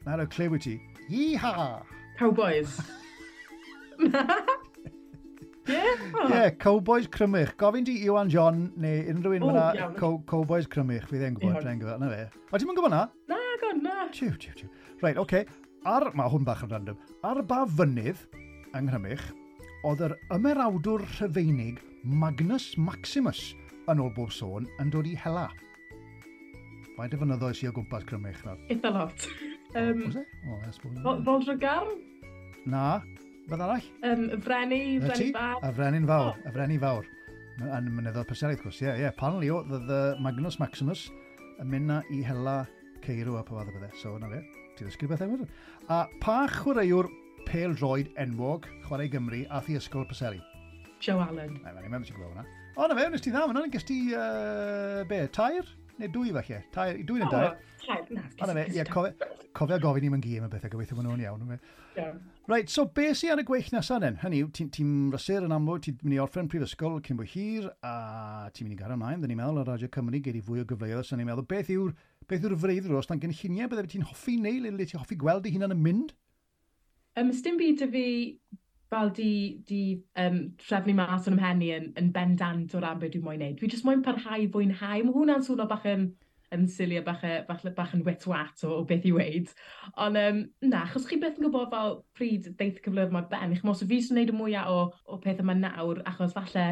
Nawr, 0.06 0.28
Claire 0.36 0.54
wyt 0.58 0.68
ti. 0.68 0.78
Yeeha! 1.10 1.82
Cowboys. 2.20 2.80
Ie? 5.66 5.82
Ie, 6.30 6.52
Cowboys 6.62 7.08
Crymich. 7.12 7.56
Gofyn 7.58 7.86
ti 7.88 7.96
Iwan 8.06 8.30
John 8.30 8.68
neu 8.82 9.02
unrhyw 9.12 9.38
un 9.40 9.46
fyna 9.50 9.90
Cowboys 10.30 10.68
Crymich. 10.72 11.06
Fydd 11.10 11.24
e'n 11.26 11.38
gwybod, 11.40 11.64
rhaid 11.66 11.82
gwybod, 11.82 12.02
na 12.04 12.10
fe. 12.12 12.22
O, 12.52 12.58
ti'n 12.60 12.70
mynd 12.70 12.80
gwybod 12.80 12.94
na? 12.94 13.02
Na, 13.32 13.40
god, 13.64 13.82
na. 13.86 13.96
Tiw, 14.14 14.36
tiw, 14.42 14.54
tiw. 14.60 14.70
Rhaid, 15.02 15.18
oce. 15.22 15.44
Ar, 15.90 16.08
mae 16.18 16.30
hwn 16.34 16.46
bach 16.48 16.64
yn 16.66 16.72
random. 16.74 17.02
Ar 17.26 17.42
ba 17.50 17.64
fynydd 17.78 18.22
yng 18.76 18.88
Nghrymych, 18.90 19.26
oedd 19.86 20.02
yr 20.08 20.16
ymerawdwr 20.34 21.04
rhyfeinig 21.18 21.82
Magnus 22.06 22.72
Maximus 22.82 23.44
yn 23.90 24.02
ôl 24.02 24.10
bob 24.16 24.34
sôn 24.34 24.66
yn 24.82 24.90
dod 24.94 25.06
i 25.10 25.14
hela. 25.22 25.48
Faint 26.96 27.14
y 27.14 27.20
fynyddoedd 27.22 27.58
sy'n 27.60 27.70
o 27.74 27.76
gwmpas 27.76 28.06
Crymych 28.10 28.42
nawr? 28.46 28.62
Eitha 28.72 28.92
lot. 28.96 29.26
Um, 29.76 30.06
Was 30.08 30.16
it? 30.22 30.30
o, 30.48 30.58
I 30.62 30.72
suppose. 30.72 31.02
Fol 31.04 31.44
Drwygar? 31.46 31.90
Na. 32.66 33.02
Fel 33.50 33.62
arall? 33.62 33.84
Um, 34.02 34.30
y 34.34 34.38
Freni, 34.42 35.00
Freni 35.00 35.32
Fawr. 35.32 35.60
Y 35.62 35.74
Freni'n 35.78 36.08
Fawr, 36.10 36.32
oh. 36.32 36.48
y 36.50 36.54
Freni 36.56 36.80
Fawr. 36.82 37.06
Yn 37.62 37.92
mynyddodd 37.94 38.26
Peseriaid, 38.28 38.62
gwrs, 38.64 38.80
ie, 38.82 38.88
yeah, 38.88 38.98
ie. 38.98 39.04
Yeah. 39.06 39.14
Panel 39.20 39.46
i 39.46 39.52
the, 39.86 40.00
Magnus 40.24 40.58
Maximus, 40.60 41.06
yn 41.62 41.70
mynd 41.70 41.88
na 41.92 42.00
i 42.12 42.24
hela 42.26 42.64
Ceirw 43.06 43.38
a 43.38 43.44
pa 43.46 43.60
fath 43.60 43.70
o 43.70 43.76
bethau. 43.76 44.00
So, 44.02 44.16
na 44.18 44.32
fe, 44.32 44.42
ti 44.76 44.88
ddysgu 44.88 45.12
bethau 45.12 45.30
wedyn. 45.36 45.52
A 45.94 46.08
pa 46.24 46.40
chwaraewr 46.52 47.12
pel 47.46 47.78
droed 47.78 48.10
enwog, 48.22 48.66
chwarae 48.88 49.12
Gymru, 49.14 49.46
a 49.54 49.62
thi 49.62 49.78
ysgol 49.78 50.10
Peseri? 50.10 50.42
Joe 51.00 51.22
Allen. 51.22 51.60
Na, 51.62 51.76
mae'n 51.76 51.86
i'n 51.86 51.94
meddwl 51.94 52.10
ti'n 52.10 52.18
gwybod 52.18 52.34
hwnna. 52.34 52.48
O, 52.76 52.90
na 52.90 52.98
fe, 52.98 53.08
nes 53.14 53.24
ti 53.24 53.30
dda, 53.30 53.46
hwnna, 53.46 53.68
nes 53.70 53.86
ti, 53.86 54.00
uh, 54.18 55.06
be, 55.08 55.22
tair? 55.38 55.70
neu 56.02 56.12
dwy 56.12 56.34
falle. 56.36 56.62
Tair, 56.76 57.02
dwy 57.08 57.24
yn 57.24 57.32
dair. 57.32 57.56
Tair, 57.86 58.06
Ond 58.42 58.62
ie, 58.62 58.86
cofio 59.56 59.78
gofyn 59.82 60.08
i'n 60.08 60.24
gym 60.24 60.48
y 60.48 60.50
bethau 60.52 60.72
gobeithio 60.74 60.98
maen 60.98 61.08
nhw'n 61.10 61.24
iawn. 61.26 61.60
Yeah. 61.96 62.18
Right, 62.50 62.70
so 62.70 62.86
be 62.86 63.08
sy'n 63.16 63.34
ar 63.34 63.42
y 63.42 63.46
gweill 63.48 63.70
nesaf 63.74 64.02
then? 64.04 64.18
Hynny 64.22 64.42
yw, 64.44 64.50
ti'n 64.54 64.68
ti 64.74 64.84
rysur 65.14 65.46
yn 65.48 65.56
amlwg, 65.56 65.86
ti'n 65.86 66.02
mynd 66.04 66.18
i 66.18 66.20
orffen 66.22 66.50
prifysgol 66.52 67.00
cyn 67.06 67.18
bwy 67.22 67.30
hir, 67.32 67.70
a 67.86 68.50
ti'n 68.54 68.68
mynd 68.68 68.76
i 68.76 68.82
gario 68.82 68.98
ymlaen, 69.00 69.24
dyn 69.24 69.32
ni'n 69.32 69.40
meddwl 69.40 69.64
ar 69.64 69.72
Radio 69.72 69.90
Cymru 69.96 70.22
gyd 70.26 70.38
i 70.38 70.44
fwy 70.46 70.62
o 70.62 70.68
gyfleoedd, 70.70 71.08
so 71.08 71.18
ni'n 71.18 71.30
meddwl, 71.30 71.48
beth 71.50 71.72
yw'r 71.74 71.96
beth 72.30 72.46
yw'r 72.46 72.58
freuddr 72.66 73.00
os 73.00 73.10
dan 73.10 73.22
gynlluniau, 73.24 73.72
bydde 73.72 73.88
ti'n 73.96 74.06
hoffi 74.12 74.38
neu, 74.42 74.60
le 74.66 74.86
ti'n 74.86 75.02
hoffi 75.02 75.18
gweld 75.22 75.48
i 75.50 75.56
hunan 75.56 75.74
yn 75.74 75.82
mynd? 75.88 76.14
Um, 77.16 77.32
Dim 77.32 77.58
byd 77.62 77.86
y 77.86 77.90
fi 77.96 78.06
fel 78.92 79.10
di, 79.18 79.32
di 79.68 79.82
um, 80.22 80.38
trefnu 80.62 80.94
mas 80.98 81.26
o'n 81.28 81.36
ymhenni 81.38 81.72
yn, 81.76 81.90
yn 82.00 82.12
bendant 82.16 82.76
o 82.76 82.82
ran 82.84 83.02
beth 83.02 83.16
dwi'n 83.16 83.26
moyn 83.26 83.42
neud. 83.42 83.58
Dwi 83.60 83.72
jyst 83.72 83.88
moyn 83.88 84.04
parhau 84.06 84.46
fwynhau. 84.54 85.04
Mae 85.06 85.16
hwnna'n 85.16 85.46
swnio 85.46 85.68
bach 85.70 85.88
yn, 85.90 86.08
yn 86.56 86.68
silio 86.72 87.02
bach, 87.06 87.24
bach, 87.48 87.66
bach 87.78 87.96
yn 87.98 88.06
wet-wat 88.06 88.66
o, 88.68 88.80
o 88.80 88.84
beth 88.88 89.08
i 89.10 89.14
weid. 89.16 89.54
Ond 90.06 90.22
um, 90.22 90.42
na, 90.66 90.84
achos 90.86 91.08
chi 91.10 91.20
beth 91.22 91.40
yn 91.40 91.48
gwybod 91.48 91.72
fel 91.74 91.98
pryd 92.18 92.52
deith 92.60 92.82
cyflwyr 92.86 93.14
mae 93.14 93.30
ben, 93.32 93.56
eich 93.56 93.66
mos 93.68 93.84
o 93.84 93.90
fi 93.90 94.02
sy'n 94.04 94.22
neud 94.22 94.34
y 94.34 94.38
mwyaf 94.38 94.72
o, 94.72 94.82
o 95.10 95.22
peth 95.24 95.42
yma 95.44 95.58
nawr, 95.60 96.04
achos 96.10 96.36
falle 96.38 96.68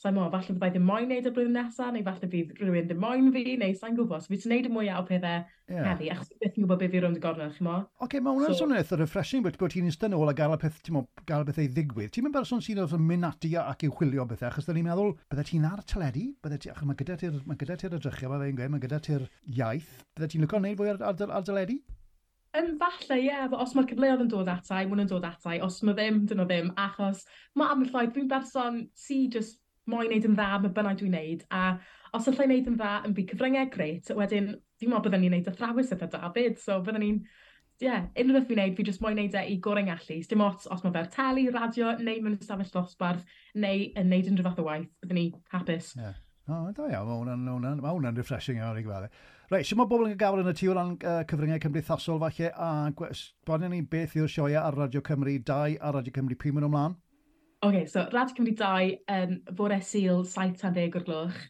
sa'n 0.00 0.14
mo, 0.16 0.26
falle 0.32 0.54
byddai 0.54 0.70
ddim 0.72 0.86
moyn 0.88 1.10
neud 1.10 1.26
y 1.28 1.30
blwyddyn 1.36 1.58
nesaf, 1.58 1.90
neu 1.92 2.04
falle 2.06 2.28
bydd 2.32 2.54
rhywun 2.56 2.86
ddim 2.88 3.02
moyn 3.02 3.26
fi, 3.34 3.42
neu 3.60 3.74
sa'n 3.76 3.96
gwybod. 3.98 4.22
So 4.24 4.32
fi 4.32 4.38
ti'n 4.40 4.54
neud 4.54 4.68
y 4.68 4.72
mwyaf 4.72 5.02
o 5.02 5.04
pethau 5.10 5.42
yeah. 5.68 5.88
heddi, 5.90 6.08
achos 6.14 6.30
beth 6.40 6.56
yn 6.56 6.64
gwybod 6.64 6.80
beth 6.80 6.94
fi 6.94 7.02
rwy'n 7.04 7.18
gornel, 7.20 7.52
chi'n 7.52 7.68
mo? 7.68 7.76
Oce, 7.82 8.06
okay, 8.06 8.22
mae 8.24 8.38
hwnna'n 8.38 8.54
so, 8.54 8.62
swnio 8.62 8.80
eitha 8.80 8.96
refreshing, 8.96 9.44
bod 9.44 9.60
ti'n 9.60 9.90
ystyn 9.92 10.16
ôl 10.16 10.32
a 10.32 10.36
gael, 10.40 10.56
peth, 10.62 10.80
mo, 10.96 11.04
gael 11.28 11.44
bethau 11.48 11.68
ddigwydd. 11.68 12.14
Ti'n 12.16 12.26
mynd 12.26 12.38
berson 12.38 12.64
sy'n 12.64 12.80
oedd 12.86 12.96
yn 12.96 13.06
mynd 13.12 13.28
ati 13.28 13.52
ac 13.60 13.84
i'w 13.84 13.94
chwilio 14.00 14.24
bethau, 14.32 14.48
achos 14.48 14.70
da 14.70 14.76
ni'n 14.78 14.88
meddwl, 14.88 15.12
bydde 15.28 15.48
ti'n 15.52 15.68
ar 15.68 15.84
teledu, 15.84 16.26
bydde 16.40 16.62
ti, 16.64 16.72
achos 16.72 16.88
mae 16.88 17.00
gyda 17.04 17.20
ti'r 17.20 17.38
ma 17.44 17.60
gyda 17.60 17.76
ti'r 17.84 18.00
edrychio, 18.00 18.32
mae 18.32 18.44
fe'n 18.46 18.56
gweud, 18.56 18.72
mae 18.72 18.84
gyda 18.88 19.04
ti'r 19.04 19.30
iaith, 19.52 19.94
bydde 20.16 20.32
ti'n 20.32 20.48
lygo 20.48 20.64
wneud 20.64 20.80
fwy 20.80 20.94
ar, 20.94 21.08
ar, 21.12 21.26
ar 21.28 21.44
deledu? 21.44 21.76
Yn 22.58 22.72
falle, 22.80 23.14
ie, 23.14 23.28
yeah, 23.28 23.52
os 23.62 23.76
mae'r 23.76 23.86
cyfleoedd 23.92 24.24
yn 24.24 24.30
dod 24.32 24.48
atai, 24.50 24.82
mwyn 24.90 25.04
yn 25.04 25.10
dod 25.12 25.26
atai, 25.28 25.60
os 25.62 25.76
mae 25.86 25.94
ddim, 25.94 26.24
dyn 26.26 26.40
nhw 26.40 26.46
ddim, 26.50 26.72
achos 26.82 27.20
mae 27.54 27.70
am 27.70 27.84
y 27.84 27.90
ffaith, 27.92 28.10
fi'n 28.16 28.26
berson 28.32 28.80
sy'n 28.98 29.28
just 29.36 29.60
moyn 29.90 30.10
neud 30.12 30.28
yn 30.28 30.38
dda, 30.38 30.48
mae 30.62 30.72
bynnag 30.76 31.00
dwi'n 31.00 31.14
neud, 31.16 31.44
a 31.50 31.64
os 32.16 32.30
allai 32.30 32.48
wneud 32.48 32.70
yn 32.72 32.78
dda 32.78 32.94
yn 33.06 33.14
byd 33.16 33.34
cyfryngau, 33.34 33.68
greit, 33.74 34.10
wedyn 34.16 34.50
fi'n 34.80 34.90
meddwl 34.90 35.06
byddwn 35.06 35.24
ni'n 35.26 35.36
neud 35.36 35.50
athrawes 35.52 35.92
eitha 35.94 36.08
da 36.14 36.32
byd, 36.34 36.58
so 36.62 36.78
byddwn 36.86 37.04
ni'n, 37.04 37.20
ie, 37.80 37.86
yeah, 37.86 38.08
unrhyw 38.14 38.38
beth 38.38 38.48
fi'n 38.50 38.60
neud, 38.62 38.78
fi 38.78 38.86
jyst 38.88 39.04
moyn 39.04 39.20
neud 39.20 39.36
e 39.38 39.44
i 39.52 39.58
gorau 39.66 39.86
ngallu, 39.86 40.18
dim 40.30 40.46
ots 40.46 40.70
os 40.70 40.82
mae 40.86 40.96
fe'r 40.96 41.12
teli, 41.14 41.46
radio, 41.54 41.92
neu 42.00 42.24
mewn 42.24 42.38
ystafell 42.38 42.74
dosbarth, 42.74 43.28
neu 43.66 43.86
yn 44.00 44.10
neud 44.12 44.32
unrhyw 44.32 44.48
fath 44.48 44.62
o 44.62 44.66
waith, 44.66 44.90
byddwn 45.04 45.20
ni 45.20 45.28
hapus. 45.54 45.94
Yeah. 45.98 46.18
O, 46.50 46.54
oh, 46.56 46.70
da 46.74 46.88
iawn, 46.90 47.06
mae 47.06 47.18
hwnna'n 47.20 47.50
hwnna, 47.52 47.70
ma 47.78 47.92
hwnna 47.94 48.10
refreshing 48.16 48.58
iawn 48.58 48.78
i 48.80 48.82
gweld. 48.82 49.06
E. 49.06 49.36
Reit, 49.52 49.68
sy'n 49.68 49.78
mae 49.78 49.90
bobl 49.90 50.08
yn 50.08 50.16
gael 50.18 50.40
yn 50.40 50.50
y 50.50 50.54
tu 50.58 50.70
o 50.70 50.74
ran 50.74 50.96
uh, 50.96 51.20
cyfryngau 51.30 51.60
cymdeithasol 51.62 52.18
falle, 52.22 52.50
a 52.50 53.14
sbonio 53.18 53.70
ni 53.70 53.80
beth 53.92 54.16
yw'r 54.18 54.30
sioia 54.30 54.64
ar 54.64 54.78
Radio 54.78 55.02
Cymru 55.06 55.36
2 55.46 55.76
a 55.78 55.92
Radio 55.94 56.14
Cymru 56.16 56.38
5 56.38 56.58
yn 56.58 56.66
ymlaen? 56.66 56.96
okay, 57.62 57.86
so 57.86 58.08
Radio 58.12 58.34
Cymru 58.34 58.56
2, 58.56 58.98
um, 59.08 59.40
fore 59.56 59.80
syl 59.82 60.24
7 60.24 60.56
tan 60.60 60.74
10 60.74 60.96
o'r 60.96 61.04
gloch, 61.04 61.40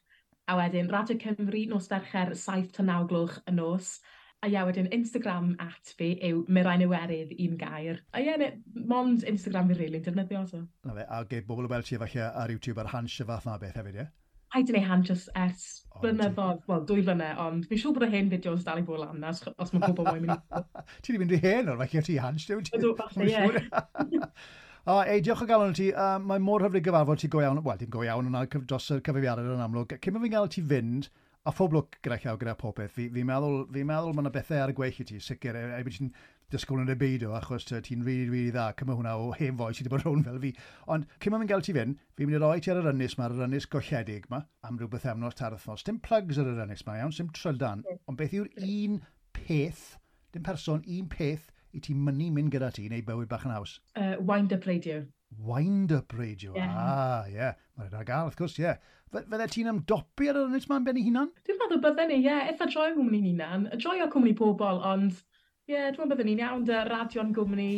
a 0.50 0.56
wedyn 0.58 0.90
Radio 0.90 1.16
Cymru 1.18 1.66
nos 1.70 1.88
fercher 1.90 2.34
7 2.34 2.72
tan 2.74 2.90
9 2.90 3.06
gloch 3.10 3.36
y 3.46 3.54
nos, 3.54 3.98
a 4.42 4.48
ia, 4.48 4.64
wedyn 4.66 4.88
Instagram 4.96 5.52
at 5.60 5.92
fi 5.98 6.14
yw 6.26 6.46
Mirain 6.48 6.82
Iwerydd 6.82 7.34
un 7.44 7.58
gair. 7.60 8.00
A 8.16 8.22
ie, 8.24 8.48
mond 8.74 9.26
Instagram 9.28 9.68
fi 9.70 9.76
rili'n 9.76 9.84
really, 9.84 10.00
defnyddio 10.06 10.46
so. 10.48 10.64
Na 10.88 10.96
fe, 10.96 11.04
a 11.06 11.20
ge, 11.28 11.44
bobl 11.46 11.68
o 11.68 11.70
weld 11.70 11.86
ti 11.86 11.98
efallai 11.98 12.26
ar 12.30 12.54
YouTube 12.54 12.82
ar 12.82 12.90
hans 12.94 13.20
y 13.20 13.28
fath 13.28 13.46
na 13.46 13.58
beth 13.60 13.78
hefyd, 13.78 14.00
ie? 14.00 14.08
Paid 14.50 14.72
yn 14.72 14.80
ei 14.80 14.86
hans 14.88 15.12
ers 15.14 15.28
es 15.38 15.66
blynyddoedd, 16.00 16.64
wel, 16.66 16.82
dwy 16.88 17.04
flyne, 17.06 17.28
ond 17.38 17.68
fi'n 17.70 17.78
siŵr 17.78 17.94
bod 17.94 18.08
y 18.08 18.10
hen 18.16 18.32
fideos 18.32 18.64
dal 18.66 18.80
i 18.80 18.86
bod 18.88 18.98
lan 19.04 19.28
os, 19.28 19.44
os 19.62 19.70
mae 19.76 19.92
pobl 19.92 20.08
moyn 20.08 20.26
mynd. 20.26 20.66
Ti 21.04 21.12
wedi 21.12 21.22
mynd 21.22 21.36
i 21.36 21.40
hen 21.44 21.70
o'r 21.70 21.78
falle 21.84 22.02
ti 22.08 22.18
hans, 22.18 22.48
dwi'n 22.48 22.66
ti? 22.66 22.80
Dwi'n 22.82 22.98
falle, 22.98 23.28
ie. 23.30 24.24
O, 24.86 25.00
ei, 25.02 25.20
diolch 25.20 25.42
o 25.44 25.46
galon 25.48 25.74
ti. 25.76 25.90
Uh, 25.92 26.16
mae 26.24 26.40
mor 26.40 26.64
hyfryd 26.64 26.86
gyfarfod 26.86 27.20
ti 27.20 27.28
go 27.28 27.42
iawn. 27.44 27.60
Wel, 27.64 27.80
dim 27.80 27.90
go 27.92 28.04
iawn 28.06 28.30
yna 28.30 28.46
dros 28.54 28.86
y 28.94 29.00
cyfeiriadau 29.04 29.50
yn 29.52 29.64
amlwg. 29.64 29.98
Cyn 30.00 30.16
fi'n 30.16 30.32
gael 30.32 30.48
ti 30.52 30.64
fynd, 30.64 31.10
a 31.44 31.52
phob 31.56 31.72
lwc 31.76 31.98
gyda 32.04 32.16
llaw 32.22 32.38
gyda 32.40 32.54
popeth, 32.60 32.92
fi'n 32.96 33.12
fi 33.12 33.24
meddwl, 33.28 33.62
fi 33.72 33.84
meddwl 33.88 34.14
mae 34.16 34.24
yna 34.24 34.32
bethau 34.32 34.62
ar 34.64 34.72
y 34.72 34.76
gwell 34.76 35.00
i 35.00 35.06
ti, 35.08 35.20
sicr, 35.24 35.56
e, 35.56 35.62
e, 35.76 35.92
ti'n 35.96 36.10
disgwyl 36.52 36.82
yn 36.82 36.92
y 36.92 36.96
beidio, 37.00 37.30
achos 37.36 37.64
ti'n 37.68 38.02
rili, 38.04 38.24
really, 38.24 38.26
rili 38.32 38.54
dda, 38.54 38.66
cyma 38.80 38.96
hwnna 38.98 39.14
o 39.20 39.30
hen 39.38 39.56
foi 39.60 39.76
sydd 39.76 39.86
wedi 39.86 39.92
bod 39.94 40.04
rhwng 40.04 40.24
fel 40.26 40.40
fi. 40.42 40.50
Ond 40.96 41.06
cyn 41.22 41.36
fi'n 41.36 41.52
gael 41.52 41.64
ti 41.64 41.76
fynd, 41.76 42.00
fi'n 42.16 42.28
mynd 42.28 42.40
i 42.40 42.42
roi 42.42 42.64
ti 42.64 42.72
ar 42.72 42.82
yr 42.82 42.90
ynys 42.92 43.16
yma, 43.16 43.30
yr 43.30 43.46
ynys 43.46 43.68
golledig 43.72 44.26
yma, 44.28 44.42
am 44.68 44.80
rhyw 44.80 44.90
bythefnos 44.96 45.38
tarthnos. 45.38 45.86
Dim 45.86 46.00
plugs 46.04 46.40
ar 46.40 46.50
yr 46.50 46.64
ynys 46.66 46.84
yma, 46.84 46.98
iawn, 47.00 47.14
sim 47.16 47.30
trydan, 47.36 47.86
ond 48.04 48.20
beth 48.20 48.36
yw'r 48.36 48.50
un 48.66 49.00
peth, 49.36 49.86
dim 50.34 50.44
person, 50.44 50.84
un 50.84 51.08
peth, 51.12 51.48
i 51.72 51.80
ti 51.84 51.94
mynnu 51.94 52.30
mynd 52.34 52.50
gyda 52.54 52.70
ti 52.74 52.88
neu 52.90 53.02
bywyd 53.06 53.28
bach 53.30 53.46
yn 53.46 53.54
haws? 53.54 53.78
Uh, 53.94 54.16
wind-up 54.18 54.66
radio. 54.66 55.04
Wind-up 55.38 56.12
radio, 56.18 56.54
yeah. 56.56 56.74
ah, 56.74 57.28
ie. 57.28 57.36
Yeah. 57.36 57.54
Mae'n 57.78 57.92
rhaid 57.92 58.08
gael, 58.08 58.26
wrth 58.28 58.38
gwrs, 58.40 58.56
ie. 58.58 58.62
Yeah. 58.66 58.76
Fydde 59.10 59.46
ti'n 59.50 59.70
ymdopi 59.70 60.28
ar 60.30 60.36
yr 60.40 60.48
ynwys 60.50 60.68
ma'n 60.70 60.86
benni 60.86 61.02
hunan? 61.06 61.30
Dwi'n 61.46 61.58
meddwl 61.60 61.82
bydden 61.84 62.08
ni, 62.10 62.16
ie. 62.18 62.26
Yeah. 62.26 62.48
Eitha 62.50 62.66
joio 62.70 62.94
gwmni'n 62.98 63.28
hunan. 63.30 63.62
Joio 63.78 64.06
cwmni 64.10 64.34
pobl, 64.38 64.76
ond 64.90 65.14
ie, 65.14 65.76
yeah, 65.76 65.86
dwi'n 65.94 66.10
bydden 66.10 66.26
ni'n 66.32 66.44
iawn 66.46 66.66
dy 66.66 66.76
radio'n 66.90 67.34
gwmni. 67.36 67.72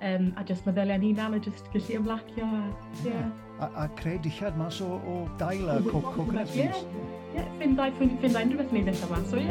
Um, 0.00 0.30
a 0.40 0.42
jyst 0.48 0.64
meddyliau'n 0.64 1.02
hunan 1.04 1.34
a 1.36 1.38
jyst 1.44 1.66
gallu 1.74 1.92
ymlacio. 1.98 2.46
Yeah. 3.04 3.08
yeah. 3.08 3.26
A, 3.60 3.62
a 3.82 3.84
creu 4.00 4.18
dillad 4.24 4.54
mas 4.56 4.76
o, 4.80 4.96
o 4.96 5.28
dail 5.40 5.66
a 5.68 5.70
co 5.88 5.98
coconut 6.00 6.48
leaves. 6.56 6.80
Ie, 6.80 6.84
yeah. 7.34 7.48
yeah. 7.60 7.92
ffind 7.98 8.24
unrhyw 8.24 8.56
beth 8.62 8.72
wneud 8.72 8.88
eich 8.94 9.04
yma, 9.08 9.18
so 9.28 9.36
ie. 9.40 9.44